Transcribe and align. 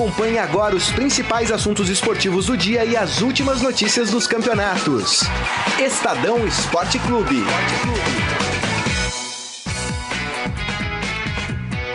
Acompanhe 0.00 0.38
agora 0.38 0.74
os 0.74 0.90
principais 0.90 1.52
assuntos 1.52 1.90
esportivos 1.90 2.46
do 2.46 2.56
dia 2.56 2.86
e 2.86 2.96
as 2.96 3.20
últimas 3.20 3.60
notícias 3.60 4.10
dos 4.10 4.26
campeonatos. 4.26 5.24
Estadão 5.78 6.46
Esporte 6.46 6.98
Clube. 7.00 7.44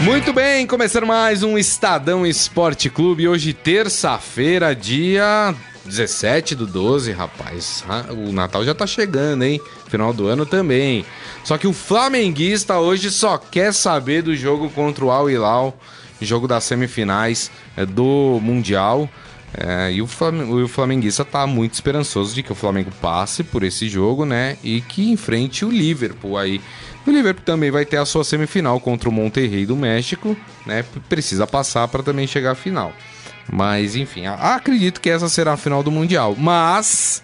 Muito 0.01 0.31
bem, 0.31 0.67
começando 0.67 1.07
mais 1.07 1.41
um 1.41 1.57
Estadão 1.57 2.27
Esporte 2.27 2.91
Clube. 2.91 3.27
Hoje, 3.27 3.53
terça-feira, 3.53 4.75
dia 4.75 5.55
17 5.83 6.53
do 6.53 6.67
12, 6.67 7.11
rapaz. 7.11 7.83
Ah, 7.89 8.05
o 8.11 8.31
Natal 8.31 8.63
já 8.63 8.75
tá 8.75 8.85
chegando, 8.85 9.45
hein? 9.45 9.59
Final 9.87 10.13
do 10.13 10.27
ano 10.27 10.45
também. 10.45 11.03
Só 11.43 11.57
que 11.57 11.65
o 11.65 11.73
flamenguista 11.73 12.77
hoje 12.77 13.09
só 13.09 13.39
quer 13.39 13.73
saber 13.73 14.21
do 14.21 14.35
jogo 14.35 14.69
contra 14.69 15.03
o 15.03 15.09
Al 15.09 15.27
Hilal, 15.27 15.75
jogo 16.21 16.47
das 16.47 16.63
semifinais 16.63 17.51
é, 17.75 17.85
do 17.85 18.39
Mundial. 18.41 19.09
É, 19.57 19.93
e 19.93 20.01
o, 20.01 20.07
Flam 20.07 20.49
o 20.49 20.67
flamenguista 20.67 21.23
tá 21.23 21.47
muito 21.47 21.73
esperançoso 21.73 22.35
de 22.35 22.43
que 22.43 22.51
o 22.51 22.55
Flamengo 22.55 22.91
passe 23.01 23.41
por 23.41 23.63
esse 23.63 23.87
jogo, 23.87 24.25
né? 24.25 24.57
E 24.63 24.81
que 24.81 25.11
enfrente 25.11 25.63
o 25.63 25.71
Liverpool 25.71 26.37
aí 26.37 26.59
o 27.07 27.11
Liverpool 27.11 27.43
também 27.45 27.69
vai 27.69 27.85
ter 27.85 27.97
a 27.97 28.05
sua 28.05 28.23
semifinal 28.23 28.79
contra 28.79 29.07
o 29.07 29.11
Monterrey 29.11 29.65
do 29.65 29.75
México, 29.75 30.35
né? 30.65 30.83
Precisa 31.07 31.45
passar 31.45 31.87
para 31.87 32.01
também 32.01 32.25
chegar 32.25 32.51
à 32.51 32.55
final. 32.55 32.91
Mas 33.51 33.95
enfim, 33.95 34.25
acredito 34.25 34.99
que 34.99 35.09
essa 35.09 35.29
será 35.29 35.53
a 35.53 35.57
final 35.57 35.83
do 35.83 35.91
Mundial. 35.91 36.35
Mas 36.35 37.21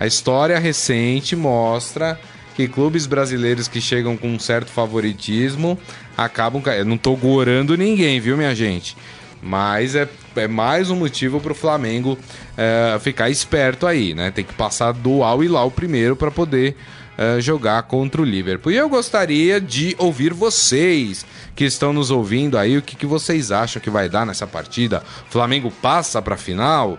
a 0.00 0.06
história 0.06 0.58
recente 0.58 1.36
mostra 1.36 2.18
que 2.60 2.68
clubes 2.68 3.06
brasileiros 3.06 3.68
que 3.68 3.80
chegam 3.80 4.16
com 4.16 4.28
um 4.28 4.38
certo 4.38 4.70
favoritismo 4.70 5.78
acabam. 6.16 6.62
Eu 6.66 6.84
não 6.84 6.98
tô 6.98 7.16
gorando 7.16 7.76
ninguém, 7.76 8.20
viu, 8.20 8.36
minha 8.36 8.54
gente? 8.54 8.96
Mas 9.42 9.94
é, 9.94 10.06
é 10.36 10.46
mais 10.46 10.90
um 10.90 10.96
motivo 10.96 11.40
para 11.40 11.52
o 11.52 11.54
Flamengo 11.54 12.18
é, 12.58 12.98
ficar 13.00 13.30
esperto 13.30 13.86
aí, 13.86 14.12
né? 14.12 14.30
Tem 14.30 14.44
que 14.44 14.52
passar 14.52 14.92
do 14.92 15.22
Al 15.22 15.42
Hilal 15.42 15.70
primeiro 15.70 16.14
para 16.14 16.30
poder 16.30 16.76
uh, 17.16 17.40
jogar 17.40 17.82
contra 17.84 18.20
o 18.20 18.24
Liverpool. 18.24 18.72
E 18.72 18.76
eu 18.76 18.88
gostaria 18.88 19.58
de 19.58 19.96
ouvir 19.98 20.34
vocês 20.34 21.24
que 21.56 21.64
estão 21.64 21.94
nos 21.94 22.10
ouvindo 22.10 22.58
aí, 22.58 22.76
o 22.76 22.82
que, 22.82 22.94
que 22.94 23.06
vocês 23.06 23.50
acham 23.50 23.80
que 23.80 23.88
vai 23.88 24.10
dar 24.10 24.26
nessa 24.26 24.46
partida? 24.46 25.02
Flamengo 25.30 25.70
passa 25.70 26.20
para 26.20 26.36
final? 26.36 26.98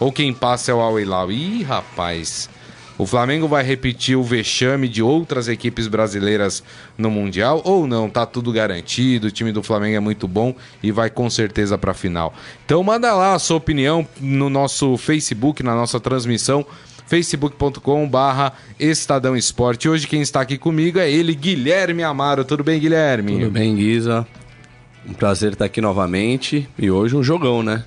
Ou 0.00 0.10
quem 0.10 0.32
passa 0.32 0.70
é 0.70 0.74
o 0.74 0.80
Al 0.80 0.98
Hilal? 0.98 1.30
Ih, 1.30 1.62
rapaz. 1.62 2.48
O 2.96 3.06
Flamengo 3.06 3.48
vai 3.48 3.64
repetir 3.64 4.16
o 4.16 4.22
vexame 4.22 4.88
de 4.88 5.02
outras 5.02 5.48
equipes 5.48 5.88
brasileiras 5.88 6.62
no 6.96 7.10
Mundial 7.10 7.60
ou 7.64 7.86
não? 7.86 8.08
Tá 8.08 8.24
tudo 8.24 8.52
garantido, 8.52 9.26
o 9.26 9.30
time 9.32 9.50
do 9.50 9.62
Flamengo 9.62 9.96
é 9.96 10.00
muito 10.00 10.28
bom 10.28 10.54
e 10.82 10.92
vai 10.92 11.10
com 11.10 11.28
certeza 11.28 11.76
para 11.76 11.90
a 11.90 11.94
final. 11.94 12.32
Então 12.64 12.82
manda 12.84 13.12
lá 13.12 13.34
a 13.34 13.38
sua 13.38 13.56
opinião 13.56 14.06
no 14.20 14.48
nosso 14.48 14.96
Facebook, 14.96 15.62
na 15.62 15.74
nossa 15.74 15.98
transmissão 15.98 16.64
facebook.com 17.06 18.08
barra 18.08 18.52
Estadão 18.78 19.36
Esporte. 19.36 19.88
Hoje 19.88 20.06
quem 20.06 20.22
está 20.22 20.40
aqui 20.40 20.56
comigo 20.56 20.98
é 20.98 21.10
ele, 21.10 21.34
Guilherme 21.34 22.02
Amaro. 22.02 22.44
Tudo 22.44 22.62
bem, 22.62 22.80
Guilherme? 22.80 23.40
Tudo 23.40 23.50
bem, 23.50 23.74
Guisa. 23.74 24.26
Um 25.06 25.12
prazer 25.12 25.52
estar 25.52 25.66
aqui 25.66 25.80
novamente 25.80 26.68
e 26.78 26.90
hoje 26.90 27.14
um 27.14 27.22
jogão, 27.22 27.62
né? 27.62 27.84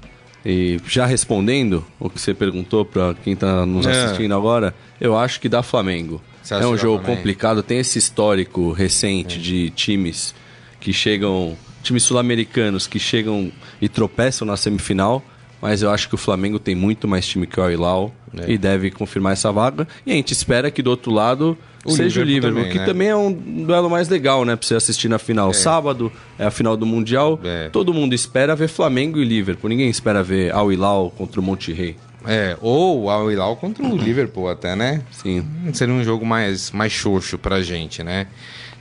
E 0.50 0.80
já 0.88 1.06
respondendo 1.06 1.86
o 2.00 2.10
que 2.10 2.22
você 2.22 2.34
perguntou 2.34 2.86
para 2.86 3.14
quem 3.16 3.34
está 3.34 3.66
nos 3.66 3.86
é. 3.86 3.92
assistindo 3.92 4.34
agora, 4.34 4.74
eu 5.00 5.18
acho 5.18 5.42
que 5.42 5.50
dá 5.50 5.62
Flamengo. 5.62 6.22
É 6.50 6.66
um 6.66 6.78
jogo 6.78 7.04
complicado, 7.04 7.62
tem 7.62 7.80
esse 7.80 8.00
histórico 8.00 8.72
recente 8.72 9.38
é. 9.38 9.42
de 9.42 9.70
times 9.72 10.34
que 10.80 10.94
chegam, 10.94 11.58
times 11.84 12.04
sul-americanos 12.04 12.88
que 12.88 12.98
chegam 12.98 13.52
e 13.82 13.90
tropeçam 13.90 14.48
na 14.48 14.56
semifinal 14.56 15.22
mas 15.62 15.82
eu 15.82 15.90
acho 15.90 16.08
que 16.08 16.16
o 16.16 16.18
Flamengo 16.18 16.60
tem 16.60 16.76
muito 16.76 17.08
mais 17.08 17.28
time 17.28 17.48
que 17.48 17.60
o 17.60 17.86
Al 17.86 18.14
é. 18.38 18.52
e 18.52 18.58
deve 18.58 18.92
confirmar 18.92 19.34
essa 19.34 19.52
vaga. 19.52 19.88
E 20.06 20.12
a 20.12 20.16
gente 20.16 20.32
espera 20.32 20.70
que 20.70 20.82
do 20.82 20.90
outro 20.90 21.12
lado 21.12 21.58
o 21.86 21.92
seja 21.92 22.24
Liverpool 22.24 22.24
o 22.24 22.26
Liverpool, 22.26 22.60
também, 22.60 22.72
que 22.72 22.80
né? 22.80 22.86
também 22.86 23.08
é 23.08 23.16
um 23.16 23.32
duelo 23.66 23.90
mais 23.90 24.10
legal, 24.10 24.44
né, 24.44 24.56
para 24.56 24.68
você 24.68 24.76
assistir 24.76 25.08
na 25.08 25.18
final. 25.18 25.52
É. 25.52 25.54
Sábado 25.54 26.12
é 26.38 26.46
a 26.46 26.52
final 26.52 26.76
do 26.76 26.86
Mundial. 26.86 27.40
É. 27.44 27.70
Todo 27.70 27.94
mundo 27.94 28.14
espera 28.14 28.56
ver 28.56 28.68
Flamengo 28.68 29.20
e 29.20 29.26
Liverpool. 29.26 29.70
Ninguém 29.70 29.90
espera 29.90 30.22
ver 30.22 30.54
Al 30.54 30.72
Hilal 30.72 31.12
contra 31.18 31.40
o 31.40 31.44
Monterrey. 31.44 31.96
É, 32.26 32.58
ou 32.62 33.10
Al 33.10 33.32
Hilal 33.32 33.56
contra 33.56 33.86
o 33.86 33.96
Liverpool 33.96 34.50
até, 34.50 34.76
né? 34.76 35.02
Sim. 35.12 35.46
Seria 35.72 35.94
um 35.94 36.04
jogo 36.04 36.26
mais 36.26 36.72
mais 36.72 36.92
xoxo 36.92 37.38
pra 37.38 37.62
gente, 37.62 38.04
né? 38.04 38.28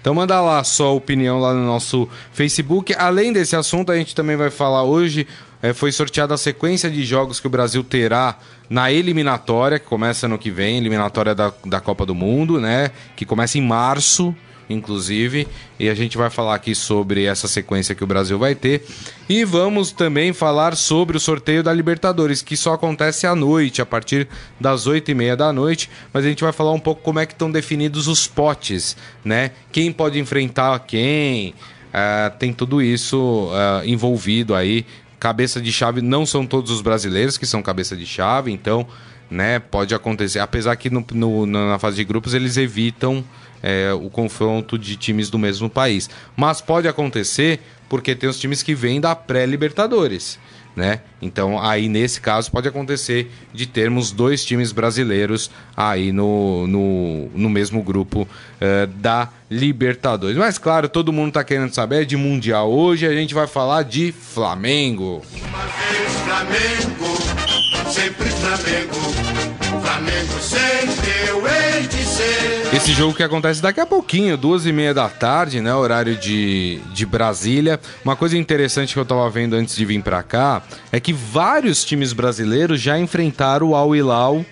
Então 0.01 0.15
manda 0.15 0.41
lá 0.41 0.63
sua 0.63 0.91
opinião 0.91 1.41
lá 1.41 1.53
no 1.53 1.65
nosso 1.65 2.09
Facebook. 2.33 2.95
Além 2.97 3.33
desse 3.33 3.57
assunto, 3.57 3.91
a 3.91 3.97
gente 3.97 4.15
também 4.15 4.37
vai 4.37 4.51
falar 4.51 4.85
hoje 4.85 5.27
é, 5.63 5.73
foi 5.73 5.91
sorteada 5.93 6.35
a 6.35 6.39
sequência 6.39 6.91
de 6.91 7.05
jogos 7.05 7.41
que 7.41 7.47
o 7.47 7.51
Brasil 7.51 7.83
terá 7.83 8.39
na 8.69 8.91
eliminatória, 8.91 9.79
que 9.79 9.87
começa 9.87 10.29
no 10.29 10.39
que 10.39 10.51
vem, 10.51 10.77
eliminatória 10.79 11.35
da, 11.35 11.53
da 11.65 11.81
Copa 11.81 12.05
do 12.05 12.15
Mundo, 12.15 12.61
né? 12.61 12.91
Que 13.15 13.25
começa 13.25 13.57
em 13.57 13.63
março, 13.63 14.35
inclusive. 14.69 15.47
E 15.79 15.89
a 15.89 15.95
gente 15.95 16.17
vai 16.19 16.29
falar 16.29 16.55
aqui 16.55 16.75
sobre 16.75 17.25
essa 17.25 17.49
sequência 17.49 17.95
que 17.95 18.05
o 18.05 18.07
Brasil 18.07 18.39
vai 18.39 18.55
ter. 18.55 18.85
E 19.29 19.45
vamos 19.45 19.93
também 19.93 20.33
falar 20.33 20.77
sobre 20.77 21.17
o 21.17 21.21
sorteio 21.21 21.63
da 21.63 21.73
Libertadores, 21.73 22.43
que 22.43 22.57
só 22.57 22.75
acontece 22.75 23.27
à 23.27 23.35
noite, 23.35 23.81
a 23.81 23.87
partir 23.87 24.29
das 24.61 24.87
oito 24.87 25.11
e 25.11 25.15
meia 25.15 25.37
da 25.37 25.53
noite. 25.53 25.89
Mas 26.13 26.25
a 26.25 26.29
gente 26.29 26.43
vai 26.43 26.53
falar 26.53 26.73
um 26.73 26.81
pouco 26.81 27.03
como 27.03 27.19
é 27.19 27.27
que 27.27 27.33
estão 27.33 27.51
definidos 27.51 28.09
os 28.09 28.27
potes, 28.27 28.97
né? 29.25 29.53
Quem 29.73 29.93
pode 29.93 30.19
enfrentar 30.19 30.79
quem. 30.81 31.55
Uh, 31.87 32.37
tem 32.39 32.53
tudo 32.53 32.83
isso 32.83 33.49
uh, 33.49 33.83
envolvido 33.87 34.55
aí 34.55 34.85
cabeça 35.19 35.61
de 35.61 35.73
chave 35.73 36.01
não 36.01 36.27
são 36.27 36.47
todos 36.47 36.71
os 36.71 36.81
brasileiros 36.81 37.39
que 37.39 37.47
são 37.47 37.63
cabeça 37.63 37.97
de 37.97 38.07
chave, 38.07 38.53
então, 38.53 38.87
né, 39.31 39.59
pode 39.59 39.95
acontecer. 39.95 40.39
Apesar 40.39 40.77
que 40.77 40.91
no, 40.91 41.05
no, 41.13 41.47
na 41.47 41.79
fase 41.79 41.97
de 41.97 42.05
grupos 42.05 42.35
eles 42.35 42.57
evitam 42.57 43.25
é, 43.63 43.93
o 43.93 44.11
confronto 44.11 44.79
de 44.79 44.97
times 44.97 45.31
do 45.31 45.39
mesmo 45.39 45.69
país. 45.69 46.09
Mas 46.37 46.61
pode 46.61 46.87
acontecer 46.87 47.61
porque 47.89 48.15
tem 48.15 48.29
os 48.29 48.39
times 48.39 48.63
que 48.63 48.75
vêm 48.75 49.01
da 49.01 49.15
pré-Libertadores 49.15 50.39
né? 50.77 51.01
Então 51.23 51.59
aí 51.59 51.89
nesse 51.89 52.21
caso 52.21 52.51
pode 52.51 52.69
acontecer 52.69 53.33
de 53.53 53.67
termos 53.67 54.13
dois 54.13 54.45
times 54.45 54.73
brasileiros 54.73 55.51
aí 55.75 56.13
no, 56.13 56.67
no, 56.67 57.31
no 57.35 57.49
mesmo 57.49 57.83
grupo 57.83 58.23
uh, 58.23 58.87
da 58.87 59.31
Libertadores. 59.51 60.37
Mas 60.37 60.59
claro, 60.59 60.89
todo 60.89 61.13
mundo 61.13 61.29
está 61.29 61.43
querendo 61.43 61.75
saber 61.75 62.05
de 62.05 62.17
Mundial. 62.17 62.71
Hoje 62.71 63.07
a 63.07 63.13
gente 63.13 63.33
vai 63.33 63.47
falar 63.47 63.85
de 63.85 64.13
Flamengo. 64.13 65.23
Uma 65.49 65.65
vez 65.65 66.17
Flamengo, 66.27 67.91
sempre 67.91 68.29
Flamengo, 68.29 69.56
Flamengo 69.97 70.39
sempre 70.43 71.11
eu 71.27 71.47
hei 71.47 71.87
de 71.87 72.05
ser. 72.05 72.77
Esse 72.77 72.93
jogo 72.93 73.15
que 73.15 73.23
acontece 73.23 73.63
daqui 73.63 73.81
a 73.81 73.87
pouquinho, 73.87 74.37
duas 74.37 74.67
e 74.67 74.73
meia 74.73 74.93
da 74.93 75.09
tarde, 75.09 75.63
né? 75.63 75.75
Horário 75.75 76.17
de, 76.17 76.81
de 76.93 77.07
Brasília. 77.07 77.81
Uma 78.05 78.15
coisa 78.15 78.37
interessante 78.37 78.93
que 78.93 79.01
eu 79.01 79.07
tava 79.07 79.31
vendo 79.31 79.55
antes 79.55 79.75
de 79.75 79.87
vir 79.87 80.03
para 80.03 80.23
cá 80.23 80.63
é 80.93 81.01
que 81.01 81.15
vários 81.15 81.83
times 81.83 82.13
brasileiros 82.13 82.79
já 82.79 82.99
enfrentaram 82.99 83.71
o 83.71 83.75
Al 83.75 83.97
Hilal 83.97 84.45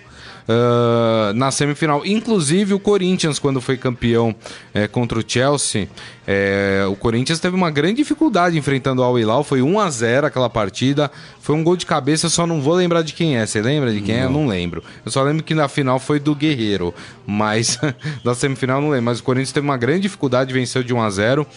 uh, 0.47 1.33
na 1.33 1.51
semifinal. 1.51 2.05
Inclusive 2.05 2.73
o 2.73 2.79
Corinthians, 2.79 3.39
quando 3.39 3.59
foi 3.61 3.77
campeão 3.77 4.35
é, 4.73 4.87
contra 4.87 5.19
o 5.19 5.23
Chelsea, 5.25 5.87
é, 6.27 6.85
o 6.89 6.95
Corinthians 6.95 7.39
teve 7.39 7.55
uma 7.55 7.69
grande 7.69 7.97
dificuldade 7.97 8.57
enfrentando 8.57 9.01
o 9.01 9.05
Al 9.05 9.19
Hilal. 9.19 9.43
Foi 9.43 9.61
1 9.61 9.79
a 9.79 9.89
0 9.89 10.27
aquela 10.27 10.49
partida. 10.49 11.11
Foi 11.39 11.55
um 11.55 11.63
gol 11.63 11.75
de 11.75 11.85
cabeça, 11.85 12.29
só 12.29 12.47
não 12.47 12.61
vou 12.61 12.73
lembrar 12.73 13.01
de 13.01 13.13
quem 13.13 13.37
é. 13.37 13.45
Você 13.45 13.61
lembra 13.61 13.93
de 13.93 14.01
quem 14.01 14.15
não. 14.15 14.21
é? 14.21 14.25
Eu 14.25 14.31
não 14.31 14.47
lembro. 14.47 14.83
Eu 15.05 15.11
só 15.11 15.21
lembro 15.23 15.43
que 15.43 15.53
na 15.53 15.67
final 15.67 15.99
foi 15.99 16.19
do 16.19 16.35
Guerreiro. 16.35 16.93
Mas 17.25 17.79
da 18.23 18.33
semifinal 18.33 18.81
não 18.81 18.89
lembro. 18.89 19.05
Mas 19.05 19.19
o 19.19 19.23
Corinthians 19.23 19.51
teve 19.51 19.65
uma 19.65 19.77
grande 19.77 20.01
dificuldade, 20.01 20.53
venceu 20.53 20.83
de 20.83 20.93
1 20.93 21.01
a 21.01 21.09
0 21.09 21.47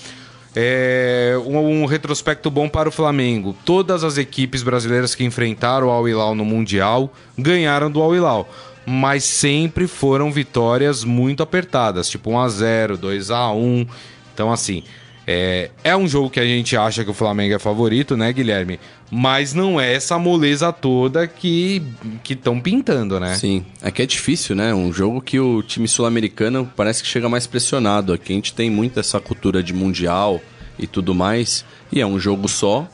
é, 0.57 1.41
um, 1.47 1.83
um, 1.83 1.85
retrospecto 1.85 2.51
bom 2.51 2.69
para 2.69 2.89
o 2.89 2.93
Flamengo. 2.93 3.55
Todas 3.65 4.03
as 4.03 4.19
equipes 4.19 4.63
brasileiras 4.63 5.15
que 5.15 5.23
enfrentaram 5.23 5.87
o 5.87 5.91
Al 5.91 6.09
Hilal 6.09 6.35
no 6.35 6.45
Mundial 6.45 7.13
ganharam 7.37 7.91
do 7.91 8.03
Al 8.03 8.17
Hilal 8.17 8.49
mas 8.91 9.23
sempre 9.23 9.87
foram 9.87 10.33
vitórias 10.33 11.05
muito 11.05 11.43
apertadas, 11.43 12.09
tipo 12.09 12.31
1 12.31 12.39
a 12.39 12.49
0, 12.49 12.97
2 12.97 13.31
a 13.31 13.53
1. 13.53 13.87
Então 14.33 14.51
assim, 14.51 14.83
é, 15.27 15.71
é 15.85 15.95
um 15.95 16.09
jogo 16.09 16.31
que 16.31 16.41
a 16.41 16.45
gente 16.45 16.75
acha 16.75 17.05
que 17.05 17.11
o 17.11 17.15
Flamengo 17.15 17.55
é 17.55 17.59
favorito, 17.59 18.17
né, 18.17 18.33
Guilherme? 18.33 18.81
Mas 19.11 19.53
não 19.53 19.79
é 19.79 19.93
essa 19.93 20.19
moleza 20.19 20.73
toda 20.73 21.27
que 21.27 21.83
estão 22.31 22.59
pintando, 22.59 23.21
né? 23.21 23.35
Sim, 23.35 23.63
é 23.83 23.91
que 23.91 24.01
é 24.01 24.07
difícil, 24.07 24.57
né? 24.57 24.73
Um 24.73 24.91
jogo 24.91 25.21
que 25.21 25.39
o 25.39 25.63
time 25.63 25.87
sul-americano 25.87 26.73
parece 26.75 27.03
que 27.03 27.09
chega 27.11 27.29
mais 27.29 27.47
pressionado. 27.47 28.15
Aqui 28.15 28.33
a 28.33 28.37
gente 28.37 28.55
tem 28.55 28.71
muito 28.71 28.99
essa 28.99 29.21
cultura 29.21 29.63
de 29.63 29.75
mundial 29.75 30.41
e 30.79 30.87
tudo 30.87 31.15
mais. 31.15 31.63
E 31.93 32.01
é 32.01 32.07
um 32.07 32.19
jogo 32.19 32.49
só, 32.49 32.89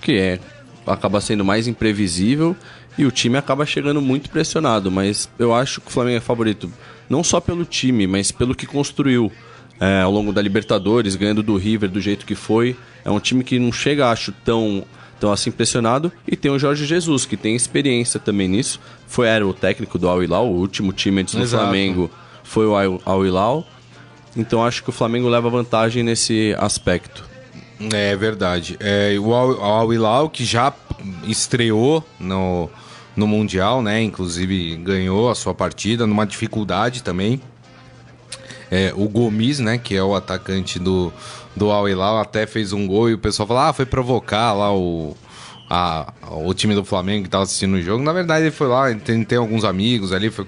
que 0.00 0.18
é 0.18 0.40
acaba 0.84 1.20
sendo 1.20 1.44
mais 1.44 1.68
imprevisível 1.68 2.56
e 2.96 3.06
o 3.06 3.10
time 3.10 3.38
acaba 3.38 3.64
chegando 3.64 4.00
muito 4.00 4.30
pressionado, 4.30 4.90
mas 4.90 5.28
eu 5.38 5.54
acho 5.54 5.80
que 5.80 5.88
o 5.88 5.90
Flamengo 5.90 6.18
é 6.18 6.20
favorito 6.20 6.70
não 7.08 7.22
só 7.22 7.40
pelo 7.40 7.64
time, 7.64 8.06
mas 8.06 8.30
pelo 8.30 8.54
que 8.54 8.66
construiu 8.66 9.30
é, 9.80 10.02
ao 10.02 10.10
longo 10.10 10.32
da 10.32 10.40
Libertadores, 10.40 11.16
ganhando 11.16 11.42
do 11.42 11.56
River 11.56 11.90
do 11.90 12.00
jeito 12.00 12.24
que 12.24 12.34
foi. 12.34 12.76
É 13.04 13.10
um 13.10 13.20
time 13.20 13.42
que 13.42 13.58
não 13.58 13.72
chega, 13.72 14.10
acho, 14.10 14.32
tão 14.44 14.84
tão 15.18 15.30
assim 15.30 15.52
pressionado. 15.52 16.10
E 16.26 16.34
tem 16.34 16.50
o 16.50 16.58
Jorge 16.58 16.84
Jesus, 16.84 17.24
que 17.24 17.36
tem 17.36 17.54
experiência 17.54 18.18
também 18.18 18.48
nisso. 18.48 18.80
Foi 19.06 19.28
era 19.28 19.46
o 19.46 19.54
técnico 19.54 19.96
do 19.96 20.08
Al 20.08 20.22
Hilal, 20.22 20.48
o 20.48 20.58
último 20.58 20.92
time 20.92 21.20
antes 21.20 21.34
do 21.34 21.42
Exato. 21.42 21.62
Flamengo 21.62 22.10
foi 22.42 22.66
o 22.66 22.74
Al 22.74 23.24
Hilal. 23.24 23.64
Então 24.36 24.64
acho 24.64 24.82
que 24.82 24.90
o 24.90 24.92
Flamengo 24.92 25.28
leva 25.28 25.48
vantagem 25.48 26.02
nesse 26.02 26.56
aspecto. 26.58 27.24
É 27.92 28.16
verdade. 28.16 28.76
É, 28.80 29.16
o 29.18 29.32
Al 29.32 29.92
Hilal, 29.92 30.28
que 30.28 30.44
já 30.44 30.72
estreou 31.24 32.04
no, 32.18 32.68
no 33.16 33.26
Mundial, 33.26 33.82
né? 33.82 34.02
Inclusive 34.02 34.76
ganhou 34.76 35.30
a 35.30 35.34
sua 35.34 35.54
partida 35.54 36.06
numa 36.06 36.26
dificuldade 36.26 37.02
também. 37.02 37.40
É, 38.70 38.92
o 38.96 39.08
Gomes, 39.08 39.58
né? 39.58 39.78
Que 39.78 39.96
é 39.96 40.02
o 40.02 40.14
atacante 40.14 40.78
do, 40.78 41.12
do 41.54 41.70
Al 41.70 41.88
Hilal, 41.88 42.18
até 42.18 42.46
fez 42.46 42.72
um 42.72 42.86
gol 42.86 43.10
e 43.10 43.14
o 43.14 43.18
pessoal 43.18 43.46
fala, 43.46 43.68
ah, 43.68 43.72
foi 43.72 43.84
provocar 43.84 44.52
lá 44.52 44.74
o, 44.74 45.16
a, 45.68 46.12
o 46.30 46.52
time 46.54 46.74
do 46.74 46.84
Flamengo 46.84 47.22
que 47.22 47.28
estava 47.28 47.44
assistindo 47.44 47.74
o 47.74 47.82
jogo. 47.82 48.02
Na 48.02 48.12
verdade, 48.12 48.44
ele 48.44 48.50
foi 48.50 48.68
lá, 48.68 48.92
tem, 48.94 49.22
tem 49.24 49.38
alguns 49.38 49.64
amigos 49.64 50.12
ali, 50.12 50.30
foi 50.30 50.46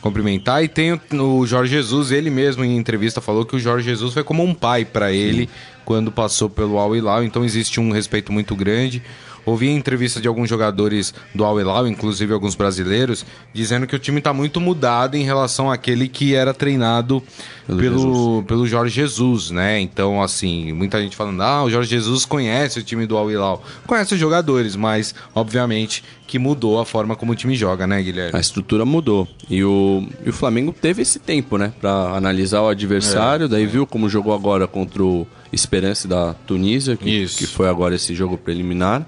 cumprimentar. 0.00 0.62
E 0.62 0.68
tem 0.68 0.92
o, 0.92 1.00
o 1.38 1.46
Jorge 1.46 1.72
Jesus, 1.72 2.12
ele 2.12 2.30
mesmo 2.30 2.64
em 2.64 2.76
entrevista 2.76 3.20
falou 3.20 3.44
que 3.44 3.56
o 3.56 3.58
Jorge 3.58 3.88
Jesus 3.88 4.14
foi 4.14 4.22
como 4.22 4.44
um 4.44 4.54
pai 4.54 4.84
para 4.84 5.12
ele 5.12 5.48
quando 5.84 6.10
passou 6.10 6.50
pelo 6.50 6.78
Al 6.78 6.96
Hilal, 6.96 7.22
então 7.22 7.44
existe 7.44 7.78
um 7.78 7.92
respeito 7.92 8.32
muito 8.32 8.56
grande. 8.56 9.02
Ouvi 9.46 9.68
entrevista 9.68 10.20
de 10.20 10.26
alguns 10.26 10.48
jogadores 10.48 11.14
do 11.32 11.44
Al 11.44 11.60
Hilal, 11.60 11.86
inclusive 11.86 12.34
alguns 12.34 12.56
brasileiros, 12.56 13.24
dizendo 13.54 13.86
que 13.86 13.94
o 13.94 13.98
time 13.98 14.18
está 14.18 14.32
muito 14.32 14.60
mudado 14.60 15.16
em 15.16 15.22
relação 15.22 15.70
àquele 15.70 16.08
que 16.08 16.34
era 16.34 16.52
treinado 16.52 17.22
pelo, 17.66 17.78
pelo, 17.78 18.42
pelo, 18.42 18.66
Jorge 18.66 18.94
Jesus, 18.94 19.52
né? 19.52 19.80
Então, 19.80 20.20
assim, 20.20 20.72
muita 20.72 21.00
gente 21.00 21.14
falando, 21.14 21.40
ah, 21.42 21.62
o 21.62 21.70
Jorge 21.70 21.88
Jesus 21.88 22.24
conhece 22.24 22.80
o 22.80 22.82
time 22.82 23.06
do 23.06 23.16
Al 23.16 23.30
Hilal. 23.30 23.62
Conhece 23.86 24.14
os 24.14 24.20
jogadores, 24.20 24.74
mas, 24.74 25.14
obviamente, 25.32 26.02
que 26.26 26.40
mudou 26.40 26.80
a 26.80 26.84
forma 26.84 27.14
como 27.14 27.30
o 27.30 27.36
time 27.36 27.54
joga, 27.54 27.86
né, 27.86 28.02
Guilherme? 28.02 28.36
A 28.36 28.40
estrutura 28.40 28.84
mudou. 28.84 29.28
E 29.48 29.62
o, 29.62 30.08
e 30.24 30.30
o 30.30 30.32
Flamengo 30.32 30.72
teve 30.72 31.02
esse 31.02 31.20
tempo, 31.20 31.56
né, 31.56 31.72
para 31.80 32.16
analisar 32.16 32.62
o 32.62 32.68
adversário, 32.68 33.46
é, 33.46 33.48
daí 33.48 33.62
é. 33.62 33.66
viu 33.66 33.86
como 33.86 34.08
jogou 34.08 34.34
agora 34.34 34.66
contra 34.66 35.04
o 35.04 35.26
Esperance 35.52 36.08
da 36.08 36.34
Tunísia, 36.34 36.96
que, 36.96 37.26
que 37.26 37.46
foi 37.46 37.68
agora 37.68 37.94
esse 37.94 38.12
jogo 38.12 38.36
preliminar. 38.36 39.06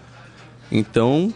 Então, 0.71 1.33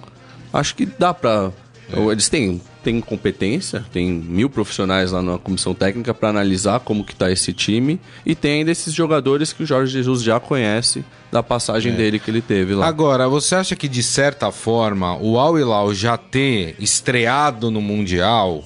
acho 0.52 0.74
que 0.74 0.86
dá 0.86 1.12
pra. 1.14 1.50
É. 1.92 1.98
Eles 2.10 2.28
têm, 2.28 2.60
têm 2.82 3.00
competência, 3.00 3.84
tem 3.92 4.10
mil 4.10 4.48
profissionais 4.48 5.12
lá 5.12 5.20
na 5.20 5.38
comissão 5.38 5.74
técnica 5.74 6.14
para 6.14 6.28
analisar 6.28 6.80
como 6.80 7.04
que 7.04 7.14
tá 7.14 7.30
esse 7.30 7.52
time. 7.52 8.00
E 8.24 8.34
tem 8.34 8.60
ainda 8.60 8.70
esses 8.70 8.92
jogadores 8.92 9.52
que 9.52 9.62
o 9.62 9.66
Jorge 9.66 9.92
Jesus 9.92 10.22
já 10.22 10.40
conhece 10.40 11.04
da 11.30 11.42
passagem 11.42 11.92
é. 11.92 11.96
dele 11.96 12.18
que 12.18 12.30
ele 12.30 12.42
teve 12.42 12.74
lá. 12.74 12.86
Agora, 12.86 13.28
você 13.28 13.54
acha 13.54 13.76
que 13.76 13.88
de 13.88 14.02
certa 14.02 14.50
forma 14.50 15.16
o 15.16 15.38
Al 15.38 15.58
Hilal 15.58 15.94
já 15.94 16.16
ter 16.16 16.76
estreado 16.78 17.70
no 17.70 17.80
Mundial 17.80 18.64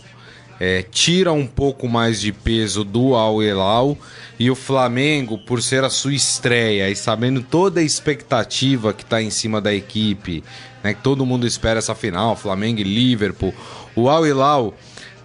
é, 0.58 0.82
tira 0.82 1.32
um 1.32 1.46
pouco 1.46 1.88
mais 1.88 2.20
de 2.20 2.32
peso 2.32 2.82
do 2.84 3.14
Al 3.14 3.42
Hilal 3.42 3.96
e 4.38 4.50
o 4.50 4.54
Flamengo, 4.54 5.38
por 5.38 5.62
ser 5.62 5.82
a 5.84 5.90
sua 5.90 6.14
estreia 6.14 6.90
e 6.90 6.96
sabendo 6.96 7.42
toda 7.42 7.80
a 7.80 7.82
expectativa 7.82 8.92
que 8.92 9.02
está 9.02 9.22
em 9.22 9.30
cima 9.30 9.60
da 9.60 9.74
equipe, 9.74 10.44
né, 10.82 10.92
que 10.94 11.02
todo 11.02 11.24
mundo 11.24 11.46
espera 11.46 11.78
essa 11.78 11.94
final, 11.94 12.36
Flamengo 12.36 12.80
e 12.80 12.84
Liverpool, 12.84 13.54
o 13.94 14.08
Al 14.08 14.26
Hilal 14.26 14.74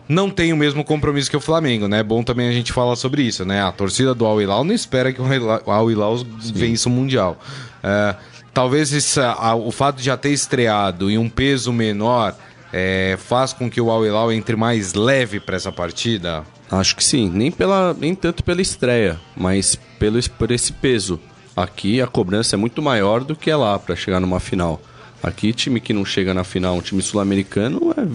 não 0.07 0.29
tem 0.29 0.51
o 0.51 0.57
mesmo 0.57 0.83
compromisso 0.83 1.29
que 1.29 1.37
o 1.37 1.41
Flamengo, 1.41 1.87
né? 1.87 1.99
É 1.99 2.03
bom 2.03 2.21
também 2.21 2.49
a 2.49 2.51
gente 2.51 2.73
falar 2.73 2.97
sobre 2.97 3.21
isso, 3.21 3.45
né? 3.45 3.63
A 3.63 3.71
torcida 3.71 4.13
do 4.13 4.25
Al 4.25 4.41
Hilal 4.41 4.63
não 4.63 4.73
espera 4.73 5.13
que 5.13 5.21
o 5.21 5.71
Al 5.71 5.89
Hilal 5.89 6.17
vença 6.53 6.89
o 6.89 6.91
Mundial. 6.91 7.39
É, 7.81 8.15
talvez 8.53 9.17
a, 9.17 9.55
o 9.55 9.71
fato 9.71 9.97
de 9.97 10.03
já 10.03 10.17
ter 10.17 10.31
estreado 10.31 11.09
em 11.09 11.17
um 11.17 11.29
peso 11.29 11.71
menor 11.71 12.35
é, 12.73 13.17
faz 13.19 13.53
com 13.53 13.69
que 13.69 13.79
o 13.79 13.89
Al 13.89 14.05
Hilal 14.05 14.33
entre 14.33 14.55
mais 14.55 14.93
leve 14.93 15.39
para 15.39 15.55
essa 15.55 15.71
partida? 15.71 16.43
Acho 16.71 16.95
que 16.95 17.03
sim, 17.03 17.29
nem, 17.29 17.51
pela, 17.51 17.94
nem 18.00 18.15
tanto 18.15 18.44
pela 18.44 18.62
estreia, 18.62 19.19
mas 19.35 19.77
pelo, 20.00 20.18
por 20.31 20.51
esse 20.51 20.71
peso. 20.71 21.19
Aqui 21.53 22.01
a 22.01 22.07
cobrança 22.07 22.56
é 22.56 22.57
muito 22.57 22.81
maior 22.81 23.25
do 23.25 23.35
que 23.35 23.51
é 23.51 23.56
lá 23.56 23.77
para 23.77 23.94
chegar 23.94 24.21
numa 24.21 24.39
final. 24.39 24.81
Aqui, 25.21 25.51
time 25.51 25.81
que 25.81 25.94
não 25.94 26.06
chega 26.06 26.33
na 26.33 26.45
final, 26.45 26.77
um 26.77 26.81
time 26.81 27.01
sul-americano, 27.01 27.94
é, 27.95 28.07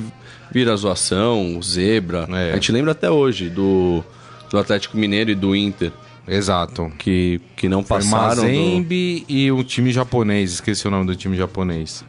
vira 0.51 0.75
zoação, 0.75 1.61
zebra. 1.63 2.27
É. 2.31 2.53
A 2.53 2.55
gente 2.55 2.73
lembra 2.73 2.93
até 2.93 3.11
hoje 3.11 3.51
do, 3.51 4.03
do 4.51 4.59
Atlético 4.59 4.97
Mineiro 4.97 5.31
e 5.31 5.35
do 5.35 5.55
Inter. 5.55 5.93
Exato. 6.27 6.91
Que, 6.99 7.41
que 7.55 7.69
não 7.69 7.85
Foi 7.85 7.99
passaram. 7.99 8.43
Mazembe 8.43 9.25
do... 9.29 9.33
e 9.33 9.53
o 9.53 9.63
time 9.63 9.93
japonês, 9.93 10.55
esqueci 10.55 10.89
o 10.89 10.91
nome 10.91 11.07
do 11.07 11.15
time 11.15 11.37
japonês. 11.37 12.05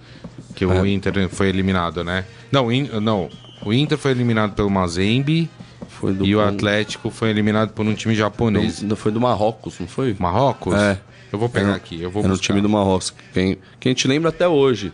Que 0.55 0.63
é. 0.63 0.67
o 0.67 0.85
Inter 0.85 1.29
foi 1.29 1.49
eliminado, 1.49 2.03
né? 2.03 2.25
Não, 2.51 2.71
in, 2.71 2.89
não, 3.01 3.29
o 3.63 3.73
Inter 3.73 3.97
foi 3.97 4.11
eliminado 4.11 4.55
pelo 4.55 4.69
Mazembe 4.69 5.49
foi 5.99 6.13
do 6.13 6.25
e 6.25 6.35
o 6.35 6.41
Atlético 6.41 7.09
foi 7.09 7.29
eliminado 7.31 7.71
por 7.73 7.85
um 7.85 7.93
time 7.93 8.13
japonês. 8.13 8.81
Do, 8.81 8.95
foi 8.95 9.11
do 9.11 9.19
Marrocos, 9.19 9.79
não 9.79 9.87
foi? 9.87 10.15
Marrocos? 10.17 10.75
É. 10.75 10.99
Eu 11.33 11.39
vou 11.39 11.49
pegar 11.49 11.69
era, 11.69 11.75
aqui, 11.75 12.01
eu 12.01 12.09
vou 12.09 12.23
Era 12.23 12.33
o 12.33 12.37
time 12.37 12.61
do 12.61 12.69
Marrocos. 12.69 13.13
Quem, 13.33 13.57
quem 13.79 13.89
gente 13.89 14.07
lembra 14.07 14.29
até 14.29 14.47
hoje. 14.47 14.93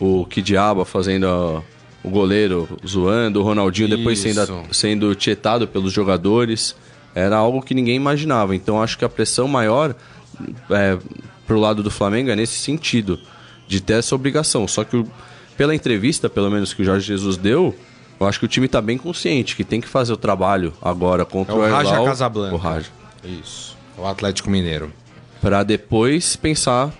O 0.00 0.24
Kidiaba 0.24 0.84
fazendo 0.84 1.26
a, 1.28 1.62
o 2.02 2.10
goleiro 2.10 2.68
zoando, 2.84 3.40
o 3.40 3.42
Ronaldinho 3.44 3.88
Isso. 3.88 3.96
depois 3.96 4.18
sendo, 4.18 4.64
sendo 4.72 5.14
tietado 5.14 5.68
pelos 5.68 5.92
jogadores. 5.92 6.74
Era 7.14 7.36
algo 7.36 7.62
que 7.62 7.74
ninguém 7.74 7.94
imaginava. 7.94 8.56
Então 8.56 8.82
acho 8.82 8.98
que 8.98 9.04
a 9.04 9.08
pressão 9.08 9.46
maior 9.46 9.94
é, 10.70 10.98
pro 11.46 11.60
lado 11.60 11.82
do 11.82 11.90
Flamengo 11.90 12.30
é 12.30 12.36
nesse 12.36 12.58
sentido. 12.58 13.20
De 13.68 13.80
ter 13.80 13.94
essa 13.94 14.14
obrigação. 14.14 14.66
Só 14.66 14.82
que 14.82 15.04
pela 15.56 15.74
entrevista, 15.74 16.28
pelo 16.28 16.50
menos 16.50 16.74
que 16.74 16.82
o 16.82 16.84
Jorge 16.84 17.06
Jesus 17.06 17.36
deu, 17.36 17.74
eu 18.22 18.28
acho 18.28 18.38
que 18.38 18.44
o 18.44 18.48
time 18.48 18.66
está 18.66 18.80
bem 18.80 18.96
consciente 18.96 19.56
que 19.56 19.64
tem 19.64 19.80
que 19.80 19.88
fazer 19.88 20.12
o 20.12 20.16
trabalho 20.16 20.72
agora 20.80 21.24
contra 21.24 21.54
é 21.54 21.56
o, 21.56 21.60
o 21.60 21.70
Raja 21.70 21.94
Elal, 21.94 22.04
Casablanca. 22.04 22.54
O 22.54 22.58
Raja. 22.58 22.90
Isso. 23.24 23.76
O 23.96 24.06
Atlético 24.06 24.50
Mineiro. 24.50 24.92
Para 25.40 25.62
depois 25.62 26.36
pensar 26.36 26.92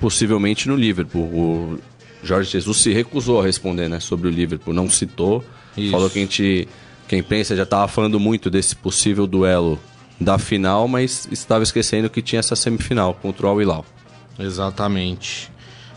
possivelmente 0.00 0.68
no 0.68 0.76
Liverpool. 0.76 1.24
O 1.24 1.78
Jorge 2.22 2.50
Jesus 2.50 2.78
se 2.78 2.92
recusou 2.92 3.40
a 3.40 3.44
responder, 3.44 3.88
né, 3.88 4.00
sobre 4.00 4.28
o 4.28 4.30
Liverpool, 4.30 4.74
não 4.74 4.90
citou. 4.90 5.44
Isso. 5.76 5.92
Falou 5.92 6.10
que 6.10 6.18
a 6.18 6.22
gente, 6.22 6.68
que 7.06 7.14
a 7.14 7.18
imprensa 7.18 7.54
já 7.54 7.62
estava 7.62 7.86
falando 7.86 8.18
muito 8.18 8.50
desse 8.50 8.74
possível 8.74 9.26
duelo 9.26 9.78
da 10.20 10.38
final, 10.38 10.88
mas 10.88 11.28
estava 11.30 11.62
esquecendo 11.62 12.10
que 12.10 12.20
tinha 12.20 12.40
essa 12.40 12.56
semifinal 12.56 13.14
contra 13.14 13.46
o 13.46 13.50
Al 13.50 13.62
Hilal. 13.62 13.86
Exatamente. 14.38 15.50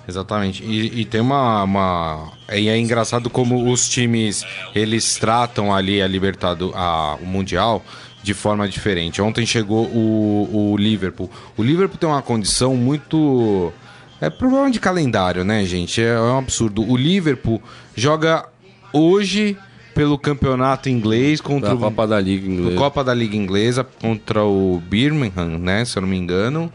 Exatamente. 0.07 0.63
E, 0.63 1.01
e 1.01 1.05
tem 1.05 1.21
uma, 1.21 1.63
uma. 1.63 2.31
E 2.51 2.67
é 2.67 2.77
engraçado 2.77 3.29
como 3.29 3.71
os 3.71 3.89
times 3.89 4.43
eles 4.73 5.15
tratam 5.17 5.73
ali 5.73 6.01
a 6.01 6.07
Libertadores, 6.07 6.75
a, 6.75 7.17
o 7.21 7.25
Mundial 7.25 7.83
de 8.23 8.33
forma 8.33 8.67
diferente. 8.67 9.21
Ontem 9.21 9.45
chegou 9.45 9.85
o, 9.85 10.71
o 10.73 10.77
Liverpool. 10.77 11.29
O 11.57 11.63
Liverpool 11.63 11.97
tem 11.97 12.09
uma 12.09 12.21
condição 12.21 12.75
muito. 12.75 13.71
É 14.19 14.29
problema 14.29 14.69
de 14.69 14.79
calendário, 14.79 15.43
né, 15.43 15.65
gente? 15.65 16.01
É, 16.01 16.09
é 16.09 16.19
um 16.19 16.39
absurdo. 16.39 16.87
O 16.87 16.95
Liverpool 16.95 17.61
joga 17.95 18.45
hoje 18.93 19.57
pelo 19.95 20.17
campeonato 20.17 20.89
inglês 20.89 21.41
contra 21.41 21.73
a 21.73 21.77
Copa 21.77 22.07
da 22.07 22.19
Liga 22.19 22.47
Inglesa. 22.47 22.77
Copa 22.77 23.03
da 23.03 23.13
Liga 23.13 23.35
Inglesa 23.35 23.83
contra 23.83 24.43
o 24.43 24.81
Birmingham, 24.87 25.57
né? 25.57 25.83
Se 25.85 25.97
eu 25.97 26.01
não 26.01 26.09
me 26.09 26.17
engano. 26.17 26.71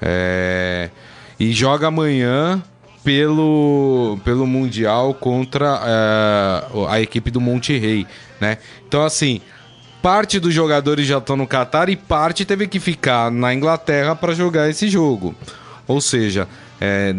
É... 0.00 0.90
E 1.38 1.52
joga 1.52 1.88
amanhã 1.88 2.62
pelo, 3.04 4.18
pelo 4.24 4.46
Mundial 4.46 5.14
contra 5.14 5.80
uh, 6.74 6.86
a 6.86 7.00
equipe 7.00 7.30
do 7.30 7.40
Monte 7.40 7.76
Rei, 7.76 8.06
né? 8.40 8.58
Então, 8.86 9.04
assim, 9.04 9.40
parte 10.00 10.38
dos 10.38 10.54
jogadores 10.54 11.06
já 11.06 11.18
estão 11.18 11.36
no 11.36 11.46
Catar 11.46 11.88
e 11.88 11.96
parte 11.96 12.44
teve 12.44 12.66
que 12.66 12.78
ficar 12.78 13.30
na 13.30 13.52
Inglaterra 13.52 14.14
para 14.14 14.34
jogar 14.34 14.68
esse 14.68 14.88
jogo. 14.88 15.34
Ou 15.86 16.00
seja, 16.00 16.48
é, 16.80 17.14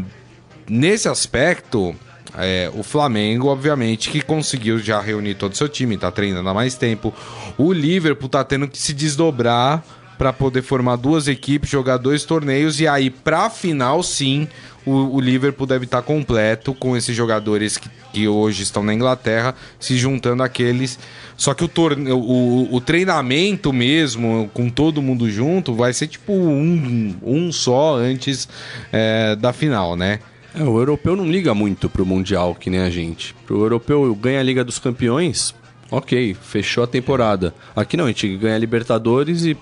nesse 0.69 1.07
aspecto, 1.07 1.95
é, 2.37 2.71
o 2.73 2.83
Flamengo, 2.83 3.47
obviamente, 3.47 4.09
que 4.09 4.21
conseguiu 4.21 4.79
já 4.79 4.99
reunir 4.99 5.35
todo 5.35 5.53
o 5.53 5.55
seu 5.55 5.69
time, 5.69 5.95
está 5.95 6.11
treinando 6.11 6.49
há 6.49 6.53
mais 6.53 6.75
tempo. 6.75 7.13
O 7.57 7.71
Liverpool 7.71 8.27
está 8.27 8.43
tendo 8.43 8.67
que 8.67 8.77
se 8.77 8.93
desdobrar 8.93 9.83
para 10.23 10.31
poder 10.31 10.61
formar 10.61 10.95
duas 10.95 11.27
equipes, 11.27 11.69
jogar 11.69 11.97
dois 11.97 12.23
torneios 12.23 12.79
e 12.79 12.87
aí 12.87 13.09
para 13.09 13.49
final 13.49 14.01
sim 14.01 14.47
o, 14.85 15.17
o, 15.17 15.19
Liverpool 15.19 15.67
deve 15.67 15.83
estar 15.83 16.01
tá 16.01 16.07
completo 16.07 16.73
com 16.73 16.95
esses 16.95 17.13
jogadores 17.13 17.77
que, 17.77 17.89
que, 18.13 18.25
hoje 18.25 18.63
estão 18.63 18.81
na 18.83 18.93
Inglaterra 18.93 19.53
se 19.77 19.97
juntando 19.97 20.41
àqueles. 20.41 20.97
Só 21.35 21.53
que 21.53 21.65
o, 21.65 21.67
torne... 21.67 22.09
o, 22.09 22.69
o 22.71 22.79
treinamento 22.79 23.73
mesmo, 23.73 24.49
com 24.53 24.69
todo 24.69 25.01
mundo 25.01 25.29
junto, 25.29 25.73
vai 25.73 25.91
ser 25.91 26.07
tipo 26.07 26.31
um, 26.31 27.17
um 27.21 27.51
só 27.51 27.97
antes 27.97 28.47
é, 28.93 29.35
da 29.35 29.51
final, 29.51 29.97
né? 29.97 30.19
É, 30.55 30.63
o 30.63 30.79
europeu 30.79 31.17
não 31.17 31.29
liga 31.29 31.53
muito 31.53 31.89
pro 31.89 32.05
Mundial, 32.05 32.55
que 32.55 32.69
nem 32.69 32.79
a 32.79 32.89
gente. 32.89 33.35
Pro 33.45 33.59
europeu 33.59 34.15
ganha 34.15 34.39
a 34.39 34.43
Liga 34.43 34.63
dos 34.63 34.79
Campeões, 34.79 35.53
ok, 35.91 36.33
fechou 36.33 36.83
a 36.85 36.87
temporada. 36.87 37.53
Aqui 37.75 37.97
não, 37.97 38.05
a 38.05 38.07
gente 38.07 38.37
ganha 38.37 38.55
a 38.55 38.59
Libertadores 38.59 39.43
e 39.43 39.57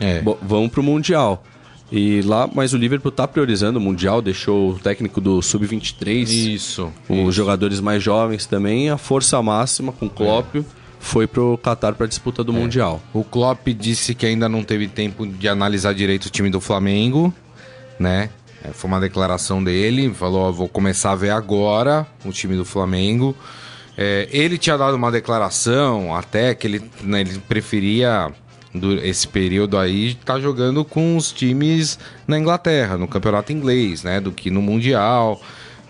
é. 0.00 0.22
vão 0.42 0.68
pro 0.68 0.82
Mundial. 0.82 1.42
E 1.90 2.20
lá, 2.22 2.48
mas 2.52 2.72
o 2.72 2.76
Liverpool 2.76 3.12
tá 3.12 3.28
priorizando 3.28 3.78
o 3.78 3.82
Mundial, 3.82 4.20
deixou 4.20 4.70
o 4.70 4.78
técnico 4.78 5.20
do 5.20 5.40
Sub-23. 5.40 6.28
Isso. 6.28 6.92
Os 7.08 7.16
isso. 7.16 7.32
jogadores 7.32 7.80
mais 7.80 8.02
jovens 8.02 8.44
também, 8.46 8.90
a 8.90 8.98
força 8.98 9.40
máxima 9.40 9.92
com 9.92 10.06
o 10.06 10.10
Klopp. 10.10 10.56
É. 10.56 10.64
Foi 10.98 11.26
pro 11.26 11.56
Qatar 11.62 11.94
para 11.94 12.06
a 12.06 12.08
disputa 12.08 12.42
do 12.42 12.52
é. 12.52 12.56
Mundial. 12.56 13.00
O 13.12 13.22
Klopp 13.22 13.68
disse 13.68 14.14
que 14.14 14.26
ainda 14.26 14.48
não 14.48 14.64
teve 14.64 14.88
tempo 14.88 15.24
de 15.24 15.48
analisar 15.48 15.94
direito 15.94 16.26
o 16.26 16.30
time 16.30 16.50
do 16.50 16.60
Flamengo, 16.60 17.32
né? 18.00 18.30
É, 18.64 18.72
foi 18.72 18.88
uma 18.88 18.98
declaração 18.98 19.62
dele, 19.62 20.12
falou: 20.12 20.52
vou 20.52 20.68
começar 20.68 21.12
a 21.12 21.14
ver 21.16 21.30
agora 21.30 22.04
o 22.24 22.32
time 22.32 22.56
do 22.56 22.64
Flamengo. 22.64 23.36
É, 23.96 24.28
ele 24.32 24.58
tinha 24.58 24.76
dado 24.76 24.94
uma 24.94 25.10
declaração 25.10 26.14
até 26.14 26.54
que 26.54 26.66
ele, 26.66 26.90
né, 27.02 27.20
ele 27.20 27.38
preferia 27.48 28.30
esse 29.02 29.26
período 29.26 29.76
aí 29.78 30.14
tá 30.14 30.38
jogando 30.40 30.84
com 30.84 31.16
os 31.16 31.32
times 31.32 31.98
na 32.26 32.38
Inglaterra, 32.38 32.96
no 32.96 33.08
campeonato 33.08 33.52
inglês, 33.52 34.02
né? 34.02 34.20
Do 34.20 34.32
que 34.32 34.50
no 34.50 34.62
Mundial. 34.62 35.40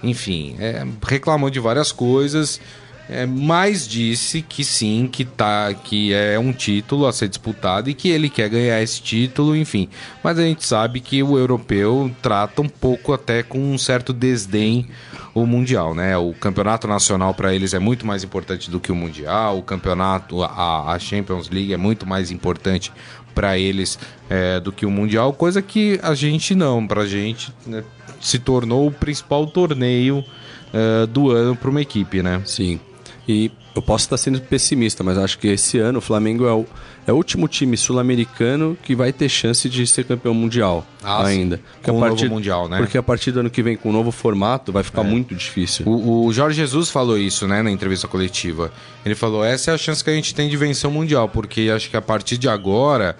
Enfim, 0.03 0.57
é, 0.59 0.87
reclamou 1.03 1.51
de 1.51 1.61
várias 1.61 1.93
coisas. 1.93 2.61
É, 3.09 3.25
mas 3.25 3.87
disse 3.87 4.43
que 4.43 4.65
sim, 4.65 5.09
que 5.11 5.25
tá, 5.25 5.73
que 5.73 6.13
é 6.13 6.37
um 6.39 6.53
título 6.53 7.07
a 7.07 7.13
ser 7.13 7.29
disputado 7.29 7.89
e 7.89 7.95
que 7.95 8.09
ele 8.09 8.29
quer 8.29 8.49
ganhar 8.49 8.83
esse 8.83 9.01
título, 9.01 9.55
enfim. 9.55 9.89
Mas 10.25 10.39
a 10.39 10.43
gente 10.43 10.65
sabe 10.65 11.01
que 11.01 11.23
o 11.23 11.39
europeu 11.39 12.11
trata 12.21 12.63
um 12.63 12.69
pouco 12.69 13.13
até 13.13 13.45
com 13.45 13.59
um 13.59 13.79
certo 13.79 14.13
desdém 14.13 14.89
o 15.33 15.47
Mundial, 15.47 15.95
né? 15.95 16.17
O 16.17 16.33
campeonato 16.33 16.89
nacional 16.89 17.35
para 17.35 17.55
eles 17.55 17.75
é 17.75 17.79
muito 17.79 18.07
mais 18.07 18.25
importante 18.25 18.71
do 18.71 18.81
que 18.81 18.91
o 18.91 18.97
Mundial, 18.97 19.59
o 19.59 19.63
campeonato, 19.63 20.43
a, 20.43 20.93
a 20.93 20.99
Champions 20.99 21.49
League 21.49 21.73
é 21.73 21.77
muito 21.77 22.07
mais 22.07 22.31
importante 22.31 22.91
para 23.35 23.59
eles 23.59 23.99
é, 24.31 24.59
do 24.59 24.73
que 24.73 24.87
o 24.87 24.91
Mundial, 24.91 25.33
coisa 25.35 25.61
que 25.61 26.01
a 26.03 26.15
gente 26.15 26.55
não, 26.55 26.87
para 26.87 27.03
a 27.03 27.07
gente 27.07 27.53
né, 27.67 27.85
se 28.19 28.39
tornou 28.39 28.87
o 28.89 28.91
principal 28.91 29.47
torneio 29.47 30.25
é, 30.73 31.07
do 31.07 31.31
ano 31.31 31.55
para 31.55 31.69
uma 31.69 31.83
equipe, 31.83 32.23
né? 32.23 32.41
Sim. 32.47 32.81
E 33.29 33.51
eu 33.75 33.83
posso 33.83 34.05
estar 34.05 34.17
sendo 34.17 34.41
pessimista, 34.41 35.03
mas 35.03 35.19
acho 35.19 35.39
que 35.39 35.49
esse 35.49 35.79
ano 35.79 35.99
o 35.99 36.03
Flamengo 36.03 36.47
é 36.47 36.53
o, 36.53 36.65
é 37.07 37.13
o 37.13 37.17
último 37.17 37.49
time 37.49 37.77
sul-americano 37.77 38.77
que 38.83 38.95
vai 38.95 39.13
ter 39.13 39.29
chance 39.29 39.69
de 39.69 39.87
ser 39.87 40.05
campeão 40.05 40.33
mundial 40.33 40.87
ah, 41.03 41.27
ainda. 41.27 41.61
Com 41.83 41.99
o 41.99 42.01
partir, 42.01 42.25
novo 42.25 42.35
mundial, 42.35 42.69
né? 42.69 42.79
Porque 42.79 42.97
a 42.97 43.03
partir 43.03 43.33
do 43.33 43.41
ano 43.41 43.51
que 43.51 43.63
vem, 43.63 43.77
com 43.77 43.91
o 43.91 43.93
novo 43.93 44.13
formato, 44.13 44.73
vai 44.73 44.83
ficar 44.83 45.03
é. 45.03 45.05
muito 45.05 45.35
difícil. 45.35 45.87
O, 45.87 46.27
o, 46.27 46.33
Jorge 46.33 46.57
Jesus 46.57 46.89
falou 46.89 47.19
isso, 47.19 47.49
né, 47.49 47.63
na 47.63 47.71
entrevista 47.71 48.07
coletiva. 48.07 48.73
Ele 49.05 49.15
falou: 49.15 49.45
essa 49.45 49.73
é 49.73 49.75
a 49.75 49.79
chance 49.79 50.03
que 50.03 50.11
a 50.11 50.15
gente 50.15 50.35
tem 50.35 50.49
de 50.49 50.57
vencer 50.57 50.89
o 50.89 50.93
mundial, 50.93 51.29
porque 51.29 51.71
acho 51.75 51.91
que 51.91 51.97
a 51.97 52.03
partir 52.03 52.39
de 52.39 52.49
agora 52.49 53.17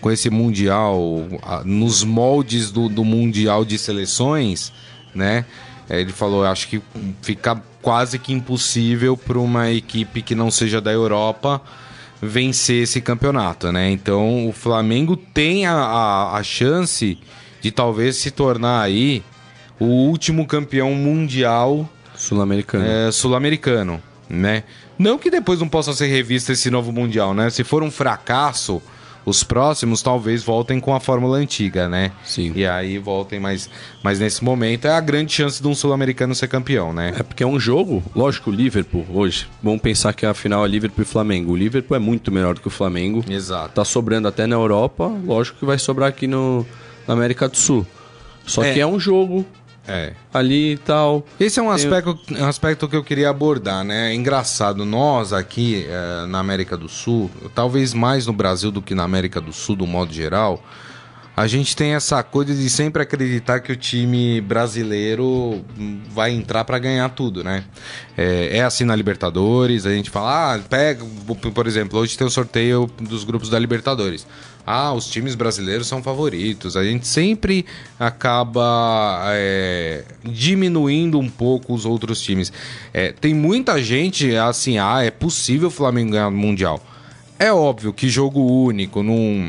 com 0.00 0.10
esse 0.10 0.30
mundial 0.30 1.28
nos 1.64 2.02
moldes 2.02 2.70
do, 2.70 2.88
do 2.88 3.04
mundial 3.04 3.64
de 3.64 3.76
seleções, 3.78 4.72
né? 5.14 5.44
Ele 5.88 6.12
falou, 6.12 6.44
acho 6.44 6.68
que 6.68 6.80
fica 7.20 7.60
quase 7.82 8.18
que 8.18 8.32
impossível 8.32 9.16
para 9.16 9.38
uma 9.38 9.70
equipe 9.70 10.22
que 10.22 10.34
não 10.34 10.50
seja 10.50 10.80
da 10.80 10.92
Europa 10.92 11.60
vencer 12.22 12.82
esse 12.82 13.00
campeonato, 13.00 13.72
né? 13.72 13.90
Então 13.90 14.48
o 14.48 14.52
Flamengo 14.52 15.16
tem 15.16 15.66
a, 15.66 15.72
a, 15.72 16.36
a 16.36 16.42
chance 16.42 17.18
de 17.60 17.70
talvez 17.70 18.16
se 18.16 18.30
tornar 18.30 18.82
aí 18.82 19.22
o 19.78 19.86
último 19.86 20.46
campeão 20.46 20.94
mundial 20.94 21.88
sul-americano, 22.14 22.84
é, 22.84 23.10
sul-americano, 23.10 24.02
né? 24.28 24.64
Não 24.98 25.16
que 25.18 25.30
depois 25.30 25.58
não 25.60 25.68
possa 25.68 25.94
ser 25.94 26.08
revisto 26.08 26.52
esse 26.52 26.70
novo 26.70 26.92
mundial, 26.92 27.32
né? 27.32 27.48
Se 27.48 27.64
for 27.64 27.82
um 27.82 27.90
fracasso 27.90 28.82
os 29.24 29.44
próximos 29.44 30.02
talvez 30.02 30.42
voltem 30.42 30.80
com 30.80 30.94
a 30.94 31.00
fórmula 31.00 31.38
antiga, 31.38 31.88
né? 31.88 32.12
Sim. 32.24 32.52
E 32.54 32.66
aí 32.66 32.98
voltem, 32.98 33.38
mas, 33.38 33.68
mas 34.02 34.18
nesse 34.18 34.42
momento 34.42 34.86
é 34.86 34.92
a 34.92 35.00
grande 35.00 35.32
chance 35.32 35.60
de 35.60 35.68
um 35.68 35.74
sul-americano 35.74 36.34
ser 36.34 36.48
campeão, 36.48 36.92
né? 36.92 37.14
É 37.18 37.22
porque 37.22 37.42
é 37.42 37.46
um 37.46 37.58
jogo, 37.58 38.02
lógico, 38.14 38.50
o 38.50 38.52
Liverpool 38.52 39.06
hoje. 39.12 39.46
Vamos 39.62 39.80
pensar 39.80 40.12
que 40.12 40.24
a 40.24 40.34
final 40.34 40.64
é 40.64 40.68
Liverpool 40.68 41.02
e 41.02 41.06
Flamengo. 41.06 41.52
O 41.52 41.56
Liverpool 41.56 41.96
é 41.96 42.00
muito 42.00 42.32
melhor 42.32 42.54
do 42.54 42.60
que 42.60 42.68
o 42.68 42.70
Flamengo. 42.70 43.24
Exato. 43.28 43.74
Tá 43.74 43.84
sobrando 43.84 44.28
até 44.28 44.46
na 44.46 44.56
Europa, 44.56 45.06
lógico 45.24 45.58
que 45.58 45.64
vai 45.64 45.78
sobrar 45.78 46.08
aqui 46.08 46.26
no, 46.26 46.66
na 47.06 47.14
América 47.14 47.48
do 47.48 47.56
Sul. 47.56 47.86
Só 48.46 48.64
é. 48.64 48.72
que 48.72 48.80
é 48.80 48.86
um 48.86 48.98
jogo 48.98 49.46
é. 49.86 50.12
ali 50.32 50.72
e 50.72 50.78
tal. 50.78 51.24
Esse 51.38 51.58
é 51.60 51.62
um 51.62 51.70
aspecto, 51.70 52.18
um 52.30 52.46
aspecto 52.46 52.88
que 52.88 52.96
eu 52.96 53.04
queria 53.04 53.30
abordar, 53.30 53.84
né? 53.84 54.12
É 54.12 54.14
engraçado, 54.14 54.84
nós 54.84 55.32
aqui 55.32 55.86
é, 55.88 56.26
na 56.26 56.38
América 56.38 56.76
do 56.76 56.88
Sul, 56.88 57.30
talvez 57.54 57.94
mais 57.94 58.26
no 58.26 58.32
Brasil 58.32 58.70
do 58.70 58.82
que 58.82 58.94
na 58.94 59.04
América 59.04 59.40
do 59.40 59.52
Sul, 59.52 59.76
do 59.76 59.86
modo 59.86 60.12
geral, 60.12 60.62
a 61.40 61.46
gente 61.46 61.74
tem 61.74 61.94
essa 61.94 62.22
coisa 62.22 62.54
de 62.54 62.68
sempre 62.68 63.02
acreditar 63.02 63.60
que 63.60 63.72
o 63.72 63.76
time 63.76 64.42
brasileiro 64.42 65.64
vai 66.10 66.32
entrar 66.32 66.64
para 66.64 66.78
ganhar 66.78 67.08
tudo, 67.08 67.42
né? 67.42 67.64
É, 68.14 68.58
é, 68.58 68.62
assim 68.62 68.84
na 68.84 68.94
Libertadores, 68.94 69.86
a 69.86 69.90
gente 69.90 70.10
fala, 70.10 70.54
ah, 70.54 70.58
pega, 70.58 71.02
por 71.54 71.66
exemplo, 71.66 71.98
hoje 71.98 72.18
tem 72.18 72.26
o 72.26 72.30
sorteio 72.30 72.90
dos 73.00 73.24
grupos 73.24 73.48
da 73.48 73.58
Libertadores. 73.58 74.26
Ah, 74.66 74.92
os 74.92 75.06
times 75.06 75.34
brasileiros 75.34 75.86
são 75.86 76.02
favoritos. 76.02 76.76
A 76.76 76.84
gente 76.84 77.06
sempre 77.06 77.64
acaba 77.98 79.22
é, 79.32 80.04
diminuindo 80.22 81.18
um 81.18 81.30
pouco 81.30 81.72
os 81.72 81.86
outros 81.86 82.20
times. 82.20 82.52
É, 82.92 83.12
tem 83.12 83.32
muita 83.32 83.82
gente 83.82 84.36
assim, 84.36 84.76
ah, 84.76 85.02
é 85.02 85.10
possível 85.10 85.68
o 85.68 85.70
Flamengo 85.70 86.10
ganhar 86.10 86.28
o 86.28 86.32
Mundial. 86.32 86.84
É 87.38 87.50
óbvio 87.50 87.94
que 87.94 88.10
jogo 88.10 88.42
único, 88.42 89.02
num, 89.02 89.48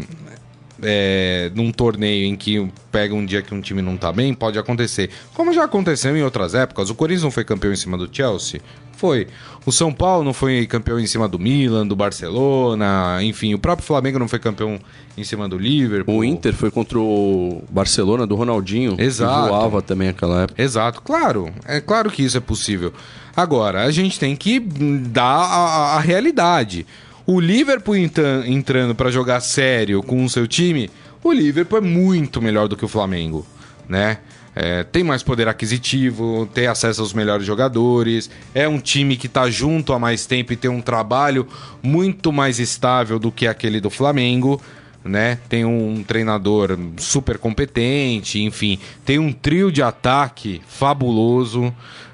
é, 0.84 1.52
num 1.54 1.72
torneio 1.72 2.26
em 2.26 2.36
que 2.36 2.68
pega 2.92 3.14
um 3.14 3.26
dia 3.26 3.42
que 3.42 3.54
um 3.54 3.62
time 3.62 3.82
não 3.82 3.98
tá 3.98 4.12
bem, 4.12 4.34
pode 4.34 4.58
acontecer. 4.58 5.10
Como 5.34 5.54
já 5.54 5.64
aconteceu 5.64 6.16
em 6.16 6.24
outras 6.24 6.56
épocas, 6.56 6.90
o 6.90 6.96
Corinthians 6.96 7.24
não 7.24 7.32
foi 7.32 7.44
campeão 7.44 7.72
em 7.72 7.76
cima 7.76 7.98
do 7.98 8.10
Chelsea? 8.12 8.62
Foi. 8.98 9.28
O 9.66 9.72
São 9.72 9.92
Paulo 9.92 10.24
não 10.24 10.34
foi 10.34 10.68
campeão 10.68 11.00
em 11.00 11.08
cima 11.08 11.28
do 11.28 11.40
Milan, 11.40 11.88
do 11.88 11.96
Barcelona, 11.96 13.18
enfim, 13.24 13.54
o 13.54 13.60
próprio 13.60 13.86
Flamengo 13.86 14.20
não 14.20 14.28
foi 14.28 14.38
campeão 14.38 14.80
em 15.18 15.24
cima 15.24 15.50
do 15.50 15.58
Liverpool. 15.58 16.18
O 16.18 16.24
Inter 16.24 16.54
foi 16.54 16.70
contra 16.70 17.00
o 17.00 17.64
Barcelona 17.70 18.28
do 18.28 18.36
Ronaldinho, 18.36 18.96
Exato. 19.00 19.44
que 19.44 19.50
voava 19.50 19.82
também 19.82 20.10
naquela 20.10 20.44
época. 20.44 20.62
Exato, 20.62 21.02
claro. 21.02 21.50
É 21.66 21.82
claro 21.82 22.12
que 22.12 22.22
isso 22.24 22.38
é 22.38 22.42
possível. 22.42 22.94
Agora, 23.36 23.84
a 23.84 23.92
gente 23.92 24.20
tem 24.20 24.36
que 24.36 24.60
dar 24.60 25.24
a, 25.24 25.96
a 25.96 26.00
realidade. 26.00 26.86
O 27.34 27.40
Liverpool 27.40 27.96
entrando 27.96 28.94
para 28.94 29.10
jogar 29.10 29.40
sério 29.40 30.04
com 30.04 30.26
o 30.26 30.30
seu 30.30 30.46
time, 30.46 30.90
o 31.24 31.32
Liverpool 31.32 31.78
é 31.78 31.82
muito 31.82 32.42
melhor 32.42 32.68
do 32.68 32.76
que 32.76 32.84
o 32.84 32.90
Flamengo, 32.90 33.48
né? 33.88 34.18
É, 34.54 34.84
tem 34.84 35.02
mais 35.02 35.24
poder 35.24 35.48
aquisitivo, 35.48 36.46
tem 36.54 36.68
acesso 36.68 37.00
aos 37.00 37.14
melhores 37.14 37.46
jogadores, 37.46 38.30
é 38.54 38.68
um 38.68 38.80
time 38.80 39.16
que 39.16 39.28
está 39.28 39.50
junto 39.50 39.94
há 39.94 39.98
mais 39.98 40.26
tempo 40.26 40.52
e 40.52 40.58
tem 40.58 40.70
um 40.70 40.82
trabalho 40.82 41.48
muito 41.82 42.34
mais 42.34 42.60
estável 42.60 43.18
do 43.18 43.32
que 43.32 43.48
aquele 43.48 43.80
do 43.80 43.90
Flamengo. 43.90 44.62
Né? 45.02 45.40
Tem 45.48 45.64
um 45.64 46.04
treinador 46.04 46.78
super 46.98 47.38
competente, 47.38 48.42
enfim, 48.42 48.78
tem 49.06 49.20
um 49.20 49.32
trio 49.32 49.72
de 49.72 49.82
ataque 49.82 50.62
fabuloso, 50.68 51.74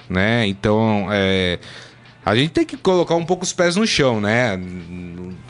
né? 0.10 0.48
Então, 0.48 1.08
é, 1.12 1.60
a 2.28 2.36
gente 2.36 2.50
tem 2.50 2.66
que 2.66 2.76
colocar 2.76 3.16
um 3.16 3.24
pouco 3.24 3.46
os 3.46 3.54
pés 3.54 3.78
no 3.78 3.88
chão, 3.88 4.20
né? 4.20 4.60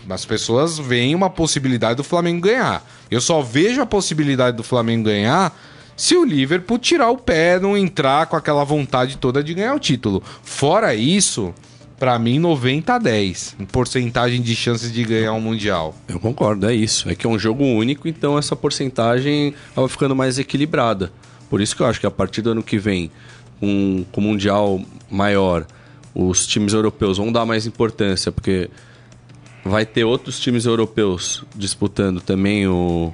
As 0.08 0.26
pessoas 0.26 0.78
veem 0.78 1.16
uma 1.16 1.28
possibilidade 1.28 1.96
do 1.96 2.04
Flamengo 2.04 2.42
ganhar. 2.42 2.86
Eu 3.10 3.20
só 3.20 3.42
vejo 3.42 3.82
a 3.82 3.86
possibilidade 3.86 4.56
do 4.56 4.62
Flamengo 4.62 5.06
ganhar 5.06 5.58
se 5.96 6.16
o 6.16 6.24
Liverpool 6.24 6.78
tirar 6.78 7.10
o 7.10 7.18
pé, 7.18 7.60
não 7.60 7.76
entrar 7.76 8.28
com 8.28 8.36
aquela 8.36 8.64
vontade 8.64 9.18
toda 9.18 9.44
de 9.44 9.56
ganhar 9.56 9.74
o 9.74 9.80
título. 9.80 10.22
Fora 10.44 10.94
isso, 10.94 11.52
para 11.98 12.20
mim 12.20 12.38
90 12.38 12.94
a 12.94 13.00
10 13.00 13.56
em 13.60 13.66
porcentagem 13.66 14.40
de 14.40 14.56
chances 14.56 14.94
de 14.94 15.04
ganhar 15.04 15.34
um 15.34 15.42
mundial. 15.42 15.96
Eu 16.08 16.20
concordo, 16.20 16.70
é 16.70 16.76
isso. 16.76 17.10
É 17.10 17.16
que 17.16 17.26
é 17.26 17.30
um 17.30 17.40
jogo 17.40 17.64
único, 17.64 18.08
então 18.08 18.38
essa 18.38 18.56
porcentagem 18.56 19.56
vai 19.76 19.88
ficando 19.88 20.16
mais 20.16 20.38
equilibrada. 20.38 21.12
Por 21.50 21.60
isso 21.60 21.76
que 21.76 21.82
eu 21.82 21.88
acho 21.88 22.00
que 22.00 22.06
a 22.06 22.12
partir 22.12 22.44
do 22.44 22.52
ano 22.52 22.62
que 22.62 22.78
vem, 22.78 23.10
um, 23.60 24.06
com 24.12 24.22
um 24.22 24.26
mundial 24.26 24.80
maior, 25.10 25.66
os 26.20 26.48
times 26.48 26.74
europeus 26.74 27.20
vão 27.20 27.32
dar 27.32 27.46
mais 27.46 27.68
importância, 27.68 28.32
porque 28.32 28.72
vai 29.64 29.86
ter 29.86 30.04
outros 30.04 30.40
times 30.40 30.66
europeus 30.66 31.44
disputando 31.56 32.20
também 32.20 32.68
o, 32.68 33.14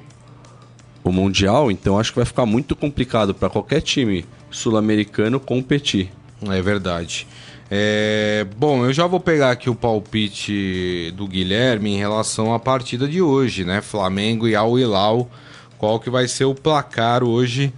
o 1.02 1.12
Mundial, 1.12 1.70
então 1.70 1.98
acho 1.98 2.12
que 2.12 2.16
vai 2.16 2.24
ficar 2.24 2.46
muito 2.46 2.74
complicado 2.74 3.34
para 3.34 3.50
qualquer 3.50 3.82
time 3.82 4.24
sul-americano 4.50 5.38
competir. 5.38 6.10
É 6.48 6.62
verdade. 6.62 7.26
É, 7.70 8.46
bom, 8.56 8.86
eu 8.86 8.92
já 8.92 9.06
vou 9.06 9.20
pegar 9.20 9.50
aqui 9.50 9.68
o 9.68 9.74
palpite 9.74 11.12
do 11.14 11.26
Guilherme 11.26 11.90
em 11.90 11.98
relação 11.98 12.54
à 12.54 12.58
partida 12.58 13.06
de 13.06 13.20
hoje, 13.20 13.64
né? 13.64 13.82
Flamengo 13.82 14.48
e 14.48 14.54
Al 14.54 14.78
Hilal. 14.78 15.30
Qual 15.76 16.00
que 16.00 16.08
vai 16.08 16.26
ser 16.26 16.44
o 16.46 16.54
placar 16.54 17.22
hoje 17.22 17.72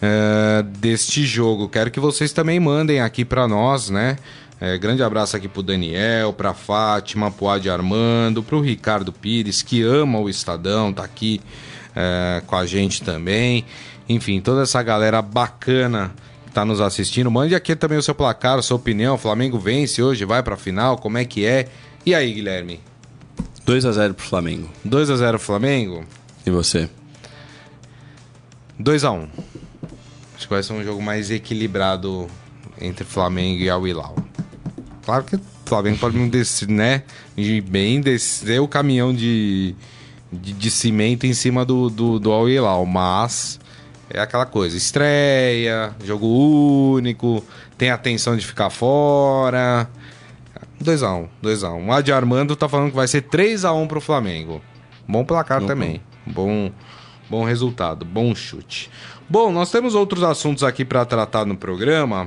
é, 0.00 0.64
deste 0.78 1.24
jogo? 1.24 1.68
Quero 1.68 1.90
que 1.90 2.00
vocês 2.00 2.32
também 2.32 2.58
mandem 2.58 3.00
aqui 3.00 3.24
para 3.24 3.46
nós, 3.46 3.90
né? 3.90 4.16
É, 4.64 4.78
grande 4.78 5.02
abraço 5.02 5.36
aqui 5.36 5.48
pro 5.48 5.60
Daniel, 5.60 6.32
pra 6.32 6.54
Fátima, 6.54 7.32
pro 7.32 7.48
Adi 7.48 7.68
Armando, 7.68 8.44
pro 8.44 8.60
Ricardo 8.60 9.12
Pires, 9.12 9.60
que 9.60 9.82
ama 9.82 10.20
o 10.20 10.30
Estadão, 10.30 10.92
tá 10.92 11.02
aqui 11.02 11.40
é, 11.96 12.40
com 12.46 12.54
a 12.54 12.64
gente 12.64 13.02
também. 13.02 13.64
Enfim, 14.08 14.40
toda 14.40 14.62
essa 14.62 14.80
galera 14.80 15.20
bacana 15.20 16.12
que 16.46 16.52
tá 16.52 16.64
nos 16.64 16.80
assistindo. 16.80 17.28
Mande 17.28 17.56
aqui 17.56 17.74
também 17.74 17.98
o 17.98 18.02
seu 18.04 18.14
placar, 18.14 18.56
a 18.56 18.62
sua 18.62 18.76
opinião. 18.76 19.16
O 19.16 19.18
Flamengo 19.18 19.58
vence 19.58 20.00
hoje, 20.00 20.24
vai 20.24 20.44
pra 20.44 20.56
final, 20.56 20.96
como 20.96 21.18
é 21.18 21.24
que 21.24 21.44
é? 21.44 21.66
E 22.06 22.14
aí, 22.14 22.32
Guilherme? 22.32 22.78
2 23.66 23.84
a 23.84 23.90
0 23.90 24.14
pro 24.14 24.24
Flamengo. 24.24 24.70
2 24.84 25.10
a 25.10 25.16
0 25.16 25.40
Flamengo? 25.40 26.04
E 26.46 26.52
você? 26.52 26.88
2 28.78 29.02
a 29.02 29.10
1 29.10 29.28
Acho 30.36 30.46
que 30.46 30.54
vai 30.54 30.62
ser 30.62 30.72
um 30.72 30.84
jogo 30.84 31.02
mais 31.02 31.32
equilibrado 31.32 32.28
entre 32.80 33.04
Flamengo 33.04 33.60
e 33.60 33.68
Al 33.68 33.88
Hilal. 33.88 34.14
Claro 35.04 35.24
que 35.24 35.36
o 35.36 35.40
Flamengo 35.66 35.98
pode 35.98 36.16
não 36.16 36.28
descer, 36.28 36.68
né? 36.68 37.02
E 37.36 37.60
bem 37.60 38.00
descer 38.00 38.60
o 38.60 38.68
caminhão 38.68 39.12
de, 39.12 39.74
de, 40.32 40.52
de, 40.52 40.70
cimento 40.70 41.26
em 41.26 41.34
cima 41.34 41.64
do, 41.64 41.90
do, 41.90 42.18
do 42.18 42.30
Al 42.30 42.48
Hilal, 42.48 42.86
mas 42.86 43.58
é 44.08 44.20
aquela 44.20 44.46
coisa, 44.46 44.76
estreia, 44.76 45.94
jogo 46.04 46.26
único, 46.26 47.44
tem 47.76 47.90
a 47.90 47.98
tensão 47.98 48.36
de 48.36 48.46
ficar 48.46 48.70
fora. 48.70 49.88
2x1, 50.82 51.28
2x1. 51.42 51.74
Um. 51.74 51.88
O 51.88 51.92
Adi 51.92 52.12
Armando 52.12 52.54
tá 52.56 52.68
falando 52.68 52.90
que 52.90 52.96
vai 52.96 53.08
ser 53.08 53.22
3x1 53.22 53.86
pro 53.86 54.00
Flamengo. 54.00 54.60
Bom 55.08 55.24
placar 55.24 55.60
Não, 55.60 55.66
também. 55.66 56.00
Bom, 56.26 56.70
bom 57.28 57.44
resultado, 57.44 58.04
bom 58.04 58.34
chute. 58.34 58.90
Bom, 59.28 59.50
nós 59.50 59.70
temos 59.70 59.94
outros 59.94 60.22
assuntos 60.22 60.62
aqui 60.62 60.84
para 60.84 61.04
tratar 61.04 61.46
no 61.46 61.56
programa. 61.56 62.26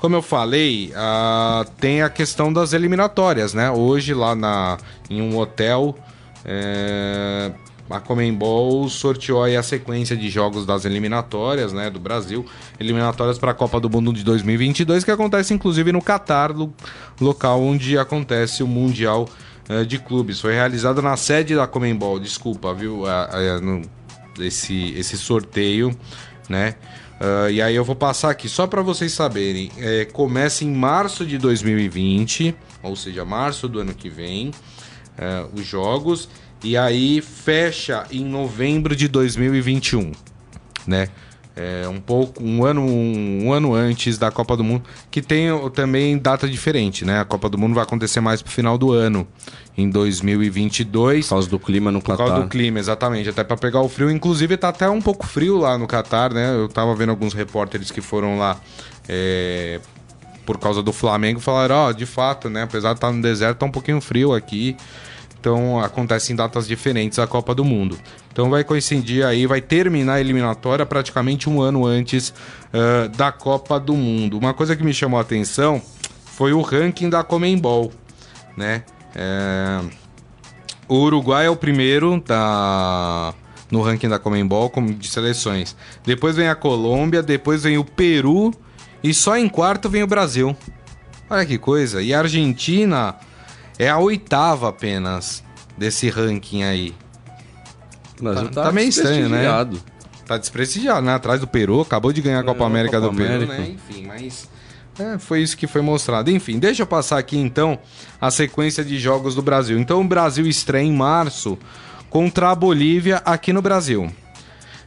Como 0.00 0.16
eu 0.16 0.22
falei, 0.22 0.92
uh, 0.92 1.68
tem 1.78 2.00
a 2.00 2.08
questão 2.08 2.50
das 2.50 2.72
eliminatórias, 2.72 3.52
né? 3.52 3.70
Hoje, 3.70 4.14
lá 4.14 4.34
na, 4.34 4.78
em 5.10 5.20
um 5.20 5.36
hotel, 5.36 5.94
é, 6.44 7.52
a 7.88 8.00
Comembol 8.00 8.88
sorteou 8.88 9.44
a 9.44 9.62
sequência 9.62 10.16
de 10.16 10.30
jogos 10.30 10.64
das 10.64 10.84
eliminatórias, 10.84 11.72
né, 11.72 11.90
do 11.90 11.98
Brasil, 11.98 12.46
eliminatórias 12.78 13.38
para 13.38 13.50
a 13.50 13.54
Copa 13.54 13.80
do 13.80 13.90
Mundo 13.90 14.12
de 14.12 14.24
2022, 14.24 15.04
que 15.04 15.10
acontece 15.10 15.52
inclusive 15.52 15.92
no 15.92 16.00
Catar, 16.00 16.54
no 16.54 16.72
local 17.20 17.60
onde 17.60 17.98
acontece 17.98 18.62
o 18.62 18.66
Mundial 18.66 19.28
uh, 19.68 19.84
de 19.84 19.98
Clubes. 19.98 20.40
Foi 20.40 20.54
realizado 20.54 21.02
na 21.02 21.16
sede 21.16 21.56
da 21.56 21.66
Comembol, 21.66 22.18
desculpa, 22.20 22.72
viu, 22.72 23.02
uh, 23.02 23.04
uh, 23.04 23.82
esse, 24.42 24.94
esse 24.96 25.18
sorteio, 25.18 25.94
né? 26.48 26.76
Uh, 27.20 27.50
e 27.50 27.60
aí 27.60 27.76
eu 27.76 27.84
vou 27.84 27.94
passar 27.94 28.30
aqui 28.30 28.48
só 28.48 28.66
para 28.66 28.80
vocês 28.80 29.12
saberem. 29.12 29.70
É, 29.76 30.06
começa 30.06 30.64
em 30.64 30.72
março 30.72 31.26
de 31.26 31.36
2020, 31.36 32.56
ou 32.82 32.96
seja, 32.96 33.26
março 33.26 33.68
do 33.68 33.78
ano 33.78 33.92
que 33.92 34.08
vem, 34.08 34.48
uh, 34.48 35.50
os 35.52 35.66
jogos. 35.66 36.30
E 36.64 36.78
aí 36.78 37.20
fecha 37.20 38.06
em 38.10 38.24
novembro 38.24 38.96
de 38.96 39.06
2021, 39.06 40.12
né? 40.86 41.08
É 41.56 41.86
um 41.88 42.00
pouco 42.00 42.42
um 42.42 42.64
ano 42.64 42.80
um, 42.82 43.52
ano 43.52 43.74
antes 43.74 44.16
da 44.16 44.30
Copa 44.30 44.56
do 44.56 44.62
Mundo, 44.62 44.84
que 45.10 45.20
tem 45.20 45.48
também 45.70 46.16
data 46.16 46.48
diferente, 46.48 47.04
né? 47.04 47.20
A 47.20 47.24
Copa 47.24 47.48
do 47.48 47.58
Mundo 47.58 47.74
vai 47.74 47.82
acontecer 47.82 48.20
mais 48.20 48.40
pro 48.40 48.52
final 48.52 48.78
do 48.78 48.92
ano, 48.92 49.26
em 49.76 49.90
2022. 49.90 51.26
Por 51.26 51.30
causa 51.30 51.48
do 51.48 51.58
clima 51.58 51.90
no 51.90 52.00
Catar. 52.00 52.16
Por 52.16 52.26
causa 52.26 52.42
do 52.42 52.48
clima, 52.48 52.78
exatamente, 52.78 53.28
até 53.28 53.42
para 53.42 53.56
pegar 53.56 53.80
o 53.80 53.88
frio. 53.88 54.10
Inclusive 54.10 54.56
tá 54.56 54.68
até 54.68 54.88
um 54.88 55.02
pouco 55.02 55.26
frio 55.26 55.58
lá 55.58 55.76
no 55.76 55.86
Catar, 55.86 56.32
né? 56.32 56.54
Eu 56.54 56.68
tava 56.68 56.94
vendo 56.94 57.10
alguns 57.10 57.34
repórteres 57.34 57.90
que 57.90 58.00
foram 58.00 58.38
lá 58.38 58.56
é, 59.08 59.80
por 60.46 60.58
causa 60.58 60.82
do 60.82 60.92
Flamengo, 60.92 61.40
falaram, 61.40 61.74
ó, 61.74 61.88
oh, 61.88 61.92
de 61.92 62.06
fato, 62.06 62.48
né? 62.48 62.62
Apesar 62.62 62.90
de 62.90 62.98
estar 62.98 63.08
tá 63.08 63.12
no 63.12 63.20
deserto, 63.20 63.58
tá 63.58 63.66
um 63.66 63.70
pouquinho 63.70 64.00
frio 64.00 64.32
aqui. 64.32 64.76
Então 65.40 65.80
acontece 65.80 66.32
em 66.32 66.36
datas 66.36 66.68
diferentes 66.68 67.18
a 67.18 67.26
Copa 67.26 67.54
do 67.54 67.64
Mundo. 67.64 67.98
Então 68.30 68.50
vai 68.50 68.62
coincidir 68.62 69.24
aí, 69.24 69.46
vai 69.46 69.60
terminar 69.60 70.14
a 70.14 70.20
eliminatória 70.20 70.84
praticamente 70.84 71.48
um 71.48 71.62
ano 71.62 71.86
antes 71.86 72.28
uh, 72.28 73.08
da 73.16 73.32
Copa 73.32 73.80
do 73.80 73.94
Mundo. 73.94 74.38
Uma 74.38 74.52
coisa 74.52 74.76
que 74.76 74.84
me 74.84 74.92
chamou 74.92 75.18
a 75.18 75.22
atenção 75.22 75.80
foi 76.26 76.52
o 76.52 76.60
ranking 76.60 77.08
da 77.08 77.24
Comembol, 77.24 77.90
né? 78.56 78.84
É... 79.14 79.80
O 80.86 80.96
Uruguai 80.96 81.46
é 81.46 81.50
o 81.50 81.56
primeiro 81.56 82.22
da 82.26 83.32
no 83.70 83.80
ranking 83.80 84.08
da 84.08 84.18
Comembol 84.18 84.70
de 84.98 85.08
seleções. 85.08 85.76
Depois 86.04 86.36
vem 86.36 86.48
a 86.48 86.54
Colômbia, 86.54 87.22
depois 87.22 87.62
vem 87.62 87.78
o 87.78 87.84
Peru 87.84 88.52
e 89.02 89.14
só 89.14 89.36
em 89.36 89.48
quarto 89.48 89.88
vem 89.88 90.02
o 90.02 90.06
Brasil. 90.06 90.54
Olha 91.30 91.46
que 91.46 91.56
coisa. 91.56 92.02
E 92.02 92.12
a 92.12 92.18
Argentina 92.18 93.14
é 93.80 93.88
a 93.88 93.98
oitava 93.98 94.68
apenas 94.68 95.42
desse 95.78 96.10
ranking 96.10 96.64
aí. 96.64 96.94
Tá, 98.22 98.34
tá, 98.34 98.62
tá, 98.64 98.72
meio 98.72 98.90
estranho, 98.90 99.26
né? 99.30 99.46
Tá 100.26 100.36
desprestigiado, 100.36 101.00
né? 101.00 101.14
Atrás 101.14 101.40
do 101.40 101.46
Peru, 101.46 101.80
acabou 101.80 102.12
de 102.12 102.20
ganhar 102.20 102.40
a 102.40 102.44
Copa 102.44 102.66
América 102.66 102.98
a 102.98 103.00
Copa 103.00 103.14
do 103.14 103.22
América. 103.22 103.54
Peru, 103.54 103.62
né? 103.62 103.70
Enfim, 103.70 104.06
mas 104.06 104.50
é, 104.98 105.18
foi 105.18 105.40
isso 105.40 105.56
que 105.56 105.66
foi 105.66 105.80
mostrado. 105.80 106.30
Enfim, 106.30 106.58
deixa 106.58 106.82
eu 106.82 106.86
passar 106.86 107.16
aqui 107.16 107.38
então 107.38 107.78
a 108.20 108.30
sequência 108.30 108.84
de 108.84 108.98
jogos 108.98 109.34
do 109.34 109.40
Brasil. 109.40 109.78
Então 109.78 110.02
o 110.02 110.04
Brasil 110.04 110.46
estreia 110.46 110.84
em 110.84 110.92
março 110.92 111.58
contra 112.10 112.50
a 112.50 112.54
Bolívia 112.54 113.22
aqui 113.24 113.50
no 113.50 113.62
Brasil. 113.62 114.12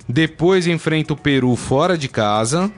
Depois 0.07 0.67
enfrenta 0.67 1.13
o 1.13 1.17
Peru 1.17 1.55
fora 1.55 1.97
de 1.97 2.07
casa. 2.07 2.71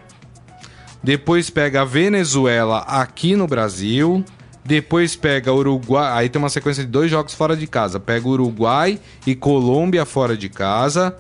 Depois 1.04 1.50
pega 1.50 1.82
a 1.82 1.86
Venezuela 1.86 2.80
aqui 2.88 3.36
no 3.36 3.48
Brasil. 3.48 4.24
Depois 4.66 5.16
pega 5.16 5.54
Uruguai. 5.54 6.12
Aí 6.12 6.28
tem 6.28 6.42
uma 6.42 6.50
sequência 6.50 6.84
de 6.84 6.90
dois 6.90 7.12
jogos 7.12 7.36
fora 7.36 7.56
de 7.56 7.68
casa. 7.68 8.00
Pega 8.00 8.28
Uruguai 8.28 9.00
e 9.26 9.36
Colômbia 9.36 10.06
fora 10.06 10.36
de 10.36 10.50
casa. 10.50 11.16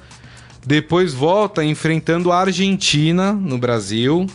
Depois 0.65 1.13
volta 1.13 1.63
enfrentando 1.63 2.31
a 2.31 2.39
Argentina 2.39 3.31
no 3.31 3.60
Brasil. 3.60 4.25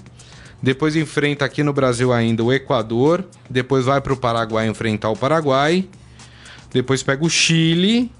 Depois 0.62 0.94
enfrenta 0.94 1.44
aqui 1.44 1.64
no 1.64 1.72
Brasil 1.72 2.12
ainda 2.12 2.44
o 2.44 2.52
Equador. 2.52 3.24
Depois 3.48 3.86
vai 3.86 4.00
para 4.00 4.12
o 4.12 4.16
Paraguai 4.16 4.68
enfrentar 4.68 5.10
o 5.10 5.16
Paraguai. 5.16 5.88
Depois 6.72 7.02
pega 7.02 7.24
o 7.24 7.28
Chile 7.28 8.12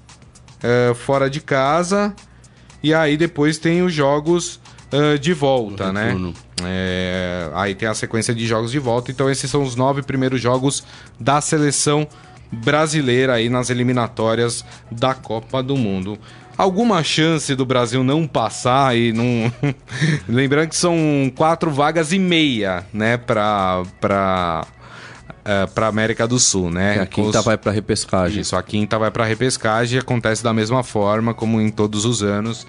uh, 0.61 0.93
fora 0.93 1.29
de 1.29 1.39
casa. 1.39 2.13
E 2.83 2.93
aí 2.93 3.15
depois 3.15 3.57
tem 3.57 3.81
os 3.81 3.93
jogos 3.93 4.59
uh, 4.91 5.17
de 5.17 5.33
volta, 5.33 5.91
né? 5.91 6.15
É, 6.63 7.49
aí 7.53 7.75
tem 7.75 7.87
a 7.87 7.93
sequência 7.93 8.33
de 8.33 8.45
jogos 8.45 8.71
de 8.71 8.79
volta. 8.79 9.11
Então 9.11 9.29
esses 9.29 9.49
são 9.49 9.63
os 9.63 9.75
nove 9.75 10.01
primeiros 10.01 10.41
jogos 10.41 10.83
da 11.19 11.41
seleção 11.41 12.07
brasileira 12.51 13.33
aí 13.33 13.49
nas 13.49 13.69
eliminatórias 13.69 14.65
da 14.91 15.13
Copa 15.13 15.63
do 15.63 15.77
Mundo. 15.77 16.17
Alguma 16.57 17.03
chance 17.03 17.55
do 17.55 17.65
Brasil 17.65 18.03
não 18.03 18.27
passar 18.27 18.95
e 18.95 19.13
não. 19.13 19.51
Lembrando 20.27 20.69
que 20.69 20.75
são 20.75 21.31
quatro 21.35 21.71
vagas 21.71 22.11
e 22.11 22.19
meia, 22.19 22.85
né, 22.93 23.17
para 23.17 23.83
para 23.99 24.67
uh, 25.41 25.71
para 25.73 25.87
América 25.87 26.27
do 26.27 26.39
Sul, 26.39 26.69
né? 26.69 26.99
a 26.99 27.05
quinta 27.05 27.39
Os... 27.39 27.45
vai 27.45 27.57
para 27.57 27.71
repescagem. 27.71 28.41
Isso, 28.41 28.55
a 28.55 28.63
quinta 28.63 28.99
vai 28.99 29.11
para 29.11 29.25
repescagem. 29.25 29.99
Acontece 29.99 30.43
da 30.43 30.53
mesma 30.53 30.83
forma 30.83 31.33
como 31.33 31.59
em 31.59 31.69
todos 31.69 32.05
os 32.05 32.21
anos. 32.21 32.67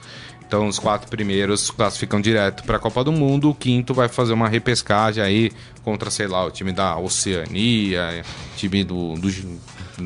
Então 0.52 0.68
os 0.68 0.78
quatro 0.78 1.08
primeiros 1.08 1.70
classificam 1.70 2.20
direto 2.20 2.62
para 2.64 2.76
a 2.76 2.78
Copa 2.78 3.02
do 3.02 3.10
Mundo, 3.10 3.48
o 3.48 3.54
quinto 3.54 3.94
vai 3.94 4.06
fazer 4.06 4.34
uma 4.34 4.50
repescagem 4.50 5.24
aí 5.24 5.50
contra, 5.82 6.10
sei 6.10 6.26
lá, 6.26 6.44
o 6.44 6.50
time 6.50 6.72
da 6.72 6.94
Oceania, 6.98 8.22
time 8.54 8.84
do, 8.84 9.14
do, 9.14 9.30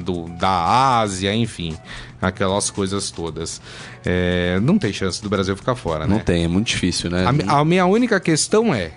do 0.05 0.29
da 0.39 1.01
Ásia, 1.01 1.35
enfim, 1.35 1.77
aquelas 2.23 2.71
coisas 2.71 3.11
todas. 3.11 3.61
É, 4.05 4.61
não 4.63 4.79
tem 4.79 4.93
chance 4.93 5.21
do 5.21 5.29
Brasil 5.29 5.57
ficar 5.57 5.75
fora, 5.75 6.07
né? 6.07 6.15
Não 6.15 6.23
tem, 6.23 6.45
é 6.45 6.49
muito 6.49 6.69
difícil, 6.69 7.11
né? 7.11 7.25
A, 7.49 7.59
a 7.59 7.65
minha 7.65 7.85
única 7.85 8.21
questão 8.21 8.73
é: 8.73 8.93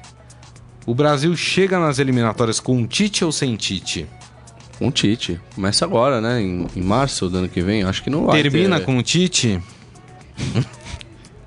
o 0.86 0.94
Brasil 0.94 1.36
chega 1.36 1.80
nas 1.80 1.98
eliminatórias 1.98 2.60
com 2.60 2.86
Tite 2.86 3.26
ou 3.26 3.32
sem 3.32 3.56
Tite? 3.56 4.06
Com 4.78 4.92
Tite. 4.92 5.42
Começa 5.56 5.84
agora, 5.84 6.22
né? 6.22 6.40
Em, 6.40 6.68
em 6.76 6.84
março 6.84 7.28
do 7.28 7.40
ano 7.40 7.50
que 7.50 7.64
vem. 7.64 7.82
Acho 7.86 8.04
que 8.04 8.10
não 8.12 8.28
vai. 8.28 8.40
Termina 8.40 8.78
ter... 8.78 8.86
com 8.86 9.00
o 9.00 9.02
Tite? 9.02 9.60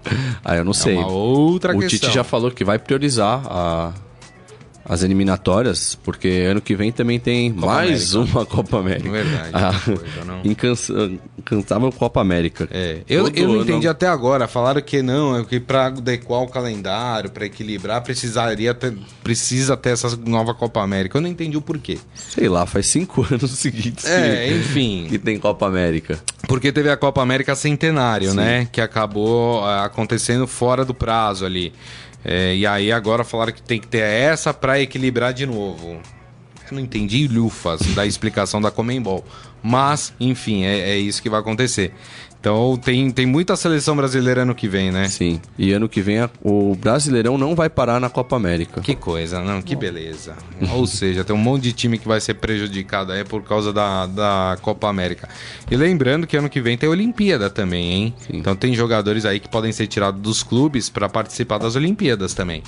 ah, 0.44 0.56
eu 0.56 0.64
não 0.64 0.72
é 0.72 0.74
sei. 0.74 0.96
Uma 0.96 1.08
outra 1.08 1.74
o 1.76 1.80
questão. 1.80 1.98
Tite 2.00 2.14
já 2.14 2.24
falou 2.24 2.50
que 2.50 2.64
vai 2.64 2.78
priorizar 2.78 3.42
a, 3.46 3.92
as 4.84 5.02
eliminatórias, 5.02 5.94
porque 5.94 6.28
ano 6.28 6.60
que 6.60 6.74
vem 6.74 6.90
também 6.90 7.18
tem 7.18 7.52
Copa 7.52 7.66
mais 7.66 8.14
América. 8.14 8.38
uma 8.38 8.46
Copa 8.46 8.78
América. 8.78 9.10
Verdade. 9.10 9.50
Ah, 9.52 9.80
coisa, 9.84 10.24
não. 10.26 10.42
Incansável 10.44 11.92
Copa 11.92 12.20
América. 12.20 12.68
É, 12.70 12.98
eu, 13.08 13.28
eu 13.28 13.48
não 13.48 13.62
entendi 13.62 13.86
até 13.86 14.06
agora. 14.06 14.48
Falaram 14.48 14.82
que 14.82 15.02
não, 15.02 15.38
é 15.38 15.44
que 15.44 15.60
para 15.60 15.86
adequar 15.86 16.42
o 16.42 16.48
calendário, 16.48 17.30
para 17.30 17.46
equilibrar, 17.46 18.02
precisaria 18.02 18.74
ter, 18.74 18.96
precisa 19.22 19.76
ter 19.76 19.90
essa 19.90 20.16
nova 20.26 20.52
Copa 20.52 20.80
América. 20.80 21.18
Eu 21.18 21.22
não 21.22 21.28
entendi 21.28 21.56
o 21.56 21.62
porquê. 21.62 21.98
Sei 22.14 22.48
lá, 22.48 22.66
faz 22.66 22.86
cinco 22.86 23.26
anos 23.30 23.50
seguidos 23.52 24.04
é, 24.04 24.48
que, 24.48 24.54
enfim. 24.56 25.06
que 25.08 25.18
tem 25.18 25.38
Copa 25.38 25.66
América. 25.66 26.18
Porque 26.52 26.70
teve 26.70 26.90
a 26.90 26.98
Copa 26.98 27.22
América 27.22 27.54
Centenário, 27.54 28.32
Sim. 28.32 28.36
né? 28.36 28.68
Que 28.70 28.82
acabou 28.82 29.66
é, 29.66 29.86
acontecendo 29.86 30.46
fora 30.46 30.84
do 30.84 30.92
prazo 30.92 31.46
ali. 31.46 31.72
É, 32.22 32.54
e 32.54 32.66
aí 32.66 32.92
agora 32.92 33.24
falaram 33.24 33.54
que 33.54 33.62
tem 33.62 33.80
que 33.80 33.86
ter 33.88 34.02
essa 34.02 34.52
para 34.52 34.78
equilibrar 34.78 35.32
de 35.32 35.46
novo. 35.46 35.98
Eu 36.70 36.72
não 36.72 36.80
entendi 36.80 37.26
lufas 37.26 37.80
da 37.94 38.04
explicação 38.04 38.60
da 38.60 38.70
Comembol. 38.70 39.24
Mas, 39.62 40.12
enfim, 40.20 40.64
é, 40.64 40.90
é 40.90 40.98
isso 40.98 41.22
que 41.22 41.30
vai 41.30 41.40
acontecer. 41.40 41.94
Então 42.42 42.76
tem, 42.76 43.08
tem 43.12 43.24
muita 43.24 43.54
seleção 43.54 43.94
brasileira 43.94 44.42
ano 44.42 44.52
que 44.52 44.66
vem, 44.66 44.90
né? 44.90 45.08
Sim. 45.08 45.40
E 45.56 45.72
ano 45.72 45.88
que 45.88 46.02
vem 46.02 46.18
a, 46.18 46.28
o 46.42 46.74
Brasileirão 46.74 47.38
não 47.38 47.54
vai 47.54 47.70
parar 47.70 48.00
na 48.00 48.10
Copa 48.10 48.34
América. 48.34 48.80
Que 48.80 48.96
coisa, 48.96 49.40
não? 49.40 49.62
Que 49.62 49.76
beleza. 49.76 50.34
Ou 50.72 50.84
seja, 50.84 51.22
tem 51.22 51.36
um 51.36 51.38
monte 51.38 51.62
de 51.62 51.72
time 51.72 51.98
que 51.98 52.08
vai 52.08 52.20
ser 52.20 52.34
prejudicado 52.34 53.12
aí 53.12 53.22
por 53.22 53.44
causa 53.44 53.72
da, 53.72 54.06
da 54.06 54.58
Copa 54.60 54.88
América. 54.88 55.28
E 55.70 55.76
lembrando 55.76 56.26
que 56.26 56.36
ano 56.36 56.50
que 56.50 56.60
vem 56.60 56.76
tem 56.76 56.88
Olimpíada 56.88 57.48
também, 57.48 57.92
hein? 57.92 58.14
Sim. 58.26 58.38
Então 58.38 58.56
tem 58.56 58.74
jogadores 58.74 59.24
aí 59.24 59.38
que 59.38 59.48
podem 59.48 59.70
ser 59.70 59.86
tirados 59.86 60.20
dos 60.20 60.42
clubes 60.42 60.90
para 60.90 61.08
participar 61.08 61.58
das 61.58 61.76
Olimpíadas 61.76 62.34
também. 62.34 62.60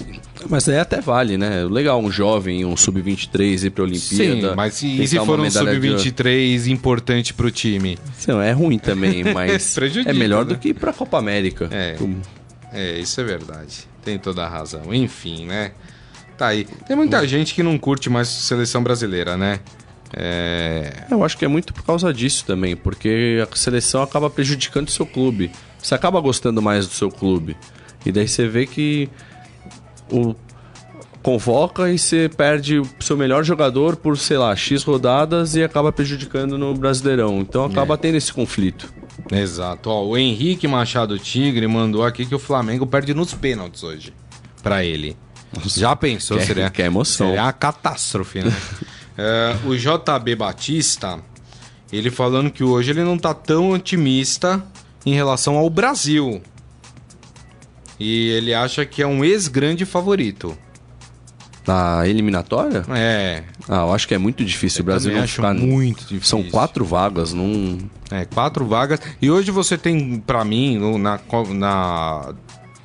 Mas 0.49 0.69
aí 0.69 0.79
até 0.79 1.01
vale, 1.01 1.37
né? 1.37 1.65
Legal 1.65 2.01
um 2.01 2.13
jovem, 2.13 2.65
um 2.65 2.77
sub-23 2.77 3.65
ir 3.65 3.71
pra 3.71 3.83
Olimpíada. 3.83 4.51
Sim, 4.51 4.55
mas 4.55 4.81
e 4.85 5.05
se 5.09 5.19
for 5.19 5.41
um 5.41 5.51
sub-23 5.51 6.63
de... 6.63 6.71
importante 6.71 7.35
pro 7.35 7.51
time? 7.51 7.99
Não, 8.29 8.41
é 8.41 8.53
ruim 8.53 8.79
também, 8.79 9.25
mas 9.35 9.64
é 10.07 10.13
melhor 10.13 10.45
né? 10.45 10.55
do 10.55 10.59
que 10.59 10.69
ir 10.69 10.75
pra 10.75 10.93
Copa 10.93 11.19
América. 11.19 11.69
É, 11.71 11.97
é, 12.73 12.99
isso 12.99 13.21
é 13.21 13.25
verdade. 13.25 13.89
Tem 14.05 14.19
toda 14.19 14.45
a 14.45 14.49
razão. 14.49 14.93
Enfim, 14.93 15.47
né? 15.47 15.73
Tá 16.37 16.49
aí. 16.49 16.65
Tem 16.87 16.97
muita 16.97 17.27
gente 17.27 17.55
que 17.55 17.63
não 17.63 17.79
curte 17.79 18.11
mais 18.11 18.29
seleção 18.29 18.83
brasileira, 18.83 19.37
né? 19.37 19.61
É... 20.17 21.05
Eu 21.11 21.25
acho 21.25 21.37
que 21.37 21.45
é 21.45 21.49
muito 21.49 21.73
por 21.73 21.85
causa 21.85 22.13
disso 22.13 22.45
também, 22.45 22.77
porque 22.77 23.45
a 23.51 23.57
seleção 23.57 24.03
acaba 24.03 24.31
prejudicando 24.31 24.89
o 24.89 24.91
seu 24.91 25.07
clube. 25.07 25.51
Você 25.79 25.95
acaba 25.95 26.21
gostando 26.21 26.63
mais 26.63 26.87
do 26.87 26.95
seu 26.95 27.11
clube. 27.11 27.57
E 28.05 28.13
daí 28.13 28.29
você 28.29 28.47
vê 28.47 28.67
que 28.67 29.09
o 30.11 30.35
convoca 31.23 31.91
e 31.91 31.99
você 31.99 32.29
perde 32.29 32.79
o 32.79 32.87
seu 33.01 33.17
melhor 33.17 33.43
jogador 33.43 33.97
por, 33.97 34.19
sei 34.19 34.37
lá, 34.37 34.55
X 34.55 34.83
rodadas 34.85 35.57
e 35.57 35.63
acaba 35.63 35.91
prejudicando 35.91 36.59
no 36.59 36.75
Brasileirão. 36.75 37.41
Então 37.41 37.65
acaba 37.65 37.95
é. 37.95 37.97
tendo 37.97 38.17
esse 38.17 38.31
conflito. 38.31 38.93
Exato. 39.31 39.91
Ó, 39.91 40.05
o 40.05 40.17
Henrique 40.17 40.67
Machado 40.67 41.19
Tigre 41.19 41.67
mandou 41.67 42.05
aqui 42.05 42.27
que 42.27 42.35
o 42.35 42.39
Flamengo 42.39 42.87
perde 42.87 43.15
nos 43.15 43.33
pênaltis 43.35 43.83
hoje. 43.83 44.13
Para 44.63 44.85
ele. 44.85 45.17
Nossa, 45.53 45.79
Já 45.79 45.95
pensou? 45.95 46.39
Que, 46.39 46.47
seria, 46.47 46.71
que 46.71 46.83
emoção. 46.83 47.29
Seria 47.29 47.43
uma 47.43 47.53
catástrofe, 47.53 48.43
né? 48.43 48.53
é, 49.17 49.57
o 49.65 49.77
JB 49.77 50.35
Batista, 50.35 51.21
ele 51.93 52.11
falando 52.11 52.51
que 52.51 52.65
hoje 52.65 52.91
ele 52.91 53.05
não 53.05 53.17
tá 53.17 53.33
tão 53.33 53.71
otimista 53.71 54.65
em 55.07 55.15
relação 55.15 55.57
ao 55.57 55.69
Brasil. 55.71 56.43
E 57.99 58.31
ele 58.31 58.53
acha 58.53 58.85
que 58.85 59.03
é 59.03 59.07
um 59.07 59.25
ex-grande 59.25 59.85
favorito. 59.85 60.57
Na 61.67 62.07
eliminatória? 62.07 62.85
É. 62.91 63.43
Ah, 63.69 63.83
eu 63.83 63.93
acho 63.93 64.07
que 64.07 64.15
é 64.15 64.19
muito 64.19 64.45
difícil. 64.45 64.81
Eu 64.81 64.83
o 64.83 64.87
Brasil 64.87 65.15
não 65.17 65.27
ficar. 65.27 65.55
Muito 65.55 66.01
difícil. 66.01 66.23
São 66.23 66.43
quatro 66.51 66.85
vagas, 66.85 67.33
não. 67.33 67.79
É, 68.11 68.25
quatro 68.27 68.67
vagas. 68.67 69.01
E 69.21 69.31
hoje 69.31 69.51
você 69.51 69.79
tem, 69.79 70.19
para 70.19 70.45
mim, 70.45 70.79
na, 70.99 71.19
na, 71.55 72.35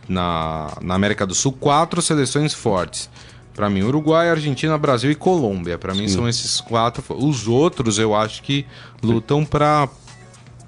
na, 0.08 0.78
na 0.82 0.96
América 0.96 1.26
do 1.28 1.36
Sul, 1.36 1.52
quatro 1.52 2.02
seleções 2.02 2.54
fortes. 2.54 3.10
Para 3.54 3.70
mim, 3.70 3.82
Uruguai, 3.82 4.30
Argentina, 4.30 4.78
Brasil 4.78 5.12
e 5.12 5.16
Colômbia. 5.16 5.78
Para 5.78 5.94
mim, 5.94 6.08
são 6.08 6.30
esses 6.30 6.62
quatro. 6.62 7.04
Os 7.10 7.46
outros, 7.46 8.00
eu 8.00 8.16
acho 8.16 8.42
que 8.42 8.66
lutam 9.04 9.44
para 9.44 9.90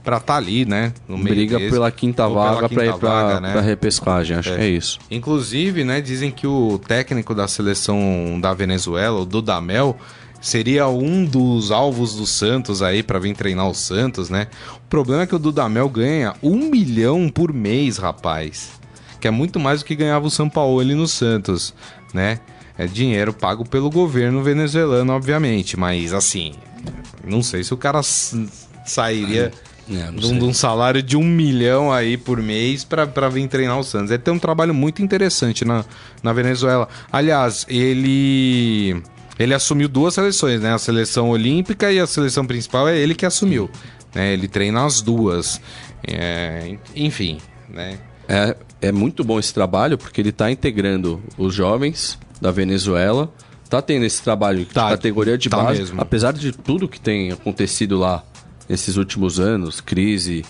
para 0.04 0.18
estar 0.18 0.34
tá 0.34 0.38
ali, 0.38 0.66
né? 0.66 0.94
No 1.08 1.18
meio 1.18 1.36
Briga 1.36 1.58
desse, 1.58 1.72
pela 1.72 1.92
quinta 1.92 2.28
vaga 2.28 2.68
para 2.68 2.86
ir 2.86 2.94
para 2.98 3.40
né? 3.40 3.62
repescagem, 3.62 4.38
acho 4.38 4.50
é. 4.50 4.56
que 4.56 4.62
é 4.62 4.68
isso. 4.68 5.00
Inclusive, 5.10 5.84
né, 5.84 6.02
dizem 6.02 6.32
que 6.32 6.48
o 6.48 6.80
técnico 6.80 7.36
da 7.36 7.48
seleção 7.48 8.40
da 8.42 8.54
Venezuela, 8.54 9.20
o 9.20 9.26
Dudamel, 9.26 9.98
seria 10.42 10.88
um 10.88 11.24
dos 11.24 11.72
alvos 11.72 12.16
do 12.16 12.26
Santos 12.26 12.82
aí 12.82 13.04
para 13.04 13.20
vir 13.20 13.36
treinar 13.36 13.70
o 13.70 13.76
Santos, 13.76 14.30
né? 14.30 14.48
O 14.76 14.90
problema 14.90 15.24
é 15.24 15.28
que 15.28 15.36
o 15.36 15.40
Dudamel 15.40 15.88
ganha 15.88 16.34
um 16.42 16.70
milhão 16.70 17.30
por 17.30 17.54
mês, 17.54 17.98
rapaz. 17.98 18.72
Que 19.20 19.28
é 19.28 19.32
muito 19.32 19.60
mais 19.60 19.82
do 19.82 19.86
que 19.86 19.96
ganhava 19.96 20.26
o 20.26 20.32
São 20.32 20.50
Paulo 20.50 20.80
ali 20.80 20.96
no 20.96 21.08
Santos, 21.08 21.76
né? 22.12 22.40
É 22.76 22.88
dinheiro 22.88 23.32
pago 23.32 23.64
pelo 23.64 23.92
governo 23.92 24.42
venezuelano, 24.42 25.14
obviamente, 25.14 25.78
mas 25.78 26.14
assim, 26.14 26.54
não 27.24 27.44
sei 27.44 27.64
se 27.64 27.74
o 27.74 27.78
cara 27.78 28.02
sairia 28.04 29.52
é, 29.54 29.71
de, 29.88 30.26
um, 30.26 30.40
de, 30.40 30.46
um, 30.46 30.54
salário 30.54 31.02
de 31.02 31.18
um 31.18 31.24
milhão 31.24 31.92
aí 31.92 32.16
por 32.18 32.42
mês 32.42 32.84
para 32.84 33.30
vir 33.30 33.48
treinar 33.48 33.80
o 33.80 33.84
Santos. 33.84 34.12
Ele 34.12 34.22
tem 34.22 34.34
um 34.34 34.40
trabalho 34.40 34.74
muito 34.74 35.02
interessante 35.02 35.66
na, 35.66 35.84
na 36.24 36.32
Venezuela. 36.34 36.88
Aliás, 37.12 37.66
ele 37.68 39.02
ele 39.40 39.54
assumiu 39.54 39.88
duas 39.88 40.14
seleções, 40.14 40.62
né? 40.62 40.74
A 40.74 40.78
seleção 40.78 41.30
olímpica 41.30 41.92
e 41.92 42.00
a 42.00 42.06
seleção 42.06 42.46
principal 42.46 42.88
é 42.88 42.98
ele 42.98 43.16
que 43.16 43.26
assumiu. 43.26 43.70
Né? 44.14 44.34
Ele 44.34 44.48
treina 44.48 44.86
as 44.86 45.02
duas. 45.02 45.60
É, 46.08 46.78
enfim, 46.96 47.40
né? 47.70 47.98
É, 48.28 48.56
é 48.82 48.92
muito 48.92 49.24
bom 49.24 49.40
esse 49.40 49.54
trabalho 49.54 49.98
porque 49.98 50.22
ele 50.22 50.30
está 50.30 50.52
integrando 50.52 51.22
os 51.38 51.54
jovens 51.54 52.18
da 52.40 52.52
Venezuela. 52.52 53.32
Tá 53.70 53.82
tendo 53.82 54.06
esse 54.06 54.22
trabalho 54.22 54.60
de 54.60 54.66
tá, 54.66 54.90
categoria 54.90 55.38
de 55.38 55.50
tá 55.50 55.58
base, 55.58 55.80
mesmo. 55.80 56.02
apesar 56.02 56.34
de 56.34 56.52
tudo 56.52 56.90
que 56.90 57.00
tem 57.00 57.32
acontecido 57.32 57.98
lá 57.98 58.22
nesses 58.72 58.96
últimos 58.96 59.38
anos, 59.38 59.82
crise 59.82 60.46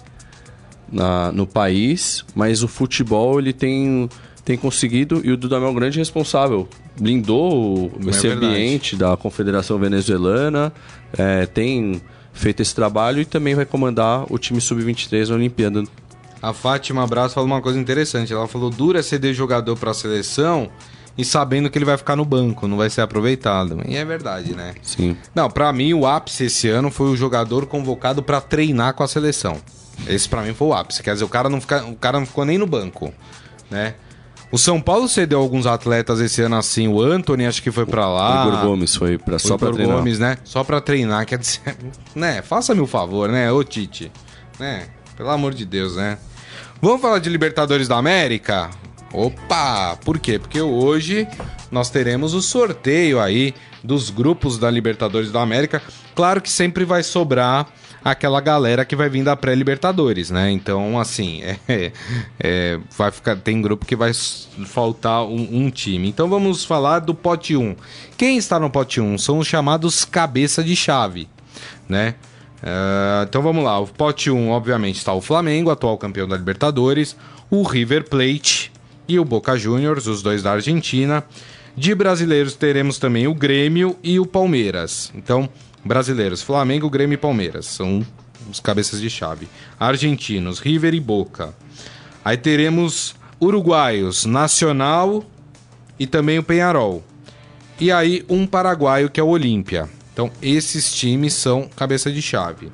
na, 0.92 1.32
no 1.32 1.48
país, 1.48 2.24
mas 2.36 2.62
o 2.62 2.68
futebol 2.68 3.40
ele 3.40 3.52
tem, 3.52 4.08
tem 4.46 4.56
conseguido 4.56 5.22
e 5.24 5.32
o 5.32 5.38
Dudamel 5.38 5.74
Grande 5.74 5.98
é 5.98 6.02
responsável. 6.02 6.70
Blindou 7.00 7.92
é 8.06 8.10
esse 8.12 8.28
ambiente 8.28 8.96
da 8.96 9.18
Confederação 9.18 9.80
Venezuelana, 9.80 10.72
é, 11.18 11.48
tem 11.48 12.00
feito 12.32 12.62
esse 12.62 12.76
trabalho 12.76 13.22
e 13.22 13.26
também 13.26 13.56
vai 13.56 13.66
comandar 13.66 14.32
o 14.32 14.38
time 14.38 14.62
sub-23 14.62 15.30
na 15.30 15.36
Olimpíada. 15.36 15.84
A 16.42 16.54
Fátima 16.54 17.04
Abraço 17.04 17.34
falou 17.34 17.48
uma 17.48 17.62
coisa 17.62 17.80
interessante. 17.80 18.32
Ela 18.32 18.48
falou: 18.48 18.70
dura 18.70 19.02
ceder 19.02 19.34
jogador 19.34 19.76
para 19.78 19.92
a 19.92 19.94
seleção 19.94 20.70
e 21.18 21.26
sabendo 21.26 21.70
que 21.70 21.78
ele 21.78 21.86
vai 21.86 21.98
ficar 21.98 22.16
no 22.16 22.26
banco, 22.26 22.68
não 22.68 22.78
vai 22.78 22.90
ser 22.90 23.02
aproveitado. 23.02 23.82
E 23.88 23.96
é 23.96 24.06
verdade, 24.06 24.54
né? 24.56 24.74
Sim. 24.82 25.18
Não, 25.36 25.50
para 25.50 25.72
mim 25.74 25.94
o 25.94 26.06
ápice 26.08 26.46
esse 26.46 26.70
ano 26.70 26.90
foi 26.90 27.08
o 27.08 27.16
jogador 27.16 27.66
convocado 27.66 28.24
para 28.24 28.40
treinar 28.40 28.94
com 28.94 29.04
a 29.04 29.08
seleção. 29.08 29.58
Esse 30.08 30.28
para 30.28 30.42
mim 30.42 30.54
foi 30.54 30.70
o 30.70 30.74
ápice, 30.74 31.04
quer 31.04 31.14
dizer, 31.14 31.26
o 31.26 31.30
cara 31.30 31.50
não 31.50 31.62
fica, 31.62 31.84
o 31.86 31.96
cara 31.96 32.20
não 32.20 32.26
ficou 32.26 32.46
nem 32.46 32.58
no 32.58 32.66
banco, 32.66 33.14
né? 33.70 33.96
O 34.52 34.58
São 34.58 34.82
Paulo 34.82 35.08
cedeu 35.08 35.40
alguns 35.40 35.66
atletas 35.66 36.20
esse 36.20 36.42
ano 36.42 36.58
assim, 36.58 36.88
o 36.88 37.02
Anthony 37.02 37.46
acho 37.46 37.64
que 37.64 37.72
foi 37.72 37.86
para 37.86 38.06
lá. 38.06 38.46
O 38.46 38.50
Igor 38.50 38.66
Gomes 38.66 38.96
foi 38.96 39.18
para 39.18 39.40
só 39.40 39.58
para 39.58 39.72
treinar. 39.72 39.98
Gomes, 39.98 40.20
né? 40.20 40.38
Só 40.44 40.64
para 40.64 40.82
treinar, 40.82 41.26
quer 41.26 41.40
dizer, 41.40 41.78
né? 42.14 42.42
Faça-me 42.42 42.82
o 42.82 42.88
favor, 42.88 43.30
né, 43.30 43.52
ô 43.52 43.64
Tite, 43.64 44.12
né? 44.60 44.88
Pelo 45.16 45.30
amor 45.30 45.54
de 45.54 45.66
Deus, 45.66 45.96
né? 45.96 46.18
Vamos 46.82 47.00
falar 47.00 47.20
de 47.20 47.30
Libertadores 47.30 47.88
da 47.88 47.96
América? 47.98 48.72
Opa! 49.14 49.98
Por 50.04 50.20
quê? 50.20 50.40
Porque 50.40 50.62
hoje 50.62 51.28
nós 51.72 51.90
teremos 51.90 52.34
o 52.34 52.42
sorteio 52.42 53.20
aí 53.20 53.54
dos 53.84 54.10
grupos 54.10 54.58
da 54.58 54.70
Libertadores 54.70 55.32
da 55.32 55.42
América. 55.42 55.82
Claro 56.16 56.42
que 56.42 56.50
sempre 56.50 56.86
vai 56.86 57.04
sobrar 57.04 57.68
aquela 58.04 58.42
galera 58.42 58.84
que 58.84 58.96
vai 58.96 59.10
vir 59.10 59.24
da 59.24 59.36
pré-Libertadores, 59.36 60.32
né? 60.32 60.52
Então, 60.52 61.00
assim, 61.00 61.42
é, 61.68 61.92
é, 62.40 62.80
vai 62.98 63.12
ficar, 63.12 63.36
tem 63.38 63.62
grupo 63.62 63.86
que 63.86 63.96
vai 63.96 64.12
faltar 64.66 65.24
um, 65.24 65.66
um, 65.66 65.70
time. 65.70 66.10
Então 66.10 66.28
vamos 66.30 66.66
falar 66.66 67.00
do 67.00 67.14
pote 67.14 67.56
1. 67.56 67.76
Quem 68.18 68.38
está 68.38 68.60
no 68.60 68.70
pote 68.70 69.00
1 69.00 69.18
são 69.18 69.40
os 69.40 69.48
chamados 69.48 70.06
cabeça 70.06 70.64
de 70.64 70.76
chave, 70.76 71.28
né? 71.88 72.16
Uh, 72.62 73.26
então 73.28 73.42
vamos 73.42 73.64
lá, 73.64 73.80
o 73.80 73.88
pote 73.88 74.30
1, 74.30 74.50
obviamente, 74.50 74.98
está 74.98 75.12
o 75.14 75.22
Flamengo, 75.22 75.72
atual 75.72 75.98
campeão 75.98 76.28
da 76.28 76.38
Libertadores, 76.38 77.18
o 77.50 77.64
River 77.64 78.08
Plate, 78.08 78.71
e 79.08 79.20
o 79.20 79.26
Boca 79.26 79.58
Juniors, 79.58 80.08
os 80.08 80.22
dois 80.22 80.44
da 80.44 80.54
Argentina. 80.54 81.24
De 81.76 81.96
brasileiros 81.96 82.56
teremos 82.56 82.98
também 82.98 83.28
o 83.28 83.34
Grêmio 83.34 83.96
e 84.04 84.20
o 84.20 84.26
Palmeiras. 84.26 85.12
Então, 85.16 85.50
brasileiros, 85.84 86.42
Flamengo, 86.42 86.90
Grêmio 86.90 87.16
e 87.16 87.18
Palmeiras 87.18 87.66
são 87.66 88.06
os 88.50 88.60
cabeças 88.60 89.00
de 89.00 89.10
chave. 89.10 89.48
Argentinos, 89.80 90.60
River 90.60 90.94
e 90.94 91.00
Boca. 91.00 91.54
Aí 92.24 92.38
teremos 92.38 93.16
uruguaios, 93.40 94.26
Nacional 94.26 95.24
e 95.98 96.06
também 96.06 96.38
o 96.40 96.44
Penharol. 96.44 97.04
E 97.80 97.92
aí 97.92 98.24
um 98.30 98.46
paraguaio 98.46 99.10
que 99.10 99.20
é 99.20 99.24
o 99.24 99.30
Olímpia. 99.30 99.90
Então, 100.14 100.30
esses 100.42 100.94
times 100.94 101.34
são 101.34 101.70
cabeça 101.76 102.12
de 102.12 102.22
chave. 102.22 102.72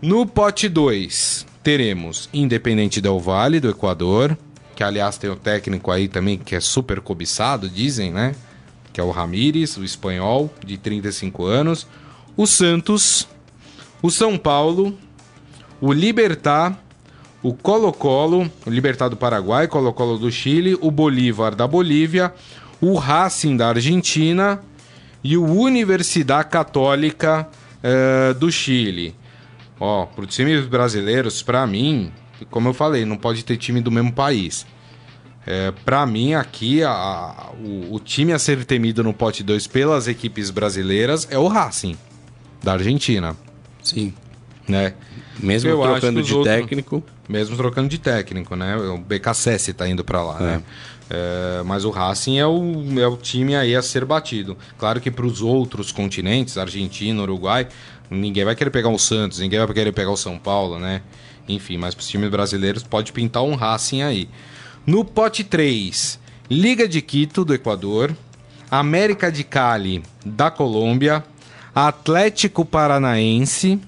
No 0.00 0.26
pote 0.26 0.68
2, 0.68 1.46
teremos 1.62 2.28
Independente 2.32 3.00
Del 3.00 3.18
Vale, 3.18 3.58
do 3.58 3.70
Equador, 3.70 4.36
que 4.74 4.82
aliás 4.82 5.16
tem 5.16 5.30
o 5.30 5.36
técnico 5.36 5.90
aí 5.90 6.08
também 6.08 6.38
que 6.38 6.54
é 6.54 6.60
super 6.60 7.00
cobiçado, 7.00 7.68
dizem, 7.68 8.12
né? 8.12 8.34
Que 8.92 9.00
é 9.00 9.04
o 9.04 9.10
Ramires, 9.10 9.76
o 9.76 9.84
espanhol, 9.84 10.52
de 10.64 10.76
35 10.76 11.44
anos. 11.44 11.86
O 12.36 12.46
Santos, 12.46 13.28
o 14.02 14.10
São 14.10 14.36
Paulo, 14.36 14.96
o 15.80 15.92
Libertar, 15.92 16.78
o 17.42 17.52
Colo-Colo, 17.52 18.50
o 18.66 18.70
Libertar 18.70 19.08
do 19.08 19.16
Paraguai, 19.16 19.68
Colo-Colo 19.68 20.18
do 20.18 20.30
Chile, 20.30 20.76
o 20.80 20.90
Bolívar 20.90 21.54
da 21.54 21.66
Bolívia, 21.66 22.32
o 22.80 22.96
Racing 22.96 23.56
da 23.56 23.68
Argentina 23.68 24.60
e 25.22 25.36
o 25.36 25.44
Universidade 25.44 26.48
Católica 26.48 27.48
uh, 27.82 28.34
do 28.34 28.50
Chile. 28.50 29.14
Ó, 29.78 30.06
pro 30.06 30.26
times 30.26 30.66
brasileiros, 30.66 31.42
para 31.42 31.66
mim, 31.66 32.12
como 32.50 32.68
eu 32.68 32.74
falei, 32.74 33.04
não 33.04 33.16
pode 33.16 33.44
ter 33.44 33.56
time 33.56 33.80
do 33.80 33.90
mesmo 33.90 34.12
país. 34.12 34.66
É, 35.46 35.72
para 35.84 36.06
mim, 36.06 36.34
aqui, 36.34 36.82
a, 36.82 36.90
a, 36.90 37.50
o, 37.62 37.94
o, 37.94 38.00
time 38.00 38.32
a 38.32 38.38
ser 38.38 38.64
temido 38.64 39.02
no 39.02 39.12
pote 39.12 39.42
2 39.42 39.66
pelas 39.66 40.08
equipes 40.08 40.50
brasileiras 40.50 41.28
é 41.30 41.38
o 41.38 41.46
Racing, 41.48 41.96
da 42.62 42.72
Argentina. 42.72 43.36
Sim. 43.82 44.14
Né? 44.66 44.94
Mesmo 45.38 45.68
eu 45.68 45.82
trocando 45.82 46.22
de 46.22 46.34
outros, 46.34 46.54
técnico. 46.54 47.04
Mesmo 47.28 47.56
trocando 47.56 47.88
de 47.88 47.98
técnico, 47.98 48.56
né? 48.56 48.76
O 48.76 48.98
BKSS 48.98 49.74
tá 49.74 49.86
indo 49.86 50.02
para 50.02 50.22
lá, 50.22 50.38
é. 50.40 50.42
né? 50.42 50.62
É, 51.10 51.62
mas 51.64 51.84
o 51.84 51.90
Racing 51.90 52.38
é 52.38 52.46
o, 52.46 52.98
é 52.98 53.06
o 53.06 53.16
time 53.16 53.54
aí 53.54 53.76
a 53.76 53.82
ser 53.82 54.06
batido. 54.06 54.56
Claro 54.78 55.00
que 55.00 55.10
para 55.10 55.26
os 55.26 55.42
outros 55.42 55.92
continentes, 55.92 56.56
Argentina, 56.56 57.20
Uruguai, 57.20 57.68
ninguém 58.10 58.44
vai 58.44 58.56
querer 58.56 58.70
pegar 58.70 58.88
o 58.88 58.98
Santos, 58.98 59.38
ninguém 59.38 59.58
vai 59.58 59.74
querer 59.74 59.92
pegar 59.92 60.10
o 60.10 60.16
São 60.16 60.38
Paulo, 60.38 60.78
né? 60.78 61.02
Enfim, 61.48 61.76
mas 61.76 61.94
para 61.94 62.02
os 62.02 62.08
times 62.08 62.30
brasileiros 62.30 62.82
pode 62.82 63.12
pintar 63.12 63.42
um 63.42 63.54
Racing 63.54 64.02
aí. 64.02 64.28
No 64.86 65.04
pote 65.04 65.44
3, 65.44 66.18
Liga 66.50 66.86
de 66.86 67.00
Quito, 67.00 67.44
do 67.44 67.54
Equador, 67.54 68.14
América 68.70 69.30
de 69.30 69.44
Cali, 69.44 70.02
da 70.24 70.50
Colômbia, 70.50 71.24
Atlético 71.74 72.64
Paranaense, 72.64 73.80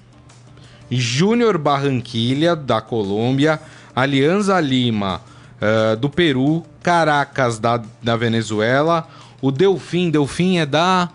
Júnior 0.89 1.57
Barranquilha, 1.57 2.55
da 2.55 2.81
Colômbia, 2.81 3.59
Alianza 3.95 4.59
Lima, 4.59 5.21
uh, 5.61 5.95
do 5.97 6.09
Peru, 6.09 6.63
Caracas, 6.81 7.59
da, 7.59 7.81
da 8.01 8.15
Venezuela, 8.15 9.07
o 9.41 9.51
Delfim, 9.51 10.09
Delfim 10.09 10.57
é 10.57 10.65
da. 10.65 11.09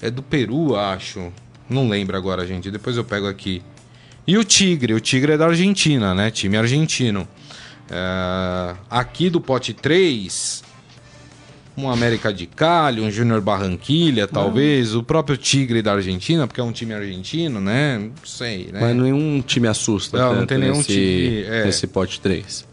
é 0.00 0.10
do 0.10 0.22
Peru, 0.22 0.76
acho. 0.76 1.32
Não 1.68 1.88
lembro 1.88 2.16
agora, 2.16 2.46
gente, 2.46 2.70
depois 2.70 2.96
eu 2.96 3.04
pego 3.04 3.26
aqui. 3.26 3.62
E 4.26 4.36
o 4.36 4.44
Tigre, 4.44 4.92
o 4.92 5.00
Tigre 5.00 5.32
é 5.32 5.36
da 5.36 5.46
Argentina, 5.46 6.14
né? 6.14 6.30
Time 6.30 6.56
argentino. 6.56 7.28
É, 7.88 8.74
aqui 8.90 9.30
do 9.30 9.40
pote 9.40 9.72
3, 9.72 10.64
um 11.76 11.88
América 11.88 12.32
de 12.32 12.46
Cali, 12.46 13.00
um 13.00 13.10
Júnior 13.10 13.40
Barranquilha, 13.40 14.26
talvez, 14.26 14.94
o 14.94 15.02
próprio 15.02 15.36
Tigre 15.36 15.82
da 15.82 15.92
Argentina, 15.92 16.46
porque 16.46 16.60
é 16.60 16.64
um 16.64 16.72
time 16.72 16.94
argentino, 16.94 17.60
né? 17.60 17.98
Não 17.98 18.12
sei, 18.24 18.70
né? 18.72 18.80
Mas 18.80 18.96
nenhum 18.96 19.42
time 19.42 19.68
assusta. 19.68 20.18
Não, 20.18 20.34
não 20.34 20.46
tem 20.46 20.58
nenhum 20.58 20.78
nesse, 20.78 20.92
time. 20.92 21.42
É. 21.44 21.64
Nesse 21.64 21.86
pote 21.86 22.20
3. 22.20 22.66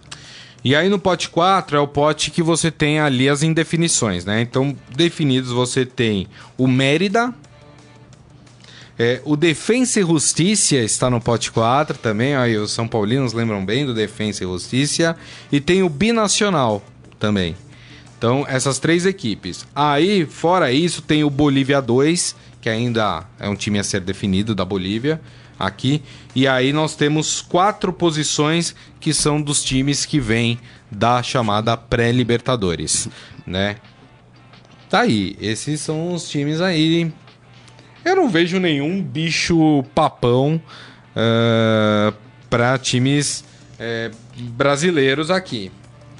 E 0.64 0.76
aí 0.76 0.88
no 0.88 0.98
pote 0.98 1.30
4 1.30 1.76
é 1.76 1.80
o 1.80 1.88
pote 1.88 2.32
que 2.32 2.42
você 2.42 2.72
tem 2.72 3.00
ali 3.00 3.28
as 3.28 3.44
indefinições, 3.44 4.24
né? 4.24 4.42
Então, 4.42 4.76
definidos 4.96 5.52
você 5.52 5.86
tem 5.86 6.28
o 6.58 6.68
Mérida, 6.68 7.34
é, 8.98 9.22
o 9.26 9.36
Defensa 9.36 10.00
e 10.00 10.04
Justiça 10.04 10.76
está 10.76 11.10
no 11.10 11.20
pote 11.20 11.52
4 11.52 11.98
também. 11.98 12.36
Aí 12.36 12.58
os 12.58 12.72
São 12.72 12.88
Paulinos 12.88 13.34
lembram 13.34 13.66
bem 13.66 13.86
do 13.86 13.94
Defensa 13.94 14.44
e 14.44 14.48
Justiça. 14.48 15.16
E 15.52 15.60
tem 15.60 15.84
o 15.84 15.90
Binacional 15.90 16.84
também. 17.20 17.56
Então, 18.18 18.46
essas 18.48 18.80
três 18.80 19.06
equipes. 19.06 19.66
Aí, 19.76 20.26
fora 20.26 20.72
isso, 20.72 21.02
tem 21.02 21.24
o 21.24 21.30
Bolívia 21.30 21.82
2, 21.82 22.36
que 22.62 22.70
ainda 22.70 23.26
é 23.40 23.50
um 23.50 23.56
time 23.56 23.80
a 23.80 23.84
ser 23.84 24.00
definido 24.00 24.56
da 24.56 24.64
Bolívia 24.64 25.20
aqui. 25.60 26.02
E 26.36 26.48
aí 26.48 26.72
nós 26.72 26.96
temos 26.96 27.42
quatro 27.42 27.92
posições 27.92 28.76
que 29.00 29.14
são 29.14 29.42
dos 29.42 29.64
times 29.64 30.06
que 30.06 30.20
vêm 30.20 30.60
da 30.90 31.22
chamada 31.22 31.76
pré-Libertadores, 31.76 33.10
né? 33.46 33.78
Tá 34.90 35.02
aí, 35.02 35.36
esses 35.42 35.82
são 35.82 36.14
os 36.14 36.30
times 36.30 36.62
aí 36.62 37.12
eu 38.06 38.16
não 38.16 38.30
vejo 38.30 38.60
nenhum 38.60 39.02
bicho 39.02 39.84
papão 39.96 40.56
uh, 40.56 40.62
eh, 41.16 42.14
para 42.50 42.78
times 42.78 43.44
é, 43.80 44.12
brasileiros 44.38 45.32
aqui. 45.32 45.72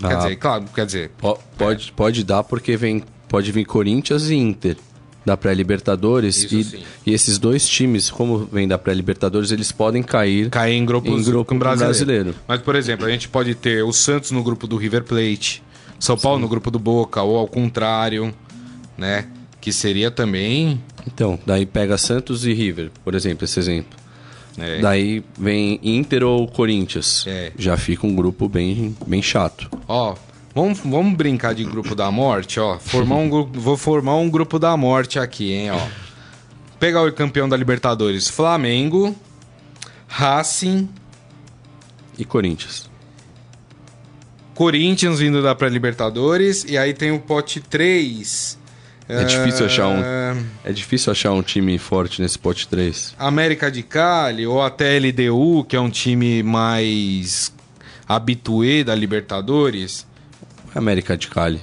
Ah, 0.02 0.08
quer 0.08 0.18
dizer, 0.18 0.36
claro, 0.38 0.66
quer 0.74 0.86
dizer. 0.86 1.12
Pode, 1.58 1.92
pode 1.94 2.24
dar 2.24 2.44
porque 2.44 2.76
vem, 2.76 3.04
pode 3.28 3.52
vir 3.52 3.66
Corinthians 3.66 4.30
e 4.30 4.36
Inter 4.36 4.78
da 5.26 5.38
pré-Libertadores 5.38 6.52
e, 6.52 6.84
e, 7.06 7.14
esses 7.14 7.38
dois 7.38 7.68
times, 7.68 8.10
como 8.10 8.40
vem 8.40 8.68
da 8.68 8.78
pré-Libertadores, 8.78 9.52
eles 9.52 9.72
podem 9.72 10.04
cair, 10.04 10.50
cair 10.50 10.74
em 10.74 10.86
grupos 10.86 11.28
em 11.28 11.32
grupo 11.32 11.56
brasileiro. 11.56 11.94
brasileiro. 11.94 12.36
Mas, 12.48 12.62
por 12.62 12.76
exemplo, 12.76 13.06
a 13.06 13.10
gente 13.10 13.30
pode 13.30 13.56
ter 13.56 13.84
o 13.84 13.94
Santos 13.94 14.32
no 14.32 14.44
grupo 14.44 14.68
do 14.68 14.76
River 14.76 15.04
Plate, 15.04 15.64
São 15.98 16.18
Paulo 16.18 16.40
Sim. 16.40 16.42
no 16.42 16.50
grupo 16.50 16.70
do 16.70 16.78
Boca, 16.78 17.22
ou 17.22 17.38
ao 17.38 17.48
contrário, 17.48 18.34
né? 18.98 19.28
Que 19.64 19.72
seria 19.72 20.12
também 20.12 20.82
então, 21.08 21.38
daí 21.46 21.66
pega 21.66 21.98
Santos 21.98 22.46
e 22.46 22.54
River, 22.54 22.92
por 23.04 23.16
exemplo, 23.16 23.46
esse 23.46 23.60
exemplo. 23.60 23.98
É. 24.58 24.80
Daí 24.80 25.24
vem 25.38 25.80
Inter 25.84 26.24
ou 26.24 26.48
Corinthians. 26.48 27.26
É. 27.28 27.52
Já 27.58 27.76
fica 27.76 28.06
um 28.06 28.16
grupo 28.16 28.48
bem, 28.48 28.96
bem 29.06 29.22
chato. 29.22 29.70
Ó, 29.88 30.16
vamos, 30.54 30.80
vamos 30.80 31.16
brincar 31.16 31.54
de 31.54 31.64
grupo 31.64 31.96
da 31.96 32.10
morte, 32.12 32.60
ó. 32.60 32.78
Formar 32.80 33.16
um 33.16 33.30
grupo, 33.30 33.60
vou 33.60 33.76
formar 33.76 34.16
um 34.16 34.30
grupo 34.30 34.60
da 34.60 34.78
morte 34.78 35.20
aqui, 35.20 35.52
hein, 35.52 35.72
ó. 35.72 35.88
Pegar 36.80 37.04
o 37.04 37.12
campeão 37.12 37.50
da 37.50 37.58
Libertadores, 37.58 38.30
Flamengo, 38.30 39.16
Racing 40.08 40.88
e 42.18 42.24
Corinthians. 42.24 42.90
Corinthians 44.54 45.20
vindo 45.20 45.42
da 45.42 45.56
pré-Libertadores 45.56 46.64
e 46.66 46.78
aí 46.78 46.94
tem 46.94 47.12
o 47.12 47.20
pote 47.20 47.60
3 47.60 48.62
é 49.08 49.24
difícil 49.24 49.66
achar 49.66 49.88
um. 49.88 50.02
É, 50.02 50.36
é 50.66 50.72
difícil 50.72 51.12
achar 51.12 51.32
um 51.34 51.42
time 51.42 51.78
forte 51.78 52.22
nesse 52.22 52.40
pote 52.40 52.68
3. 52.68 53.16
América 53.20 53.70
de 53.72 53.84
Cali 53.84 54.48
ou 54.48 54.62
até 54.62 54.98
LDU, 54.98 55.66
que 55.66 55.76
é 55.76 55.80
um 55.80 55.90
time 55.90 56.42
mais 56.42 57.54
habituê 58.08 58.84
da 58.84 58.96
Libertadores. 58.96 60.06
América 60.74 61.18
de 61.18 61.28
Cali. 61.28 61.62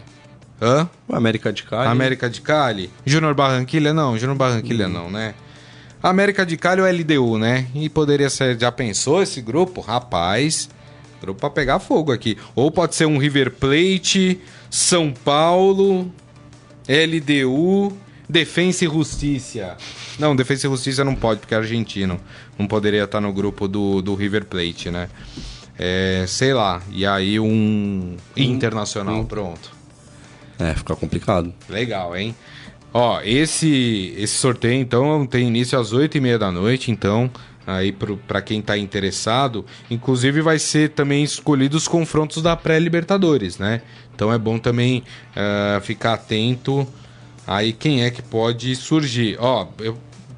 Hã? 0.61 0.89
América 1.11 1.53
de 1.53 1.63
Cali. 1.63 1.89
América 1.89 2.29
de 2.29 2.41
Cali. 2.41 2.91
Júnior 3.07 3.35
Barranquilha 3.35 3.95
não, 3.95 4.19
Júnior 4.19 4.37
Barranquilha 4.37 4.87
hum. 4.87 4.93
não, 4.93 5.11
né? 5.11 5.35
América 6.03 6.47
de 6.47 6.57
Cali 6.57 6.81
ou 6.81 6.89
LDU, 6.89 7.39
né? 7.39 7.67
E 7.75 7.89
poderia 7.89 8.31
ser, 8.31 8.59
já 8.59 8.73
pensou 8.73 9.23
esse 9.23 9.41
grupo? 9.41 9.81
Rapaz, 9.81 10.69
grupo 11.21 11.41
pra 11.41 11.51
pegar 11.51 11.79
fogo 11.79 12.13
aqui. 12.13 12.39
Ou 12.55 12.71
pode 12.71 12.95
ser 12.95 13.07
um 13.07 13.19
River 13.19 13.51
Plate, 13.53 14.41
São 14.71 15.13
Paulo, 15.13 16.11
LDU, 16.89 17.93
Defensa 18.29 18.85
e 18.85 18.89
Justiça. 18.89 19.77
Não, 20.19 20.37
Defensa 20.37 20.67
e 20.67 20.71
Justiça 20.71 21.05
não 21.05 21.15
pode, 21.15 21.41
porque 21.41 21.55
é 21.55 21.59
argentino. 21.59 22.21
Não 22.59 22.67
poderia 22.67 23.05
estar 23.05 23.21
no 23.21 23.33
grupo 23.33 23.67
do, 23.67 24.01
do 24.01 24.15
River 24.15 24.45
Plate, 24.45 24.91
né? 24.91 25.09
É, 25.79 26.25
sei 26.29 26.53
lá. 26.53 26.83
E 26.91 27.07
aí 27.07 27.41
um 27.41 28.17
internacional, 28.37 29.25
pronto. 29.25 29.73
É, 30.59 30.75
fica 30.75 30.95
complicado. 30.95 31.53
Legal, 31.69 32.17
hein? 32.17 32.35
Ó, 32.93 33.21
esse, 33.23 34.15
esse 34.17 34.35
sorteio, 34.35 34.81
então, 34.81 35.25
tem 35.25 35.47
início 35.47 35.79
às 35.79 35.93
8h30 35.93 36.39
da 36.39 36.51
noite, 36.51 36.91
então, 36.91 37.31
aí 37.67 37.93
para 38.27 38.43
quem 38.43 38.61
está 38.61 38.77
interessado, 38.77 39.65
inclusive 39.91 40.41
vai 40.41 40.59
ser 40.59 40.91
também 40.91 41.23
escolhido 41.23 41.77
os 41.77 41.87
confrontos 41.87 42.43
da 42.43 42.57
pré-Libertadores, 42.57 43.59
né? 43.59 43.83
Então 44.15 44.33
é 44.33 44.39
bom 44.39 44.59
também 44.59 45.03
uh, 45.37 45.81
ficar 45.81 46.15
atento 46.15 46.87
aí 47.47 47.73
quem 47.73 48.05
é 48.05 48.11
que 48.11 48.23
pode 48.23 48.75
surgir. 48.77 49.37
Ó, 49.41 49.67
eu 49.79 49.97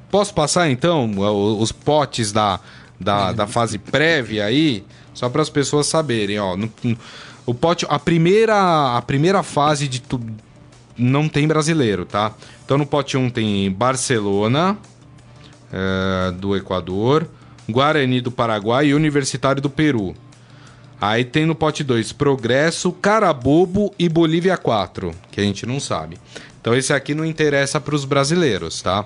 posso 0.09 0.33
passar 0.33 0.69
então 0.69 1.11
os 1.59 1.71
potes 1.71 2.31
da, 2.31 2.59
da, 2.99 3.31
da 3.31 3.47
fase 3.47 3.77
prévia 3.77 4.45
aí, 4.45 4.83
só 5.13 5.29
para 5.29 5.41
as 5.41 5.49
pessoas 5.49 5.87
saberem, 5.87 6.39
ó. 6.39 6.55
No, 6.55 6.71
no, 6.83 6.97
o 7.45 7.53
pote, 7.53 7.85
a 7.89 7.99
primeira, 7.99 8.97
a 8.97 9.01
primeira 9.01 9.43
fase 9.43 9.87
de 9.87 10.01
tudo 10.01 10.33
não 10.97 11.27
tem 11.27 11.47
brasileiro, 11.47 12.05
tá? 12.05 12.33
Então 12.63 12.77
no 12.77 12.85
pote 12.85 13.17
1 13.17 13.29
tem 13.29 13.71
Barcelona 13.71 14.77
uh, 15.73 16.31
do 16.33 16.55
Equador, 16.55 17.27
Guarani 17.69 18.21
do 18.21 18.31
Paraguai 18.31 18.87
e 18.87 18.93
Universitário 18.93 19.61
do 19.61 19.69
Peru. 19.69 20.15
Aí 21.01 21.25
tem 21.25 21.45
no 21.45 21.55
pote 21.55 21.83
2 21.83 22.13
Progresso, 22.13 22.91
Carabobo 22.93 23.93
e 23.99 24.07
Bolívia 24.07 24.55
4, 24.55 25.11
que 25.31 25.41
a 25.41 25.43
gente 25.43 25.65
não 25.65 25.79
sabe. 25.79 26.17
Então 26.61 26.73
esse 26.73 26.93
aqui 26.93 27.13
não 27.13 27.25
interessa 27.25 27.81
para 27.81 27.95
os 27.95 28.05
brasileiros, 28.05 28.81
tá? 28.81 29.05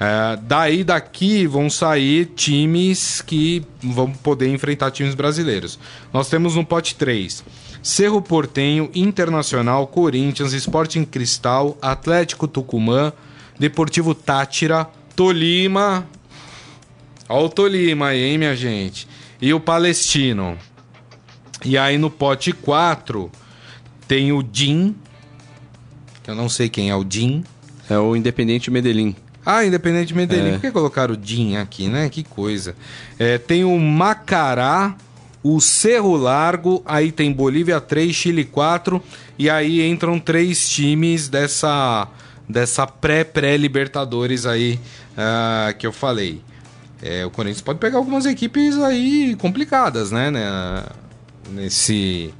É, 0.00 0.38
daí 0.42 0.82
daqui 0.82 1.46
vão 1.46 1.68
sair 1.68 2.26
times 2.34 3.20
que 3.20 3.62
vão 3.82 4.10
poder 4.10 4.48
enfrentar 4.48 4.90
times 4.90 5.14
brasileiros. 5.14 5.78
Nós 6.12 6.30
temos 6.30 6.56
no 6.56 6.64
pote 6.64 6.94
3 6.94 7.44
Cerro 7.82 8.22
Portenho, 8.22 8.90
Internacional, 8.94 9.86
Corinthians, 9.88 10.52
Sporting 10.52 11.04
Cristal, 11.04 11.76
Atlético 11.82 12.46
Tucumã, 12.46 13.12
Deportivo 13.58 14.14
Tátira, 14.14 14.88
Tolima. 15.14 16.06
Olha 17.28 17.44
o 17.44 17.48
Tolima 17.48 18.08
aí, 18.08 18.22
hein, 18.22 18.38
minha 18.38 18.56
gente? 18.56 19.08
E 19.40 19.52
o 19.52 19.60
Palestino. 19.60 20.56
E 21.64 21.78
aí 21.78 21.98
no 21.98 22.10
pote 22.10 22.52
4 22.52 23.30
tem 24.06 24.32
o 24.32 24.44
Jim. 24.52 24.94
Eu 26.26 26.34
não 26.34 26.48
sei 26.48 26.68
quem 26.68 26.90
é 26.90 26.96
o 26.96 27.04
Jim. 27.08 27.44
É 27.88 27.98
o 27.98 28.14
Independente 28.16 28.70
Medellín. 28.70 29.14
Ah, 29.44 29.64
Independente 29.64 30.14
Medellín. 30.14 30.50
É. 30.50 30.52
Por 30.52 30.60
que 30.60 30.70
colocaram 30.70 31.14
o 31.14 31.16
DIN 31.16 31.56
aqui, 31.56 31.88
né? 31.88 32.08
Que 32.08 32.22
coisa. 32.22 32.76
É, 33.18 33.38
tem 33.38 33.64
o 33.64 33.78
Macará, 33.78 34.96
o 35.42 35.60
Cerro 35.60 36.16
Largo, 36.16 36.82
aí 36.86 37.10
tem 37.10 37.32
Bolívia 37.32 37.80
3, 37.80 38.14
Chile 38.14 38.44
4, 38.44 39.02
e 39.36 39.50
aí 39.50 39.84
entram 39.84 40.18
três 40.20 40.68
times 40.70 41.28
dessa, 41.28 42.06
dessa 42.52 42.86
pré-pré-Libertadores 42.86 44.46
aí 44.46 44.78
uh, 45.12 45.76
que 45.76 45.86
eu 45.86 45.92
falei. 45.92 46.40
É, 47.02 47.26
o 47.26 47.30
Corinthians 47.30 47.62
pode 47.62 47.80
pegar 47.80 47.98
algumas 47.98 48.26
equipes 48.26 48.78
aí 48.78 49.34
complicadas, 49.36 50.12
né? 50.12 50.30
né? 50.30 50.84
Nesse. 51.50 52.32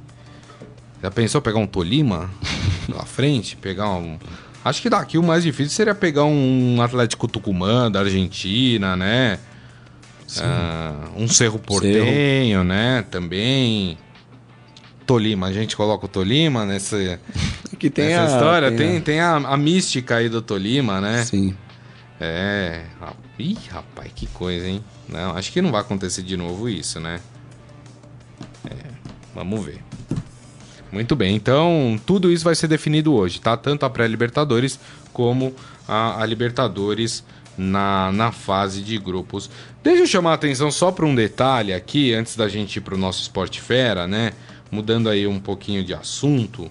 Já 1.01 1.11
pensou 1.11 1.41
pegar 1.41 1.59
um 1.59 1.67
Tolima 1.67 2.29
na 2.87 3.03
frente? 3.03 3.57
Pegar 3.57 3.89
um. 3.89 4.17
Acho 4.63 4.81
que 4.81 4.89
daqui 4.89 5.17
o 5.17 5.23
mais 5.23 5.43
difícil 5.43 5.71
seria 5.71 5.93
pegar 5.93 6.23
um 6.23 6.81
Atlético 6.81 7.27
Tucumã 7.27 7.91
da 7.91 7.99
Argentina, 7.99 8.95
né? 8.95 9.37
Ah, 10.39 11.09
um 11.17 11.27
Cerro 11.27 11.59
Portenho, 11.59 12.59
Cerro. 12.59 12.63
né? 12.63 13.03
Também. 13.11 13.97
Tolima, 15.05 15.47
a 15.47 15.51
gente 15.51 15.75
coloca 15.75 16.05
o 16.05 16.09
Tolima 16.09 16.65
nessa, 16.65 17.19
que 17.77 17.89
tem 17.89 18.09
nessa 18.09 18.21
a, 18.21 18.37
história. 18.37 18.71
Tem, 18.71 18.77
tem, 18.77 18.97
a... 18.97 19.01
tem 19.01 19.19
a, 19.19 19.35
a, 19.35 19.57
mística 19.57 20.15
aí 20.15 20.29
do 20.29 20.41
Tolima, 20.41 20.99
né? 21.01 21.23
Sim. 21.23 21.55
É. 22.19 22.83
Ih, 23.37 23.57
rapaz, 23.69 24.11
que 24.15 24.27
coisa, 24.27 24.67
hein? 24.67 24.83
Não, 25.09 25.35
acho 25.35 25.51
que 25.51 25.61
não 25.61 25.71
vai 25.71 25.81
acontecer 25.81 26.21
de 26.21 26.37
novo 26.37 26.69
isso, 26.69 26.99
né? 26.99 27.19
É, 28.65 28.75
vamos 29.35 29.65
ver. 29.65 29.81
Muito 30.91 31.15
bem, 31.15 31.35
então 31.35 31.99
tudo 32.05 32.31
isso 32.31 32.43
vai 32.43 32.53
ser 32.53 32.67
definido 32.67 33.13
hoje, 33.13 33.41
tá? 33.41 33.57
Tanto 33.57 33.85
a 33.85 33.89
pré-Libertadores 33.89 34.79
como 35.11 35.53
a, 35.87 36.21
a 36.21 36.25
Libertadores 36.25 37.23
na, 37.57 38.11
na 38.11 38.31
fase 38.31 38.81
de 38.81 38.97
grupos. 38.97 39.49
Deixa 39.83 40.03
eu 40.03 40.07
chamar 40.07 40.31
a 40.31 40.35
atenção 40.35 40.71
só 40.71 40.91
para 40.91 41.05
um 41.05 41.15
detalhe 41.15 41.73
aqui, 41.73 42.13
antes 42.13 42.35
da 42.35 42.47
gente 42.47 42.77
ir 42.77 42.81
para 42.81 42.95
o 42.95 42.97
nosso 42.97 43.21
Esporte 43.21 43.59
Fera, 43.59 44.07
né? 44.07 44.33
Mudando 44.73 45.07
aí 45.07 45.27
um 45.27 45.39
pouquinho 45.39 45.83
de 45.83 45.93
assunto. 45.93 46.67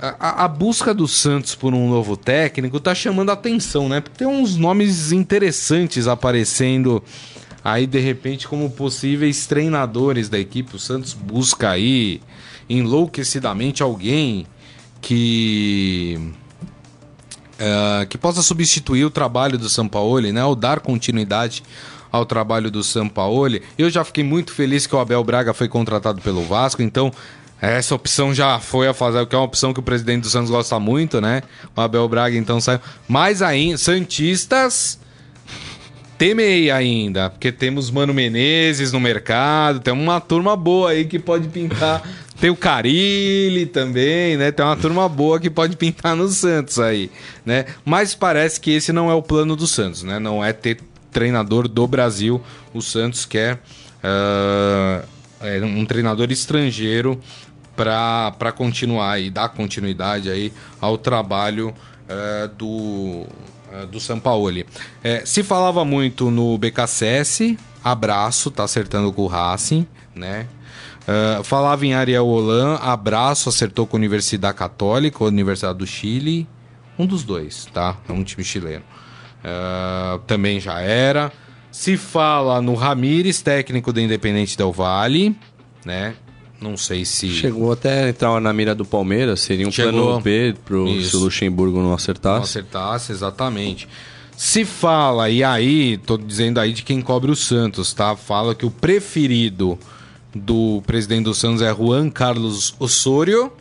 A, 0.00 0.44
a, 0.44 0.48
busca 0.48 0.92
do 0.92 1.08
Santos 1.08 1.54
por 1.54 1.72
um 1.72 1.88
novo 1.88 2.16
técnico 2.16 2.78
tá 2.78 2.94
chamando 2.94 3.30
a 3.30 3.32
atenção, 3.32 3.88
né? 3.88 4.00
Porque 4.00 4.18
tem 4.18 4.28
uns 4.28 4.54
nomes 4.56 5.10
interessantes 5.10 6.06
aparecendo 6.06 7.02
aí 7.64 7.86
de 7.86 7.98
repente 7.98 8.46
como 8.46 8.70
possíveis 8.70 9.46
treinadores 9.46 10.28
da 10.28 10.38
equipe. 10.38 10.76
O 10.76 10.78
Santos 10.78 11.14
busca 11.14 11.70
aí 11.70 12.20
enlouquecidamente 12.68 13.82
alguém 13.82 14.46
que 15.00 16.32
uh, 17.54 18.06
que 18.06 18.18
possa 18.18 18.42
substituir 18.42 19.04
o 19.04 19.10
trabalho 19.10 19.56
do 19.56 19.68
Sampaoli, 19.70 20.32
né? 20.32 20.44
Ou 20.44 20.54
dar 20.54 20.80
continuidade 20.80 21.62
ao 22.10 22.24
trabalho 22.24 22.70
do 22.70 22.82
Sampaoli. 22.82 23.62
Eu 23.76 23.90
já 23.90 24.04
fiquei 24.04 24.24
muito 24.24 24.52
feliz 24.52 24.86
que 24.86 24.94
o 24.94 24.98
Abel 24.98 25.22
Braga 25.24 25.54
foi 25.54 25.68
contratado 25.68 26.20
pelo 26.20 26.42
Vasco, 26.42 26.82
então 26.82 27.12
essa 27.60 27.94
opção 27.94 28.32
já 28.32 28.58
foi 28.60 28.86
a 28.88 28.94
fazer, 28.94 29.26
que 29.26 29.34
é 29.34 29.38
uma 29.38 29.44
opção 29.44 29.74
que 29.74 29.80
o 29.80 29.82
presidente 29.82 30.22
do 30.22 30.30
Santos 30.30 30.50
gosta 30.50 30.78
muito, 30.78 31.20
né? 31.20 31.42
O 31.76 31.80
Abel 31.80 32.08
Braga 32.08 32.36
então 32.36 32.60
saiu. 32.60 32.80
Mais 33.08 33.42
ainda, 33.42 33.78
Santistas 33.78 34.98
temei 36.16 36.68
ainda, 36.68 37.30
porque 37.30 37.52
temos 37.52 37.92
Mano 37.92 38.12
Menezes 38.12 38.90
no 38.90 38.98
mercado, 38.98 39.78
tem 39.78 39.94
uma 39.94 40.20
turma 40.20 40.56
boa 40.56 40.90
aí 40.90 41.04
que 41.04 41.16
pode 41.16 41.46
pintar 41.46 42.02
tem 42.40 42.50
o 42.50 42.56
Carilli 42.56 43.66
também, 43.66 44.36
né? 44.36 44.52
Tem 44.52 44.64
uma 44.64 44.76
turma 44.76 45.08
boa 45.08 45.40
que 45.40 45.50
pode 45.50 45.76
pintar 45.76 46.14
no 46.14 46.28
Santos 46.28 46.78
aí, 46.78 47.10
né? 47.44 47.66
Mas 47.84 48.14
parece 48.14 48.60
que 48.60 48.70
esse 48.70 48.92
não 48.92 49.10
é 49.10 49.14
o 49.14 49.22
plano 49.22 49.56
do 49.56 49.66
Santos, 49.66 50.04
né? 50.04 50.18
Não 50.20 50.44
é 50.44 50.52
ter 50.52 50.78
treinador 51.18 51.66
do 51.66 51.84
Brasil. 51.84 52.40
O 52.72 52.80
Santos 52.80 53.24
quer 53.24 53.56
uh, 53.56 55.04
é 55.40 55.60
um 55.64 55.84
treinador 55.84 56.30
estrangeiro 56.30 57.20
para 57.74 58.52
continuar 58.52 59.20
e 59.20 59.28
dar 59.28 59.48
continuidade 59.48 60.30
aí 60.30 60.52
ao 60.80 60.96
trabalho 60.96 61.70
uh, 61.70 62.48
do, 62.56 63.26
uh, 63.26 63.86
do 63.90 63.98
Sampaoli. 63.98 64.64
É, 65.02 65.26
se 65.26 65.42
falava 65.42 65.84
muito 65.84 66.30
no 66.30 66.56
BKSS, 66.56 67.58
abraço, 67.82 68.48
tá 68.48 68.62
acertando 68.62 69.12
com 69.12 69.22
o 69.22 69.26
Racing, 69.26 69.88
né? 70.14 70.46
Uh, 71.02 71.42
falava 71.42 71.84
em 71.84 71.94
Ariel 71.94 72.28
Holan, 72.28 72.76
abraço, 72.76 73.48
acertou 73.48 73.88
com 73.88 73.96
a 73.96 73.98
Universidade 73.98 74.56
Católica, 74.56 75.24
Universidade 75.24 75.78
do 75.78 75.86
Chile. 75.86 76.46
Um 76.96 77.06
dos 77.06 77.24
dois, 77.24 77.66
tá? 77.72 77.96
É 78.08 78.12
um 78.12 78.22
time 78.22 78.44
chileno. 78.44 78.84
Uh, 79.44 80.18
também 80.26 80.60
já 80.60 80.80
era. 80.80 81.32
Se 81.70 81.96
fala 81.96 82.60
no 82.60 82.74
Ramires, 82.74 83.40
técnico 83.40 83.92
do 83.92 84.00
Independente 84.00 84.56
Del 84.56 84.72
Vale, 84.72 85.36
né? 85.84 86.14
Não 86.60 86.76
sei 86.76 87.04
se. 87.04 87.30
Chegou 87.30 87.70
até 87.72 88.04
a 88.04 88.08
entrar 88.08 88.40
na 88.40 88.52
mira 88.52 88.74
do 88.74 88.84
Palmeiras, 88.84 89.40
seria 89.40 89.66
um 89.66 89.70
Chegou. 89.70 89.92
plano 89.92 90.20
B 90.20 90.56
pro, 90.64 91.00
se 91.02 91.16
o 91.16 91.20
Luxemburgo 91.20 91.80
não 91.80 91.94
acertasse. 91.94 92.36
Não 92.36 92.42
acertasse, 92.42 93.12
exatamente. 93.12 93.88
Se 94.36 94.64
fala, 94.64 95.30
e 95.30 95.42
aí, 95.42 95.98
tô 95.98 96.16
dizendo 96.16 96.58
aí 96.58 96.72
de 96.72 96.82
quem 96.82 97.00
cobre 97.00 97.30
o 97.30 97.36
Santos, 97.36 97.92
tá? 97.92 98.16
Fala 98.16 98.54
que 98.54 98.66
o 98.66 98.70
preferido 98.70 99.78
do 100.34 100.82
presidente 100.86 101.24
do 101.24 101.34
Santos 101.34 101.62
é 101.62 101.74
Juan 101.74 102.10
Carlos 102.10 102.74
Osorio, 102.78 103.52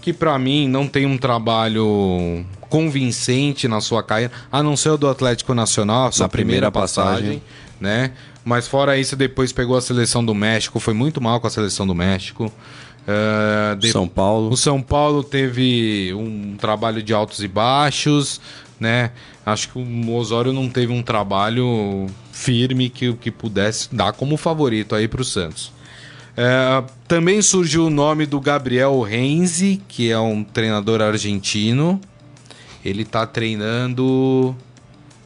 que 0.00 0.12
para 0.12 0.38
mim 0.38 0.68
não 0.68 0.86
tem 0.86 1.06
um 1.06 1.18
trabalho 1.18 2.44
convincente 2.68 3.66
na 3.68 3.80
sua 3.80 4.02
carreira, 4.02 4.32
a 4.50 4.62
não 4.62 4.76
ser 4.76 4.90
o 4.90 4.96
do 4.96 5.08
Atlético 5.08 5.54
Nacional, 5.54 6.08
a 6.08 6.12
sua 6.12 6.28
primeira, 6.28 6.70
primeira 6.70 6.72
passagem, 6.72 7.40
passagem, 7.40 7.42
né? 7.80 8.12
Mas 8.44 8.66
fora 8.66 8.96
isso, 8.96 9.16
depois 9.16 9.52
pegou 9.52 9.76
a 9.76 9.80
seleção 9.80 10.24
do 10.24 10.34
México, 10.34 10.80
foi 10.80 10.94
muito 10.94 11.20
mal 11.20 11.40
com 11.40 11.46
a 11.46 11.50
seleção 11.50 11.86
do 11.86 11.94
México. 11.94 12.50
Uh, 13.02 13.76
de... 13.76 13.90
São 13.90 14.06
Paulo. 14.08 14.50
O 14.50 14.56
São 14.56 14.80
Paulo 14.80 15.22
teve 15.22 16.12
um 16.14 16.56
trabalho 16.56 17.02
de 17.02 17.12
altos 17.12 17.42
e 17.42 17.48
baixos, 17.48 18.40
né? 18.78 19.10
Acho 19.44 19.70
que 19.70 19.78
o 19.78 20.14
Osório 20.14 20.52
não 20.52 20.68
teve 20.68 20.92
um 20.92 21.02
trabalho 21.02 22.06
firme 22.32 22.88
que, 22.88 23.12
que 23.14 23.30
pudesse 23.30 23.94
dar 23.94 24.12
como 24.12 24.36
favorito 24.36 24.94
aí 24.94 25.08
para 25.08 25.20
o 25.20 25.24
Santos. 25.24 25.72
É, 26.42 26.82
também 27.06 27.42
surgiu 27.42 27.88
o 27.88 27.90
nome 27.90 28.24
do 28.24 28.40
Gabriel 28.40 28.98
Renzi, 29.02 29.78
que 29.86 30.10
é 30.10 30.18
um 30.18 30.42
treinador 30.42 31.02
argentino. 31.02 32.00
Ele 32.82 33.04
tá 33.04 33.26
treinando. 33.26 34.56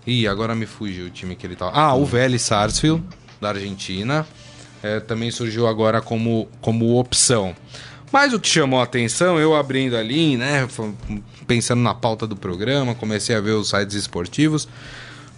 Ih, 0.05 0.27
agora 0.27 0.57
me 0.57 0.67
fugiu 0.67 1.07
o 1.07 1.11
time 1.11 1.37
que 1.37 1.47
ele 1.47 1.55
tá. 1.55 1.71
Ah, 1.73 1.95
o 1.95 2.05
Vélez 2.05 2.43
Sarsfield, 2.43 3.01
da 3.41 3.51
Argentina. 3.51 4.27
É, 4.83 4.99
também 4.99 5.31
surgiu 5.31 5.69
agora 5.69 6.01
como, 6.01 6.49
como 6.61 6.99
opção. 6.99 7.55
Mas 8.11 8.33
o 8.33 8.41
que 8.41 8.49
chamou 8.49 8.81
a 8.81 8.83
atenção, 8.83 9.39
eu 9.39 9.55
abrindo 9.55 9.97
ali, 9.97 10.37
né, 10.37 10.67
pensando 11.47 11.81
na 11.81 11.95
pauta 11.95 12.27
do 12.27 12.35
programa, 12.35 12.93
comecei 12.93 13.37
a 13.37 13.41
ver 13.41 13.53
os 13.53 13.69
sites 13.69 13.95
esportivos, 13.95 14.67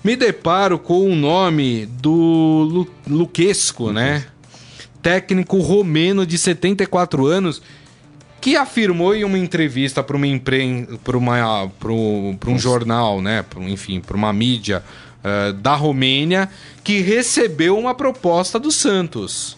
me 0.02 0.16
deparo 0.16 0.78
com 0.78 1.10
o 1.10 1.14
nome 1.14 1.84
do 1.84 2.10
Lu 2.10 2.88
Luquesco, 3.06 3.92
né? 3.92 4.26
Técnico 5.06 5.58
romeno 5.58 6.26
de 6.26 6.36
74 6.36 7.26
anos, 7.26 7.62
que 8.40 8.56
afirmou 8.56 9.14
em 9.14 9.22
uma 9.22 9.38
entrevista 9.38 10.02
para 10.02 10.16
uma 10.16 10.26
impren... 10.26 10.84
para 11.04 11.16
uma 11.16 11.70
para 11.78 12.50
um 12.50 12.58
jornal, 12.58 13.22
né, 13.22 13.44
pra, 13.48 13.62
enfim, 13.62 14.00
para 14.00 14.16
uma 14.16 14.32
mídia 14.32 14.82
uh, 15.22 15.52
da 15.52 15.76
Romênia, 15.76 16.50
que 16.82 17.02
recebeu 17.02 17.78
uma 17.78 17.94
proposta 17.94 18.58
do 18.58 18.72
Santos. 18.72 19.56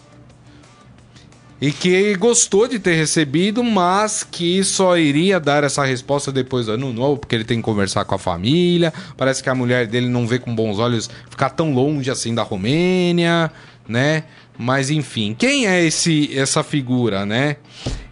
E 1.59 1.71
que 1.71 2.15
gostou 2.15 2.67
de 2.67 2.77
ter 2.77 2.93
recebido, 2.93 3.63
mas 3.63 4.23
que 4.23 4.63
só 4.63 4.99
iria 4.99 5.39
dar 5.39 5.63
essa 5.63 5.83
resposta 5.83 6.31
depois 6.31 6.67
do 6.67 6.73
ano 6.73 6.93
novo, 6.93 7.17
porque 7.17 7.33
ele 7.33 7.43
tem 7.43 7.57
que 7.57 7.63
conversar 7.63 8.05
com 8.05 8.13
a 8.13 8.19
família. 8.19 8.93
Parece 9.17 9.41
que 9.41 9.49
a 9.49 9.55
mulher 9.55 9.87
dele 9.87 10.09
não 10.09 10.27
vê 10.27 10.37
com 10.37 10.53
bons 10.53 10.77
olhos 10.77 11.09
ficar 11.27 11.49
tão 11.49 11.73
longe 11.73 12.11
assim 12.11 12.35
da 12.35 12.43
Romênia, 12.43 13.51
né? 13.89 14.23
Mas 14.57 14.89
enfim, 14.89 15.35
quem 15.37 15.67
é 15.67 15.83
esse 15.83 16.37
essa 16.37 16.63
figura, 16.63 17.25
né? 17.25 17.57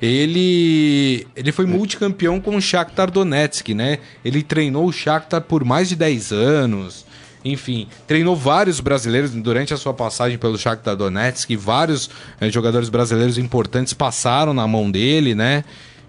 Ele 0.02 1.28
ele 1.36 1.52
foi 1.52 1.66
multicampeão 1.66 2.40
com 2.40 2.56
o 2.56 2.62
Shakhtar 2.62 3.12
Donetsk, 3.12 3.74
né? 3.74 4.00
Ele 4.24 4.42
treinou 4.42 4.88
o 4.88 4.92
Shakhtar 4.92 5.42
por 5.42 5.64
mais 5.64 5.90
de 5.90 5.96
10 5.96 6.32
anos. 6.32 7.06
Enfim, 7.46 7.88
treinou 8.08 8.36
vários 8.36 8.80
brasileiros 8.80 9.32
durante 9.32 9.74
a 9.74 9.78
sua 9.78 9.94
passagem 9.94 10.38
pelo 10.38 10.58
Shakhtar 10.58 10.96
Donetsk, 10.96 11.56
vários 11.56 12.10
eh, 12.42 12.50
jogadores 12.50 12.90
brasileiros 12.90 13.38
importantes 13.38 13.94
passaram 13.94 14.54
na 14.54 14.68
mão 14.68 14.90
dele, 14.90 15.36
né? 15.36 15.64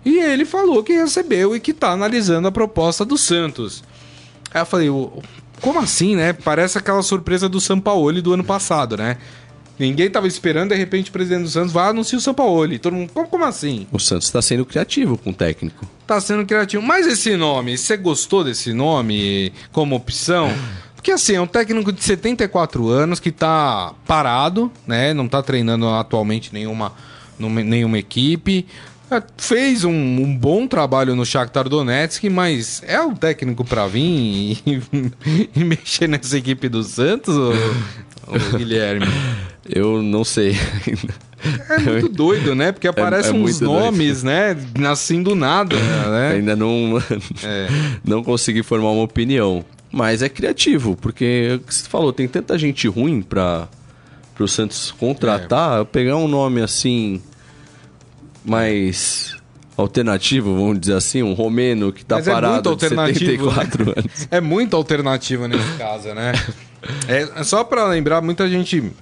E 0.04 0.18
ele 0.18 0.44
falou 0.44 0.82
que 0.82 0.92
recebeu 0.92 1.54
e 1.54 1.60
que 1.60 1.72
está 1.72 1.90
analisando 1.90 2.48
a 2.48 2.52
proposta 2.52 3.04
do 3.04 3.18
Santos. 3.18 3.84
Aí 4.52 4.62
eu 4.62 4.66
falei, 4.66 4.88
como 5.60 5.78
assim, 5.78 6.16
né? 6.16 6.32
Parece 6.32 6.78
aquela 6.78 7.02
surpresa 7.02 7.48
do 7.48 7.60
Sampaoli 7.60 8.22
do 8.22 8.32
ano 8.32 8.44
passado, 8.44 8.96
né? 8.96 9.18
Ninguém 9.78 10.10
tava 10.10 10.26
esperando, 10.26 10.70
de 10.70 10.74
repente 10.74 11.10
o 11.10 11.12
presidente 11.12 11.42
do 11.42 11.48
Santos 11.48 11.72
vai 11.72 11.90
anunciar 11.90 12.18
o 12.18 12.22
São 12.22 12.34
Paulo. 12.34 12.78
Todo 12.78 12.94
mundo, 12.94 13.12
como, 13.12 13.28
como 13.28 13.44
assim? 13.44 13.86
O 13.92 13.98
Santos 13.98 14.26
está 14.26 14.42
sendo 14.42 14.66
criativo 14.66 15.16
com 15.16 15.30
o 15.30 15.34
técnico. 15.34 15.88
Tá 16.06 16.20
sendo 16.20 16.44
criativo. 16.44 16.82
Mas 16.82 17.06
esse 17.06 17.36
nome, 17.36 17.78
você 17.78 17.96
gostou 17.96 18.42
desse 18.42 18.72
nome 18.72 19.52
como 19.70 19.94
opção? 19.94 20.52
Porque 20.96 21.12
assim, 21.12 21.36
é 21.36 21.40
um 21.40 21.46
técnico 21.46 21.92
de 21.92 22.02
74 22.02 22.88
anos 22.88 23.20
que 23.20 23.30
tá 23.30 23.94
parado, 24.04 24.70
né? 24.84 25.14
Não 25.14 25.28
tá 25.28 25.40
treinando 25.42 25.88
atualmente 25.88 26.52
nenhuma, 26.52 26.92
nenhuma 27.38 27.98
equipe. 27.98 28.66
É, 29.10 29.22
fez 29.38 29.84
um, 29.84 29.92
um, 29.92 30.36
bom 30.36 30.66
trabalho 30.66 31.14
no 31.14 31.24
Shakhtar 31.24 31.66
Donetsk, 31.68 32.24
mas 32.28 32.82
é 32.84 33.00
o 33.00 33.14
técnico 33.14 33.64
para 33.64 33.86
vir 33.86 34.02
e, 34.02 34.82
e, 35.56 35.64
mexer 35.64 36.08
nessa 36.08 36.36
equipe 36.36 36.68
do 36.68 36.82
Santos, 36.82 37.34
ou, 37.34 37.54
ou 38.26 38.58
Guilherme? 38.58 39.06
Eu 39.68 40.02
não 40.02 40.24
sei 40.24 40.56
É 41.70 41.78
muito 41.78 42.08
doido, 42.08 42.54
né? 42.54 42.72
Porque 42.72 42.88
aparecem 42.88 43.34
é, 43.34 43.38
é 43.38 43.40
uns 43.40 43.60
nomes, 43.60 44.22
doido. 44.22 44.26
né? 44.26 44.88
Assim 44.90 45.22
do 45.22 45.34
nada, 45.34 45.76
né? 45.76 46.32
Ainda 46.36 46.56
não, 46.56 47.02
é. 47.44 47.68
não 48.04 48.24
consegui 48.24 48.62
formar 48.62 48.90
uma 48.90 49.04
opinião. 49.04 49.64
Mas 49.90 50.22
é 50.22 50.28
criativo, 50.28 50.96
porque 50.96 51.60
você 51.66 51.88
falou, 51.88 52.12
tem 52.12 52.28
tanta 52.28 52.58
gente 52.58 52.86
ruim 52.88 53.22
para 53.22 53.68
o 54.38 54.46
Santos 54.46 54.90
contratar, 54.90 55.82
é. 55.82 55.84
pegar 55.84 56.16
um 56.16 56.28
nome 56.28 56.60
assim 56.60 57.22
mais 58.44 59.36
alternativo, 59.76 60.54
vamos 60.54 60.80
dizer 60.80 60.94
assim, 60.94 61.22
um 61.22 61.32
romeno 61.32 61.92
que 61.92 62.04
tá 62.04 62.16
Mas 62.16 62.26
parado 62.26 62.72
é 62.72 62.74
de 62.74 62.80
74 62.80 63.86
né? 63.86 63.92
anos. 63.96 64.28
É 64.30 64.40
muito 64.40 64.76
alternativa 64.76 65.46
nesse 65.46 65.72
caso, 65.78 66.14
né? 66.14 66.32
É, 67.08 67.42
só 67.42 67.64
para 67.64 67.84
lembrar, 67.88 68.20
muita 68.20 68.48
gente 68.48 68.92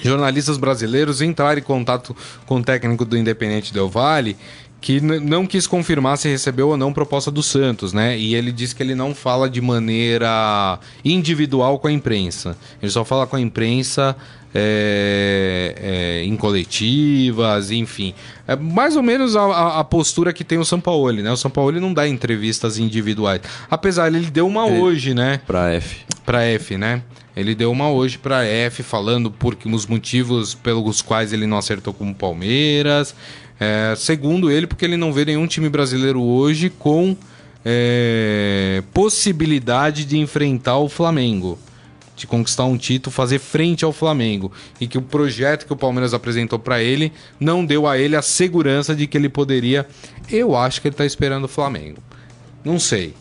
jornalistas 0.00 0.58
brasileiros 0.58 1.22
entraram 1.22 1.58
em 1.58 1.62
contato 1.62 2.14
com 2.46 2.56
o 2.56 2.62
técnico 2.62 3.04
do 3.04 3.16
Independente 3.16 3.72
Del 3.72 3.88
Valle 3.88 4.36
que 4.80 5.00
não 5.00 5.46
quis 5.46 5.66
confirmar 5.66 6.16
se 6.16 6.28
recebeu 6.28 6.68
ou 6.68 6.76
não 6.76 6.92
proposta 6.92 7.30
do 7.30 7.42
Santos, 7.42 7.92
né? 7.92 8.16
E 8.16 8.34
ele 8.34 8.52
disse 8.52 8.74
que 8.74 8.82
ele 8.82 8.94
não 8.94 9.14
fala 9.14 9.50
de 9.50 9.60
maneira 9.60 10.78
individual 11.04 11.78
com 11.78 11.88
a 11.88 11.92
imprensa. 11.92 12.56
Ele 12.80 12.92
só 12.92 13.04
fala 13.04 13.26
com 13.26 13.34
a 13.34 13.40
imprensa 13.40 14.14
é, 14.54 15.74
é, 15.76 16.24
em 16.24 16.36
coletivas, 16.36 17.70
enfim. 17.70 18.14
É 18.46 18.54
mais 18.54 18.96
ou 18.96 19.02
menos 19.02 19.34
a, 19.34 19.80
a, 19.80 19.84
postura 19.84 20.32
que 20.32 20.44
tem 20.44 20.58
o 20.58 20.64
São 20.64 20.80
Paulo, 20.80 21.12
né? 21.12 21.32
O 21.32 21.36
São 21.36 21.50
Paulo 21.50 21.80
não 21.80 21.92
dá 21.92 22.06
entrevistas 22.06 22.78
individuais. 22.78 23.40
Apesar, 23.70 24.06
ele 24.06 24.30
deu 24.30 24.46
uma 24.46 24.68
é, 24.68 24.78
hoje, 24.78 25.14
né? 25.14 25.40
Pra 25.46 25.72
F. 25.72 25.96
Pra 26.24 26.42
F, 26.44 26.78
né? 26.78 27.02
Ele 27.36 27.54
deu 27.54 27.70
uma 27.70 27.90
hoje 27.90 28.16
para 28.16 28.44
F 28.46 28.82
falando 28.82 29.30
por 29.30 29.56
os 29.66 29.86
motivos 29.86 30.54
pelos 30.54 31.02
quais 31.02 31.34
ele 31.34 31.46
não 31.46 31.58
acertou 31.58 31.92
com 31.92 32.10
o 32.10 32.14
Palmeiras. 32.14 33.14
É, 33.60 33.94
segundo 33.94 34.50
ele, 34.50 34.66
porque 34.66 34.84
ele 34.84 34.96
não 34.96 35.12
vê 35.12 35.26
nenhum 35.26 35.46
time 35.46 35.68
brasileiro 35.68 36.22
hoje 36.22 36.70
com 36.70 37.14
é, 37.62 38.82
possibilidade 38.94 40.06
de 40.06 40.16
enfrentar 40.18 40.78
o 40.78 40.88
Flamengo, 40.88 41.58
de 42.14 42.26
conquistar 42.26 42.64
um 42.64 42.78
título, 42.78 43.12
fazer 43.12 43.38
frente 43.38 43.84
ao 43.84 43.92
Flamengo. 43.92 44.50
E 44.80 44.86
que 44.86 44.96
o 44.96 45.02
projeto 45.02 45.66
que 45.66 45.72
o 45.72 45.76
Palmeiras 45.76 46.14
apresentou 46.14 46.58
para 46.58 46.82
ele 46.82 47.12
não 47.38 47.66
deu 47.66 47.86
a 47.86 47.98
ele 47.98 48.16
a 48.16 48.22
segurança 48.22 48.94
de 48.94 49.06
que 49.06 49.18
ele 49.18 49.28
poderia. 49.28 49.86
Eu 50.30 50.56
acho 50.56 50.80
que 50.80 50.88
ele 50.88 50.94
está 50.94 51.04
esperando 51.04 51.44
o 51.44 51.48
Flamengo. 51.48 51.98
Não 52.64 52.80
sei. 52.80 53.14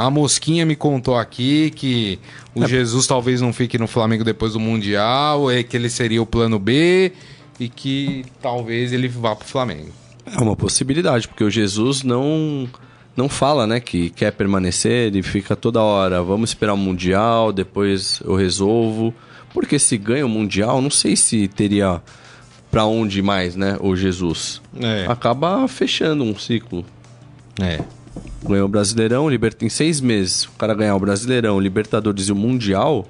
A 0.00 0.10
Mosquinha 0.10 0.64
me 0.64 0.74
contou 0.74 1.14
aqui 1.16 1.70
que 1.70 2.18
o 2.54 2.64
é. 2.64 2.68
Jesus 2.68 3.06
talvez 3.06 3.40
não 3.42 3.52
fique 3.52 3.76
no 3.76 3.86
Flamengo 3.86 4.24
depois 4.24 4.54
do 4.54 4.60
Mundial, 4.60 5.50
é 5.50 5.62
que 5.62 5.76
ele 5.76 5.90
seria 5.90 6.22
o 6.22 6.26
plano 6.26 6.58
B 6.58 7.12
e 7.58 7.68
que 7.68 8.24
talvez 8.40 8.92
ele 8.94 9.08
vá 9.08 9.36
para 9.36 9.44
o 9.44 9.48
Flamengo. 9.48 9.90
É 10.24 10.40
uma 10.40 10.56
possibilidade, 10.56 11.28
porque 11.28 11.44
o 11.44 11.50
Jesus 11.50 12.02
não 12.02 12.66
não 13.14 13.28
fala, 13.28 13.66
né, 13.66 13.78
que 13.78 14.08
quer 14.08 14.32
permanecer, 14.32 15.08
ele 15.08 15.22
fica 15.22 15.54
toda 15.54 15.82
hora, 15.82 16.22
vamos 16.22 16.50
esperar 16.50 16.72
o 16.72 16.78
mundial, 16.78 17.52
depois 17.52 18.22
eu 18.24 18.34
resolvo. 18.34 19.12
Porque 19.52 19.78
se 19.78 19.98
ganha 19.98 20.24
o 20.24 20.28
mundial, 20.28 20.80
não 20.80 20.90
sei 20.90 21.16
se 21.16 21.46
teria 21.48 22.00
para 22.70 22.86
onde 22.86 23.20
mais, 23.20 23.54
né, 23.54 23.76
o 23.80 23.94
Jesus. 23.94 24.62
É. 24.80 25.04
Acaba 25.06 25.68
fechando 25.68 26.24
um 26.24 26.38
ciclo. 26.38 26.86
É. 27.60 27.80
Ganhou 28.42 28.66
o 28.66 28.68
Brasileirão, 28.68 29.28
Liberta 29.28 29.64
em 29.64 29.68
seis 29.68 30.00
meses. 30.00 30.44
O 30.44 30.52
cara 30.52 30.74
ganhar 30.74 30.94
o 30.94 31.00
Brasileirão, 31.00 31.60
Libertadores 31.60 32.28
e 32.28 32.32
o 32.32 32.36
Mundial, 32.36 33.06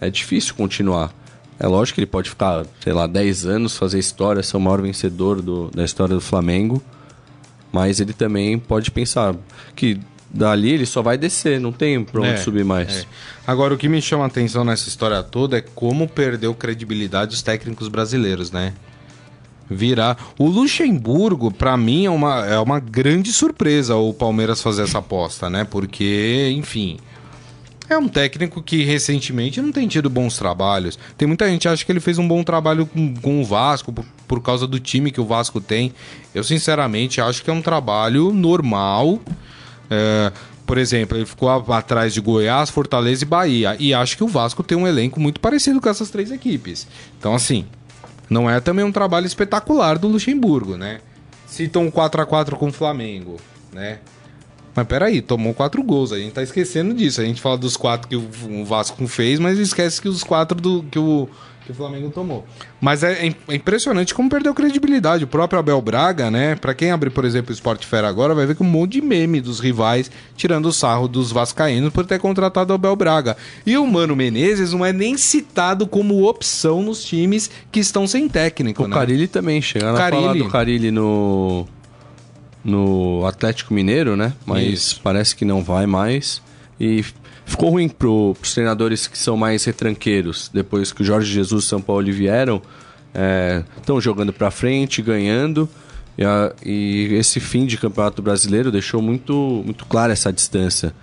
é 0.00 0.10
difícil 0.10 0.54
continuar. 0.54 1.12
É 1.58 1.66
lógico 1.66 1.96
que 1.96 2.00
ele 2.00 2.06
pode 2.06 2.30
ficar, 2.30 2.64
sei 2.80 2.92
lá, 2.92 3.06
10 3.06 3.44
anos, 3.44 3.76
fazer 3.76 3.98
história, 3.98 4.42
ser 4.42 4.56
o 4.56 4.60
maior 4.60 4.80
vencedor 4.80 5.42
do, 5.42 5.70
da 5.70 5.84
história 5.84 6.14
do 6.14 6.20
Flamengo. 6.20 6.82
Mas 7.70 8.00
ele 8.00 8.14
também 8.14 8.58
pode 8.58 8.90
pensar 8.90 9.36
que 9.76 10.00
dali 10.32 10.70
ele 10.70 10.86
só 10.86 11.02
vai 11.02 11.18
descer, 11.18 11.60
não 11.60 11.70
tem 11.70 12.02
pra 12.02 12.20
onde 12.20 12.30
é, 12.30 12.36
subir 12.38 12.64
mais. 12.64 13.00
É. 13.00 13.04
Agora, 13.46 13.74
o 13.74 13.76
que 13.76 13.88
me 13.88 14.00
chama 14.00 14.24
a 14.24 14.26
atenção 14.26 14.64
nessa 14.64 14.88
história 14.88 15.22
toda 15.22 15.58
é 15.58 15.60
como 15.60 16.08
perdeu 16.08 16.54
credibilidade 16.54 17.34
os 17.34 17.42
técnicos 17.42 17.88
brasileiros, 17.88 18.50
né? 18.50 18.72
Virar. 19.70 20.18
O 20.36 20.48
Luxemburgo, 20.48 21.52
para 21.52 21.76
mim, 21.76 22.06
é 22.06 22.10
uma, 22.10 22.44
é 22.44 22.58
uma 22.58 22.80
grande 22.80 23.32
surpresa 23.32 23.94
o 23.94 24.12
Palmeiras 24.12 24.60
fazer 24.60 24.82
essa 24.82 24.98
aposta, 24.98 25.48
né? 25.48 25.64
Porque, 25.64 26.52
enfim. 26.56 26.98
É 27.88 27.98
um 27.98 28.06
técnico 28.06 28.62
que 28.62 28.84
recentemente 28.84 29.60
não 29.60 29.72
tem 29.72 29.88
tido 29.88 30.08
bons 30.08 30.38
trabalhos. 30.38 30.96
Tem 31.18 31.26
muita 31.26 31.48
gente 31.48 31.62
que 31.62 31.68
acha 31.68 31.84
que 31.84 31.90
ele 31.90 31.98
fez 31.98 32.18
um 32.18 32.28
bom 32.28 32.44
trabalho 32.44 32.86
com, 32.86 33.14
com 33.16 33.40
o 33.40 33.44
Vasco 33.44 33.92
por, 33.92 34.04
por, 34.28 34.40
causa 34.40 34.64
do 34.64 34.78
time 34.78 35.10
que 35.10 35.20
o 35.20 35.24
Vasco 35.24 35.60
tem. 35.60 35.92
Eu, 36.32 36.44
sinceramente, 36.44 37.20
acho 37.20 37.42
que 37.42 37.50
é 37.50 37.52
um 37.52 37.60
trabalho 37.60 38.32
normal. 38.32 39.18
É, 39.90 40.32
por 40.64 40.78
exemplo, 40.78 41.18
ele 41.18 41.26
ficou 41.26 41.48
atrás 41.48 42.14
de 42.14 42.20
Goiás, 42.20 42.70
Fortaleza 42.70 43.24
e 43.24 43.26
Bahia. 43.26 43.76
E 43.76 43.92
acho 43.92 44.16
que 44.16 44.22
o 44.22 44.28
Vasco 44.28 44.62
tem 44.62 44.78
um 44.78 44.86
elenco 44.86 45.18
muito 45.18 45.40
parecido 45.40 45.80
com 45.80 45.88
essas 45.88 46.10
três 46.10 46.30
equipes. 46.30 46.86
Então, 47.18 47.34
assim, 47.34 47.66
não 48.30 48.48
é 48.48 48.60
também 48.60 48.84
um 48.84 48.92
trabalho 48.92 49.26
espetacular 49.26 49.98
do 49.98 50.06
Luxemburgo, 50.06 50.76
né? 50.76 51.00
Citam 51.46 51.82
um 51.82 51.90
4 51.90 52.22
a 52.22 52.26
4 52.26 52.56
com 52.56 52.68
o 52.68 52.72
Flamengo, 52.72 53.36
né? 53.72 53.98
Mas 54.74 54.86
peraí, 54.86 55.20
tomou 55.20 55.52
quatro 55.52 55.82
gols. 55.82 56.12
A 56.12 56.18
gente 56.18 56.32
tá 56.32 56.42
esquecendo 56.42 56.94
disso. 56.94 57.20
A 57.20 57.24
gente 57.24 57.40
fala 57.40 57.58
dos 57.58 57.76
quatro 57.76 58.08
que 58.08 58.14
o 58.14 58.64
Vasco 58.64 59.04
fez, 59.08 59.40
mas 59.40 59.58
esquece 59.58 60.00
que 60.00 60.08
os 60.08 60.22
quatro 60.22 60.60
do, 60.60 60.84
que, 60.84 60.98
o, 60.98 61.28
que 61.64 61.72
o 61.72 61.74
Flamengo 61.74 62.10
tomou. 62.10 62.44
Mas 62.80 63.02
é, 63.02 63.26
é 63.26 63.54
impressionante 63.54 64.14
como 64.14 64.28
perdeu 64.28 64.54
credibilidade. 64.54 65.24
O 65.24 65.26
próprio 65.26 65.58
Abel 65.60 65.80
Braga, 65.80 66.30
né? 66.30 66.54
Pra 66.56 66.74
quem 66.74 66.90
abre, 66.90 67.10
por 67.10 67.24
exemplo, 67.24 67.50
o 67.50 67.54
Sport 67.54 67.84
Fera 67.84 68.08
agora, 68.08 68.34
vai 68.34 68.46
ver 68.46 68.56
que 68.56 68.62
um 68.62 68.66
monte 68.66 68.92
de 68.92 69.02
meme 69.02 69.40
dos 69.40 69.60
rivais 69.60 70.10
tirando 70.36 70.66
o 70.66 70.72
sarro 70.72 71.06
dos 71.06 71.30
vascaínos 71.30 71.92
por 71.92 72.06
ter 72.06 72.18
contratado 72.18 72.72
o 72.72 72.74
Abel 72.74 72.96
Braga. 72.96 73.36
E 73.64 73.76
o 73.76 73.86
Mano 73.86 74.16
Menezes 74.16 74.72
não 74.72 74.84
é 74.84 74.92
nem 74.92 75.16
citado 75.16 75.86
como 75.86 76.28
opção 76.28 76.82
nos 76.82 77.04
times 77.04 77.50
que 77.70 77.80
estão 77.80 78.06
sem 78.06 78.28
técnico, 78.28 78.84
o 78.84 78.88
né? 78.88 78.94
Carilli 78.94 79.28
também. 79.28 79.60
Chegando 79.62 79.96
Carilli. 79.96 80.24
a 80.24 80.28
falar 80.28 80.38
do 80.38 80.48
Carilli 80.48 80.90
no 80.90 81.66
no 82.62 83.24
Atlético 83.26 83.72
Mineiro, 83.72 84.16
né? 84.16 84.34
Mas 84.44 84.66
Isso. 84.66 85.00
parece 85.02 85.34
que 85.34 85.44
não 85.44 85.62
vai 85.62 85.86
mais. 85.86 86.42
E 86.78 87.04
ficou 87.50 87.70
ruim 87.70 87.88
para 87.88 88.08
os 88.08 88.54
treinadores 88.54 89.06
que 89.06 89.18
são 89.18 89.36
mais 89.36 89.64
retranqueiros. 89.64 90.50
Depois 90.52 90.92
que 90.92 91.02
o 91.02 91.04
Jorge 91.04 91.30
Jesus 91.30 91.64
e 91.64 91.66
São 91.66 91.82
Paulo 91.82 92.10
vieram, 92.12 92.62
estão 93.76 93.98
é, 93.98 94.00
jogando 94.00 94.32
para 94.32 94.50
frente, 94.50 95.02
ganhando. 95.02 95.68
E, 96.16 96.24
a, 96.24 96.52
e, 96.64 97.14
esse 97.14 97.40
fim 97.40 97.66
de 97.66 97.76
campeonato 97.76 98.22
brasileiro 98.22 98.70
deixou 98.70 99.02
muito, 99.02 99.62
muito 99.64 99.84
clara 99.86 100.12
essa 100.12 100.32
distância 100.32 100.94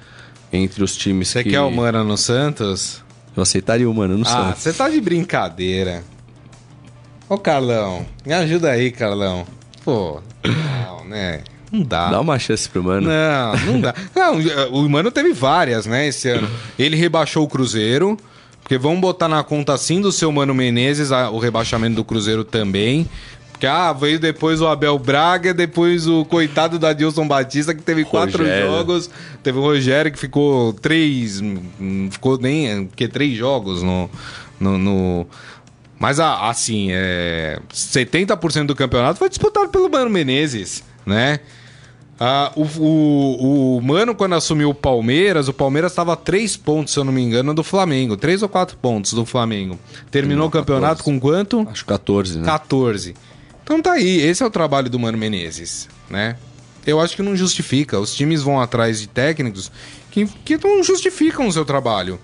entre 0.51 0.83
os 0.83 0.95
times. 0.95 1.27
Você 1.27 1.43
que... 1.43 1.51
quer 1.51 1.61
o 1.61 1.69
Mano 1.69 2.03
no 2.03 2.17
Santos? 2.17 3.03
Eu 3.35 3.43
aceitaria 3.43 3.89
o 3.89 3.93
Mano 3.93 4.17
no 4.17 4.23
ah, 4.23 4.29
Santos. 4.29 4.51
Ah, 4.51 4.55
você 4.55 4.73
tá 4.73 4.89
de 4.89 5.01
brincadeira. 5.01 6.03
Ô 7.27 7.37
Carlão, 7.37 8.05
me 8.25 8.33
ajuda 8.33 8.71
aí, 8.71 8.89
Carlão. 8.89 9.45
Pô, 9.83 10.21
não, 10.45 11.05
né? 11.05 11.43
Não 11.71 11.81
dá. 11.81 12.09
Dá 12.09 12.21
uma 12.21 12.39
chance 12.39 12.67
pro 12.69 12.83
Mano. 12.83 13.07
Não, 13.07 13.73
não 13.73 13.81
dá. 13.81 13.93
Não, 14.15 14.39
o 14.71 14.89
Mano 14.89 15.11
teve 15.11 15.33
várias, 15.33 15.85
né, 15.85 16.07
esse 16.07 16.29
ano. 16.29 16.49
Ele 16.77 16.95
rebaixou 16.95 17.43
o 17.43 17.47
Cruzeiro, 17.47 18.17
porque 18.61 18.77
vamos 18.77 18.99
botar 18.99 19.27
na 19.27 19.43
conta 19.43 19.73
assim 19.73 20.01
do 20.01 20.11
seu 20.11 20.31
Mano 20.31 20.53
Menezes 20.53 21.11
o 21.11 21.37
rebaixamento 21.37 21.95
do 21.95 22.03
Cruzeiro 22.03 22.43
também. 22.43 23.07
Porque, 23.51 23.65
ah, 23.65 23.91
veio 23.91 24.19
depois 24.19 24.61
o 24.61 24.67
Abel 24.67 24.99
Braga, 24.99 25.51
depois 25.51 26.05
o 26.05 26.23
coitado 26.23 26.77
da 26.77 26.93
Dilson 26.93 27.27
Batista, 27.27 27.73
que 27.73 27.81
teve 27.81 28.05
quatro 28.05 28.43
Rogério. 28.43 28.67
jogos. 28.67 29.09
Teve 29.41 29.57
o 29.57 29.61
Rogério, 29.61 30.11
que 30.11 30.19
ficou 30.19 30.73
três. 30.73 31.41
Ficou 32.11 32.37
nem. 32.37 32.87
que 32.95 33.07
três 33.07 33.35
jogos 33.35 33.81
no, 33.81 34.07
no, 34.59 34.77
no 34.77 35.27
mas, 35.99 36.19
assim, 36.19 36.89
é, 36.91 37.59
70% 37.73 38.67
do 38.67 38.75
campeonato 38.75 39.17
foi 39.17 39.29
disputado 39.29 39.69
pelo 39.69 39.89
Mano 39.89 40.09
Menezes, 40.09 40.83
né? 41.05 41.39
Ah, 42.19 42.51
o, 42.55 42.63
o, 42.63 43.77
o, 43.77 43.81
Mano, 43.81 44.15
quando 44.15 44.33
assumiu 44.33 44.71
o 44.71 44.73
Palmeiras, 44.73 45.47
o 45.47 45.53
Palmeiras 45.53 45.91
estava 45.91 46.13
a 46.13 46.15
três 46.15 46.57
pontos, 46.57 46.93
se 46.93 46.99
eu 46.99 47.03
não 47.03 47.13
me 47.13 47.21
engano, 47.21 47.53
do 47.53 47.63
Flamengo. 47.63 48.17
Três 48.17 48.41
ou 48.41 48.49
quatro 48.49 48.75
pontos 48.77 49.13
do 49.13 49.25
Flamengo. 49.25 49.79
Terminou 50.09 50.47
o 50.47 50.51
campeonato 50.51 51.03
14. 51.03 51.03
com 51.03 51.19
quanto? 51.19 51.67
Acho 51.69 51.85
14, 51.85 52.39
né? 52.39 52.45
14. 52.45 53.15
Então 53.63 53.81
tá 53.81 53.93
aí, 53.93 54.21
esse 54.21 54.41
é 54.41 54.45
o 54.45 54.49
trabalho 54.49 54.89
do 54.89 54.97
Mano 54.97 55.17
Menezes, 55.17 55.87
né? 56.09 56.37
Eu 56.85 57.01
acho 57.01 57.15
que 57.15 57.21
não 57.21 57.35
justifica. 57.35 57.99
Os 57.99 58.15
times 58.15 58.41
vão 58.41 58.61
atrás 58.61 58.99
de 59.01 59.07
técnicos 59.07 59.69
que, 60.09 60.25
que 60.25 60.57
não 60.57 60.81
justificam 60.81 61.47
o 61.47 61.51
seu 61.51 61.65
trabalho, 61.65 62.17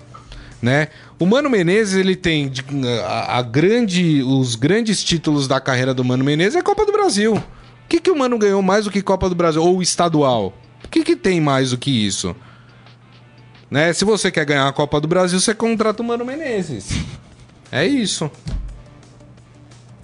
né? 0.62 0.88
O 1.20 1.26
Mano 1.26 1.50
Menezes, 1.50 1.96
ele 1.96 2.16
tem 2.16 2.52
a, 3.06 3.38
a 3.38 3.42
grande, 3.42 4.24
os 4.24 4.56
grandes 4.56 5.04
títulos 5.04 5.48
da 5.48 5.60
carreira 5.60 5.94
do 5.94 6.04
Mano 6.04 6.24
Menezes 6.24 6.56
é 6.56 6.60
a 6.60 6.64
Copa 6.64 6.86
do 6.86 6.92
Brasil. 6.92 7.44
Que, 7.94 8.00
que 8.00 8.10
o 8.10 8.18
Mano 8.18 8.40
ganhou 8.40 8.60
mais 8.64 8.86
do 8.86 8.92
que 8.92 9.04
Copa 9.04 9.30
do 9.30 9.36
Brasil? 9.36 9.62
Ou 9.62 9.80
estadual? 9.80 10.52
O 10.84 10.88
que, 10.88 11.04
que 11.04 11.16
tem 11.16 11.40
mais 11.40 11.70
do 11.70 11.78
que 11.78 11.92
isso? 11.92 12.36
Né? 13.70 13.94
Se 13.94 14.04
você 14.04 14.32
quer 14.32 14.46
ganhar 14.46 14.68
a 14.68 14.74
Copa 14.74 15.00
do 15.00 15.08
Brasil, 15.08 15.40
você 15.40 15.54
contrata 15.54 16.02
o 16.02 16.06
Mano 16.06 16.26
Menezes. 16.26 16.90
É 17.72 17.86
isso. 17.86 18.32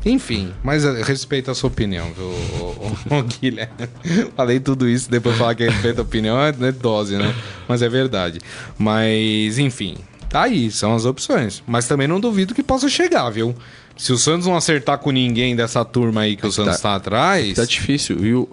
Enfim, 0.06 0.54
mas 0.64 0.86
eh, 0.86 1.02
respeito 1.02 1.50
a 1.50 1.56
sua 1.56 1.68
opinião, 1.68 2.14
viu, 2.14 2.26
o, 2.26 2.96
o, 3.10 3.18
o 3.18 3.24
Guilherme? 3.24 3.90
Falei 4.38 4.60
tudo 4.60 4.88
isso, 4.88 5.10
depois 5.10 5.36
falar 5.36 5.56
que 5.56 5.68
respeito 5.68 5.98
a 5.98 6.04
opinião 6.04 6.40
é, 6.40 6.50
é 6.50 6.72
dose, 6.72 7.18
né? 7.18 7.34
Mas 7.68 7.82
é 7.82 7.90
verdade. 7.90 8.40
Mas, 8.78 9.58
enfim, 9.58 9.98
tá 10.30 10.44
aí, 10.44 10.70
são 10.70 10.94
as 10.94 11.06
opções. 11.06 11.64
Mas 11.66 11.88
também 11.88 12.08
não 12.08 12.20
duvido 12.20 12.54
que 12.54 12.62
possa 12.62 12.88
chegar, 12.88 13.32
viu? 13.32 13.56
Se 14.00 14.14
o 14.14 14.18
Santos 14.18 14.48
não 14.48 14.56
acertar 14.56 14.98
com 14.98 15.12
ninguém 15.12 15.58
dessa 15.58 15.84
turma 15.84 16.22
aí 16.22 16.38
que 16.38 16.48
o 16.48 16.52
Santos 16.52 16.78
tá, 16.78 16.92
tá 16.92 16.96
atrás. 16.96 17.54
Tá 17.56 17.66
difícil, 17.66 18.18
viu? 18.18 18.50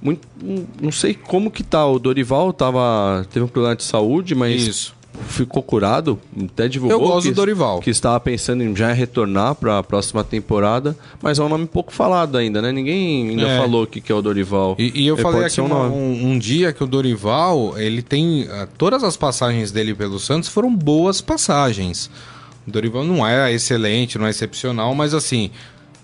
Muito, 0.00 0.28
não 0.80 0.92
sei 0.92 1.14
como 1.14 1.50
que 1.50 1.62
tá. 1.62 1.86
O 1.86 1.98
Dorival 1.98 2.52
tava, 2.52 3.26
teve 3.32 3.44
um 3.44 3.48
problema 3.48 3.74
de 3.74 3.82
saúde, 3.82 4.34
mas. 4.34 4.66
Isso 4.66 5.00
ficou 5.28 5.62
curado, 5.62 6.18
até 6.44 6.68
divulgou. 6.68 6.98
Eu 6.98 7.06
gosto 7.06 7.26
que, 7.26 7.32
do 7.32 7.36
Dorival. 7.36 7.80
Que 7.80 7.90
estava 7.90 8.18
pensando 8.20 8.62
em 8.62 8.74
já 8.74 8.92
retornar 8.92 9.54
para 9.54 9.78
a 9.78 9.82
próxima 9.82 10.24
temporada, 10.24 10.96
mas 11.20 11.38
é 11.38 11.42
um 11.42 11.48
nome 11.48 11.66
pouco 11.66 11.92
falado 11.92 12.38
ainda, 12.38 12.62
né? 12.62 12.72
Ninguém 12.72 13.30
ainda 13.30 13.48
é. 13.48 13.58
falou 13.58 13.84
o 13.84 13.86
que, 13.86 14.00
que 14.00 14.10
é 14.10 14.14
o 14.14 14.22
Dorival. 14.22 14.76
E, 14.78 15.02
e 15.02 15.06
eu 15.06 15.14
ele 15.16 15.22
falei 15.22 15.44
aqui 15.44 15.60
um, 15.60 15.72
um, 15.72 16.32
um, 16.32 16.38
dia 16.38 16.72
que 16.72 16.82
o 16.82 16.86
Dorival, 16.86 17.78
ele 17.78 18.02
tem. 18.02 18.42
Uh, 18.42 18.68
todas 18.78 19.02
as 19.04 19.16
passagens 19.16 19.70
dele 19.70 19.94
pelo 19.94 20.18
Santos 20.18 20.48
foram 20.48 20.74
boas 20.74 21.20
passagens. 21.20 22.10
O 22.66 22.70
Dorival 22.70 23.04
não 23.04 23.26
é 23.26 23.52
excelente, 23.52 24.18
não 24.18 24.26
é 24.26 24.30
excepcional, 24.30 24.94
mas 24.94 25.14
assim, 25.14 25.50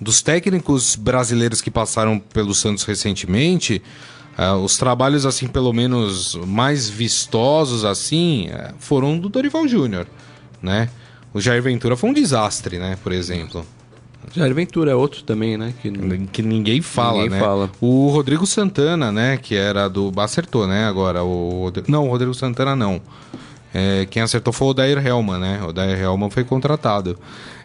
dos 0.01 0.23
técnicos 0.23 0.97
brasileiros 0.97 1.61
que 1.61 1.71
passaram 1.71 2.19
pelo 2.19 2.55
Santos 2.55 2.85
recentemente. 2.85 3.83
Uh, 4.39 4.63
os 4.63 4.77
trabalhos, 4.77 5.25
assim, 5.25 5.47
pelo 5.47 5.73
menos 5.73 6.35
mais 6.47 6.91
vistosos, 6.91 7.87
assim, 7.87 8.49
uh, 8.51 8.75
foram 8.79 9.19
do 9.19 9.31
Dorival 9.31 9.67
Júnior, 9.67 10.07
né? 10.61 10.91
O 11.33 11.41
Jair 11.41 11.63
Ventura 11.63 11.97
foi 11.97 12.11
um 12.11 12.13
desastre, 12.13 12.79
né? 12.79 12.99
Por 13.03 13.13
exemplo. 13.13 13.65
Jair 14.35 14.55
Ventura 14.55 14.91
é 14.91 14.95
outro 14.95 15.23
também, 15.23 15.57
né? 15.57 15.73
Que, 15.81 15.91
que 16.33 16.43
ninguém 16.43 16.83
fala, 16.83 17.23
ninguém 17.23 17.31
né? 17.31 17.41
Fala. 17.41 17.71
O 17.81 18.09
Rodrigo 18.09 18.47
Santana, 18.47 19.11
né? 19.11 19.39
Que 19.39 19.55
era 19.55 19.89
do... 19.89 20.13
Acertou, 20.19 20.67
né? 20.67 20.87
Agora, 20.87 21.25
o... 21.25 21.73
Não, 21.89 22.07
o 22.07 22.11
Rodrigo 22.11 22.35
Santana 22.35 22.77
não. 22.77 23.01
É, 23.75 24.07
quem 24.07 24.23
acertou 24.23 24.53
foi 24.53 24.69
o 24.69 24.75
Dair 24.75 25.05
Helman, 25.05 25.39
né? 25.39 25.62
O 25.67 25.73
Dair 25.73 26.01
Helman 26.01 26.31
foi 26.31 26.45
contratado. 26.45 27.19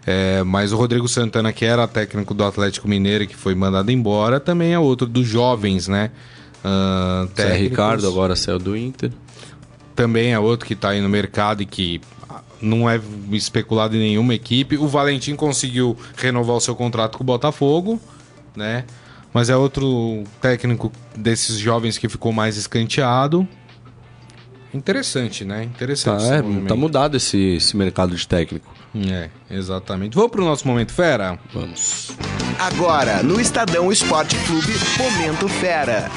É, 0.06 0.44
mas 0.44 0.74
o 0.74 0.78
Rodrigo 0.78 1.08
Santana, 1.08 1.54
que 1.54 1.64
era 1.64 1.88
técnico 1.88 2.34
do 2.34 2.44
Atlético 2.44 2.88
Mineiro, 2.88 3.28
que 3.28 3.36
foi 3.36 3.56
mandado 3.56 3.92
embora, 3.92 4.40
também 4.40 4.74
é 4.74 4.80
outro 4.80 5.08
dos 5.08 5.28
jovens, 5.28 5.88
né? 5.88 6.12
Uh, 6.64 7.30
Zé 7.36 7.54
Ricardo 7.56 8.08
agora 8.08 8.36
saiu 8.36 8.60
do 8.60 8.76
Inter. 8.76 9.12
Também 9.96 10.34
é 10.34 10.40
outro 10.40 10.66
que 10.66 10.74
está 10.74 10.90
aí 10.90 11.02
no 11.02 11.10
mercado 11.10 11.62
e 11.62 11.66
que 11.66 12.02
não 12.62 12.90
é 12.90 13.00
especulado 13.32 13.96
em 13.96 14.00
nenhuma 14.00 14.34
equipe. 14.34 14.78
O 14.78 14.88
Valentim 14.88 15.36
conseguiu 15.36 15.98
renovar 16.16 16.56
o 16.56 16.62
seu 16.62 16.76
contrato 16.76 17.18
com 17.18 17.24
o 17.24 17.28
Botafogo, 17.28 18.00
né? 18.56 18.86
Mas 19.34 19.50
é 19.50 19.56
outro 19.56 20.24
técnico 20.42 20.92
desses 21.16 21.58
jovens 21.58 21.98
que 21.98 22.10
ficou 22.10 22.32
mais 22.32 22.58
escanteado. 22.58 23.48
Interessante, 24.74 25.44
né? 25.44 25.64
Interessante. 25.64 26.28
Tá, 26.28 26.36
é, 26.36 26.42
tá 26.68 26.76
mudado 26.76 27.18
esse, 27.18 27.56
esse 27.56 27.76
mercado 27.76 28.16
de 28.16 28.28
técnico. 28.28 28.74
É, 28.96 29.30
exatamente. 29.50 30.16
Vamos 30.16 30.32
pro 30.32 30.46
nosso 30.46 30.68
momento 30.68 30.94
fera? 30.94 31.38
Vamos. 31.54 32.12
Agora, 32.60 33.22
no 33.24 33.40
Estadão 33.40 33.92
Esporte 33.92 34.36
Clube, 34.46 34.74
Momento 34.98 35.48
Fera. 35.48 36.10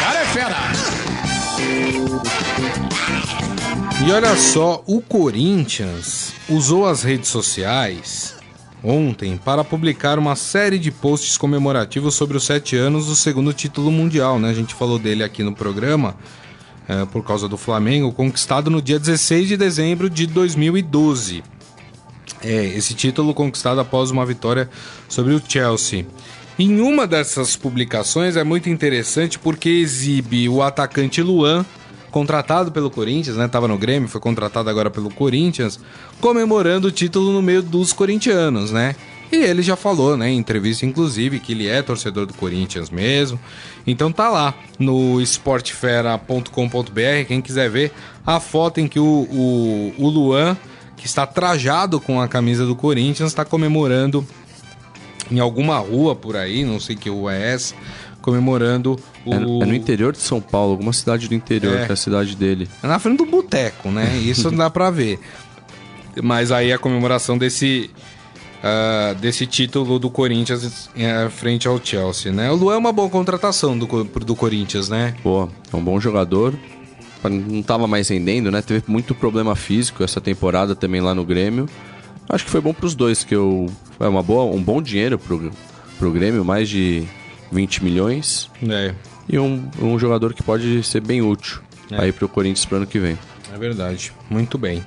Cara 0.00 0.20
é 0.20 0.24
fera! 0.26 0.56
E 4.06 4.12
olha 4.12 4.36
só, 4.36 4.82
o 4.86 5.00
Corinthians 5.00 6.32
usou 6.48 6.86
as 6.86 7.02
redes 7.02 7.28
sociais 7.28 8.36
ontem 8.82 9.36
para 9.36 9.64
publicar 9.64 10.18
uma 10.18 10.36
série 10.36 10.78
de 10.78 10.90
posts 10.92 11.36
comemorativos 11.36 12.14
sobre 12.14 12.36
os 12.36 12.44
sete 12.44 12.76
anos 12.76 13.06
do 13.06 13.16
segundo 13.16 13.52
título 13.52 13.90
mundial, 13.90 14.38
né? 14.38 14.50
A 14.50 14.54
gente 14.54 14.74
falou 14.74 14.98
dele 14.98 15.24
aqui 15.24 15.42
no 15.42 15.52
programa 15.52 16.14
é, 16.88 17.04
por 17.04 17.22
causa 17.22 17.46
do 17.46 17.58
Flamengo, 17.58 18.12
conquistado 18.12 18.70
no 18.70 18.80
dia 18.80 18.98
16 18.98 19.48
de 19.48 19.56
dezembro 19.56 20.08
de 20.08 20.26
2012. 20.26 21.44
É, 22.42 22.64
esse 22.64 22.94
título 22.94 23.34
conquistado 23.34 23.80
após 23.80 24.10
uma 24.10 24.24
vitória 24.24 24.70
sobre 25.08 25.34
o 25.34 25.42
Chelsea. 25.46 26.06
Em 26.58 26.80
uma 26.80 27.06
dessas 27.06 27.54
publicações 27.54 28.36
é 28.36 28.42
muito 28.42 28.68
interessante 28.68 29.38
porque 29.38 29.68
exibe 29.68 30.48
o 30.48 30.62
atacante 30.62 31.22
Luan, 31.22 31.64
contratado 32.10 32.72
pelo 32.72 32.90
Corinthians, 32.90 33.36
né? 33.36 33.46
Tava 33.46 33.68
no 33.68 33.78
Grêmio, 33.78 34.08
foi 34.08 34.20
contratado 34.20 34.68
agora 34.68 34.90
pelo 34.90 35.10
Corinthians, 35.10 35.78
comemorando 36.20 36.88
o 36.88 36.90
título 36.90 37.32
no 37.32 37.42
meio 37.42 37.62
dos 37.62 37.92
corintianos, 37.92 38.72
né? 38.72 38.96
E 39.30 39.36
ele 39.36 39.62
já 39.62 39.76
falou, 39.76 40.16
né, 40.16 40.30
em 40.30 40.38
entrevista 40.38 40.86
inclusive, 40.86 41.40
que 41.40 41.52
ele 41.52 41.66
é 41.66 41.82
torcedor 41.82 42.26
do 42.26 42.34
Corinthians 42.34 42.90
mesmo. 42.90 43.38
Então 43.86 44.10
tá 44.10 44.28
lá 44.28 44.54
no 44.78 45.20
esportefera.com.br, 45.20 47.26
quem 47.26 47.40
quiser 47.40 47.70
ver 47.70 47.92
a 48.26 48.40
foto 48.40 48.80
em 48.80 48.88
que 48.88 48.98
o, 48.98 49.04
o, 49.04 49.94
o 49.98 50.08
Luan 50.08 50.56
que 50.98 51.06
está 51.06 51.26
trajado 51.26 52.00
com 52.00 52.20
a 52.20 52.28
camisa 52.28 52.66
do 52.66 52.76
Corinthians, 52.76 53.30
está 53.30 53.44
comemorando 53.44 54.26
em 55.30 55.38
alguma 55.38 55.78
rua 55.78 56.14
por 56.14 56.36
aí, 56.36 56.64
não 56.64 56.80
sei 56.80 56.96
que 56.96 57.08
rua 57.08 57.34
é 57.34 57.54
essa, 57.54 57.74
comemorando 58.20 58.98
o... 59.24 59.32
É, 59.32 59.36
é 59.36 59.40
no 59.40 59.74
interior 59.74 60.12
de 60.12 60.18
São 60.18 60.40
Paulo, 60.40 60.72
alguma 60.72 60.92
cidade 60.92 61.28
do 61.28 61.34
interior, 61.34 61.78
é, 61.78 61.86
que 61.86 61.92
é 61.92 61.94
a 61.94 61.96
cidade 61.96 62.34
dele. 62.34 62.68
É 62.82 62.86
na 62.86 62.98
frente 62.98 63.18
do 63.18 63.26
boteco, 63.26 63.90
né? 63.90 64.16
Isso 64.18 64.50
dá 64.50 64.68
pra 64.68 64.90
ver. 64.90 65.20
Mas 66.22 66.50
aí 66.50 66.72
a 66.72 66.78
comemoração 66.78 67.38
desse... 67.38 67.90
Uh, 68.58 69.14
desse 69.16 69.46
título 69.46 70.00
do 70.00 70.10
Corinthians 70.10 70.86
uh, 70.86 71.30
frente 71.30 71.68
ao 71.68 71.80
Chelsea, 71.82 72.32
né? 72.32 72.50
O 72.50 72.56
Lu 72.56 72.72
é 72.72 72.76
uma 72.76 72.92
boa 72.92 73.08
contratação 73.08 73.78
do, 73.78 73.86
do 74.04 74.34
Corinthians, 74.34 74.88
né? 74.88 75.14
Pô, 75.22 75.48
é 75.72 75.76
um 75.76 75.82
bom 75.82 76.00
jogador, 76.00 76.58
não 77.22 77.60
estava 77.60 77.86
mais 77.86 78.08
rendendo, 78.08 78.50
né? 78.50 78.60
Teve 78.60 78.82
muito 78.88 79.14
problema 79.14 79.54
físico 79.54 80.02
essa 80.02 80.20
temporada 80.20 80.74
também 80.74 81.00
lá 81.00 81.14
no 81.14 81.24
Grêmio. 81.24 81.68
Acho 82.28 82.44
que 82.44 82.50
foi 82.50 82.60
bom 82.60 82.74
para 82.74 82.86
os 82.86 82.96
dois, 82.96 83.22
que 83.22 83.34
eu 83.34 83.70
é 84.00 84.08
uma 84.08 84.22
boa, 84.22 84.44
um 84.44 84.62
bom 84.62 84.82
dinheiro 84.82 85.18
pro, 85.18 85.52
pro 85.98 86.10
Grêmio, 86.10 86.44
mais 86.44 86.68
de 86.68 87.06
20 87.50 87.84
milhões. 87.84 88.50
É. 88.68 88.94
E 89.28 89.38
um, 89.38 89.68
um 89.80 89.98
jogador 89.98 90.34
que 90.34 90.42
pode 90.42 90.82
ser 90.82 91.00
bem 91.00 91.22
útil 91.22 91.60
é. 91.90 92.02
aí 92.02 92.12
pro 92.12 92.28
Corinthians 92.28 92.64
pro 92.64 92.76
ano 92.76 92.86
que 92.86 92.98
vem. 92.98 93.18
É 93.52 93.58
verdade. 93.58 94.12
Muito 94.28 94.58
bem. 94.58 94.82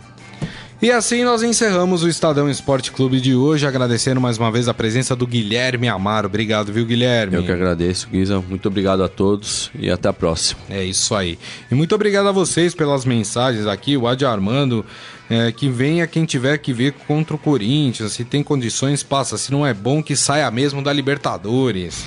E 0.82 0.90
assim 0.90 1.24
nós 1.24 1.44
encerramos 1.44 2.02
o 2.02 2.10
Estadão 2.10 2.50
Esporte 2.50 2.92
Clube 2.92 3.22
de 3.22 3.36
hoje, 3.36 3.68
agradecendo 3.68 4.20
mais 4.20 4.40
uma 4.40 4.52
vez 4.52 4.68
a 4.68 4.74
presença 4.74 5.16
do 5.16 5.28
Guilherme 5.28 5.88
Amaro. 5.88 6.26
Obrigado, 6.26 6.74
viu, 6.74 6.84
Guilherme? 6.88 7.36
Eu 7.36 7.44
que 7.44 7.52
agradeço, 7.52 8.10
Guisa. 8.10 8.42
Muito 8.42 8.68
obrigado 8.68 9.04
a 9.04 9.08
todos 9.08 9.70
e 9.78 9.92
até 9.92 10.10
a 10.10 10.14
próxima. 10.14 10.60
É 10.68 10.84
isso 10.84 11.14
aí. 11.14 11.38
E 11.70 11.76
muito 11.76 11.94
obrigado 11.94 12.30
a 12.30 12.32
vocês 12.32 12.74
pelas 12.74 13.06
mensagens 13.06 13.68
aqui, 13.68 13.96
o 13.96 14.08
Adi 14.08 14.26
Armando. 14.26 14.84
É, 15.30 15.52
que 15.52 15.70
venha 15.70 16.08
quem 16.08 16.26
tiver 16.26 16.58
que 16.58 16.74
ver 16.74 16.94
contra 16.94 17.36
o 17.36 17.38
Corinthians. 17.38 18.14
Se 18.14 18.26
tem 18.26 18.42
condições, 18.42 19.04
passa. 19.04 19.38
Se 19.38 19.52
não 19.52 19.64
é 19.64 19.76
bom, 19.76 20.02
que 20.02 20.16
saia 20.16 20.50
mesmo 20.50 20.82
da 20.82 20.92
Libertadores. 20.92 22.04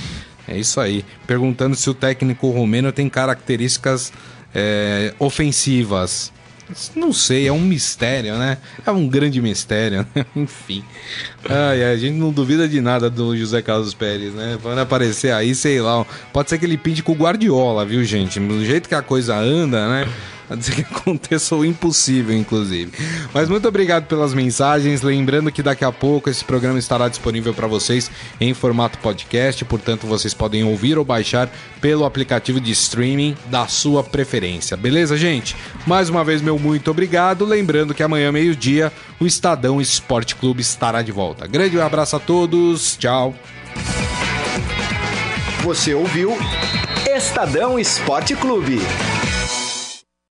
É 0.49 0.59
isso 0.59 0.81
aí. 0.81 1.05
Perguntando 1.29 1.77
se 1.77 1.89
o 1.89 1.95
técnico 1.95 2.51
romeno 2.51 2.91
tem 2.91 3.09
características 3.09 4.12
é, 4.53 5.14
ofensivas. 5.20 6.34
Não 6.96 7.12
sei, 7.12 7.46
é 7.46 7.52
um 7.52 7.60
mistério, 7.60 8.36
né? 8.36 8.58
É 8.86 8.90
um 8.90 9.06
grande 9.06 9.40
mistério, 9.40 10.06
né? 10.14 10.24
Enfim. 10.34 10.82
Ai, 11.48 11.84
a 11.84 11.96
gente 11.96 12.16
não 12.16 12.32
duvida 12.32 12.66
de 12.66 12.80
nada 12.80 13.10
do 13.10 13.36
José 13.36 13.60
Carlos 13.60 13.92
Pérez, 13.92 14.32
né? 14.32 14.58
Pode 14.62 14.80
aparecer 14.80 15.32
aí, 15.32 15.54
sei 15.54 15.80
lá. 15.80 16.04
Pode 16.32 16.48
ser 16.48 16.58
que 16.58 16.64
ele 16.64 16.78
pinte 16.78 17.02
com 17.02 17.12
o 17.12 17.16
Guardiola, 17.16 17.84
viu, 17.84 18.02
gente? 18.04 18.40
Do 18.40 18.64
jeito 18.64 18.88
que 18.88 18.94
a 18.94 19.02
coisa 19.02 19.36
anda, 19.36 19.88
né? 19.88 20.08
a 20.51 20.55
dizer 20.55 20.74
que 20.74 20.82
aconteça 20.82 21.55
o 21.55 21.64
impossível, 21.64 22.36
inclusive. 22.36 22.92
Mas 23.32 23.49
muito 23.49 23.66
obrigado 23.66 24.07
pelas 24.07 24.34
mensagens. 24.34 25.03
Lembrando 25.03 25.51
que 25.51 25.62
daqui 25.62 25.84
a 25.84 25.92
pouco 25.92 26.28
esse 26.28 26.45
programa 26.45 26.78
estará 26.78 27.09
disponível 27.09 27.55
para 27.55 27.66
vocês 27.66 28.11
em 28.40 28.53
formato 28.55 28.99
podcast, 28.99 29.64
portanto 29.64 30.07
vocês 30.07 30.34
podem 30.34 30.64
ouvir 30.64 30.99
ou 30.99 31.05
baixar 31.05 31.51
pelo 31.80 32.05
aplicativo 32.05 32.61
de 32.61 32.72
streaming 32.72 33.36
da 33.47 33.66
sua 33.66 34.03
preferência. 34.03 34.76
Beleza, 34.76 35.16
gente? 35.16 35.57
Mais 35.86 36.09
uma 36.09 36.24
vez, 36.24 36.40
meu 36.42 36.59
muito 36.59 36.90
obrigado. 36.90 37.45
Lembrando 37.45 37.95
que 37.95 38.03
amanhã, 38.03 38.30
meio-dia, 38.32 38.92
o 39.20 39.26
Estadão 39.26 39.80
Esporte 39.80 40.34
Clube 40.34 40.61
estará 40.61 41.03
de 41.03 41.12
volta. 41.12 41.47
Grande 41.47 41.80
abraço 41.80 42.16
a 42.16 42.20
todos. 42.20 42.97
Tchau. 42.97 43.34
Você 45.62 45.95
ouviu 45.95 46.36
Estadão 47.07 47.78
Esporte 47.78 48.36
Clube. 48.36 48.80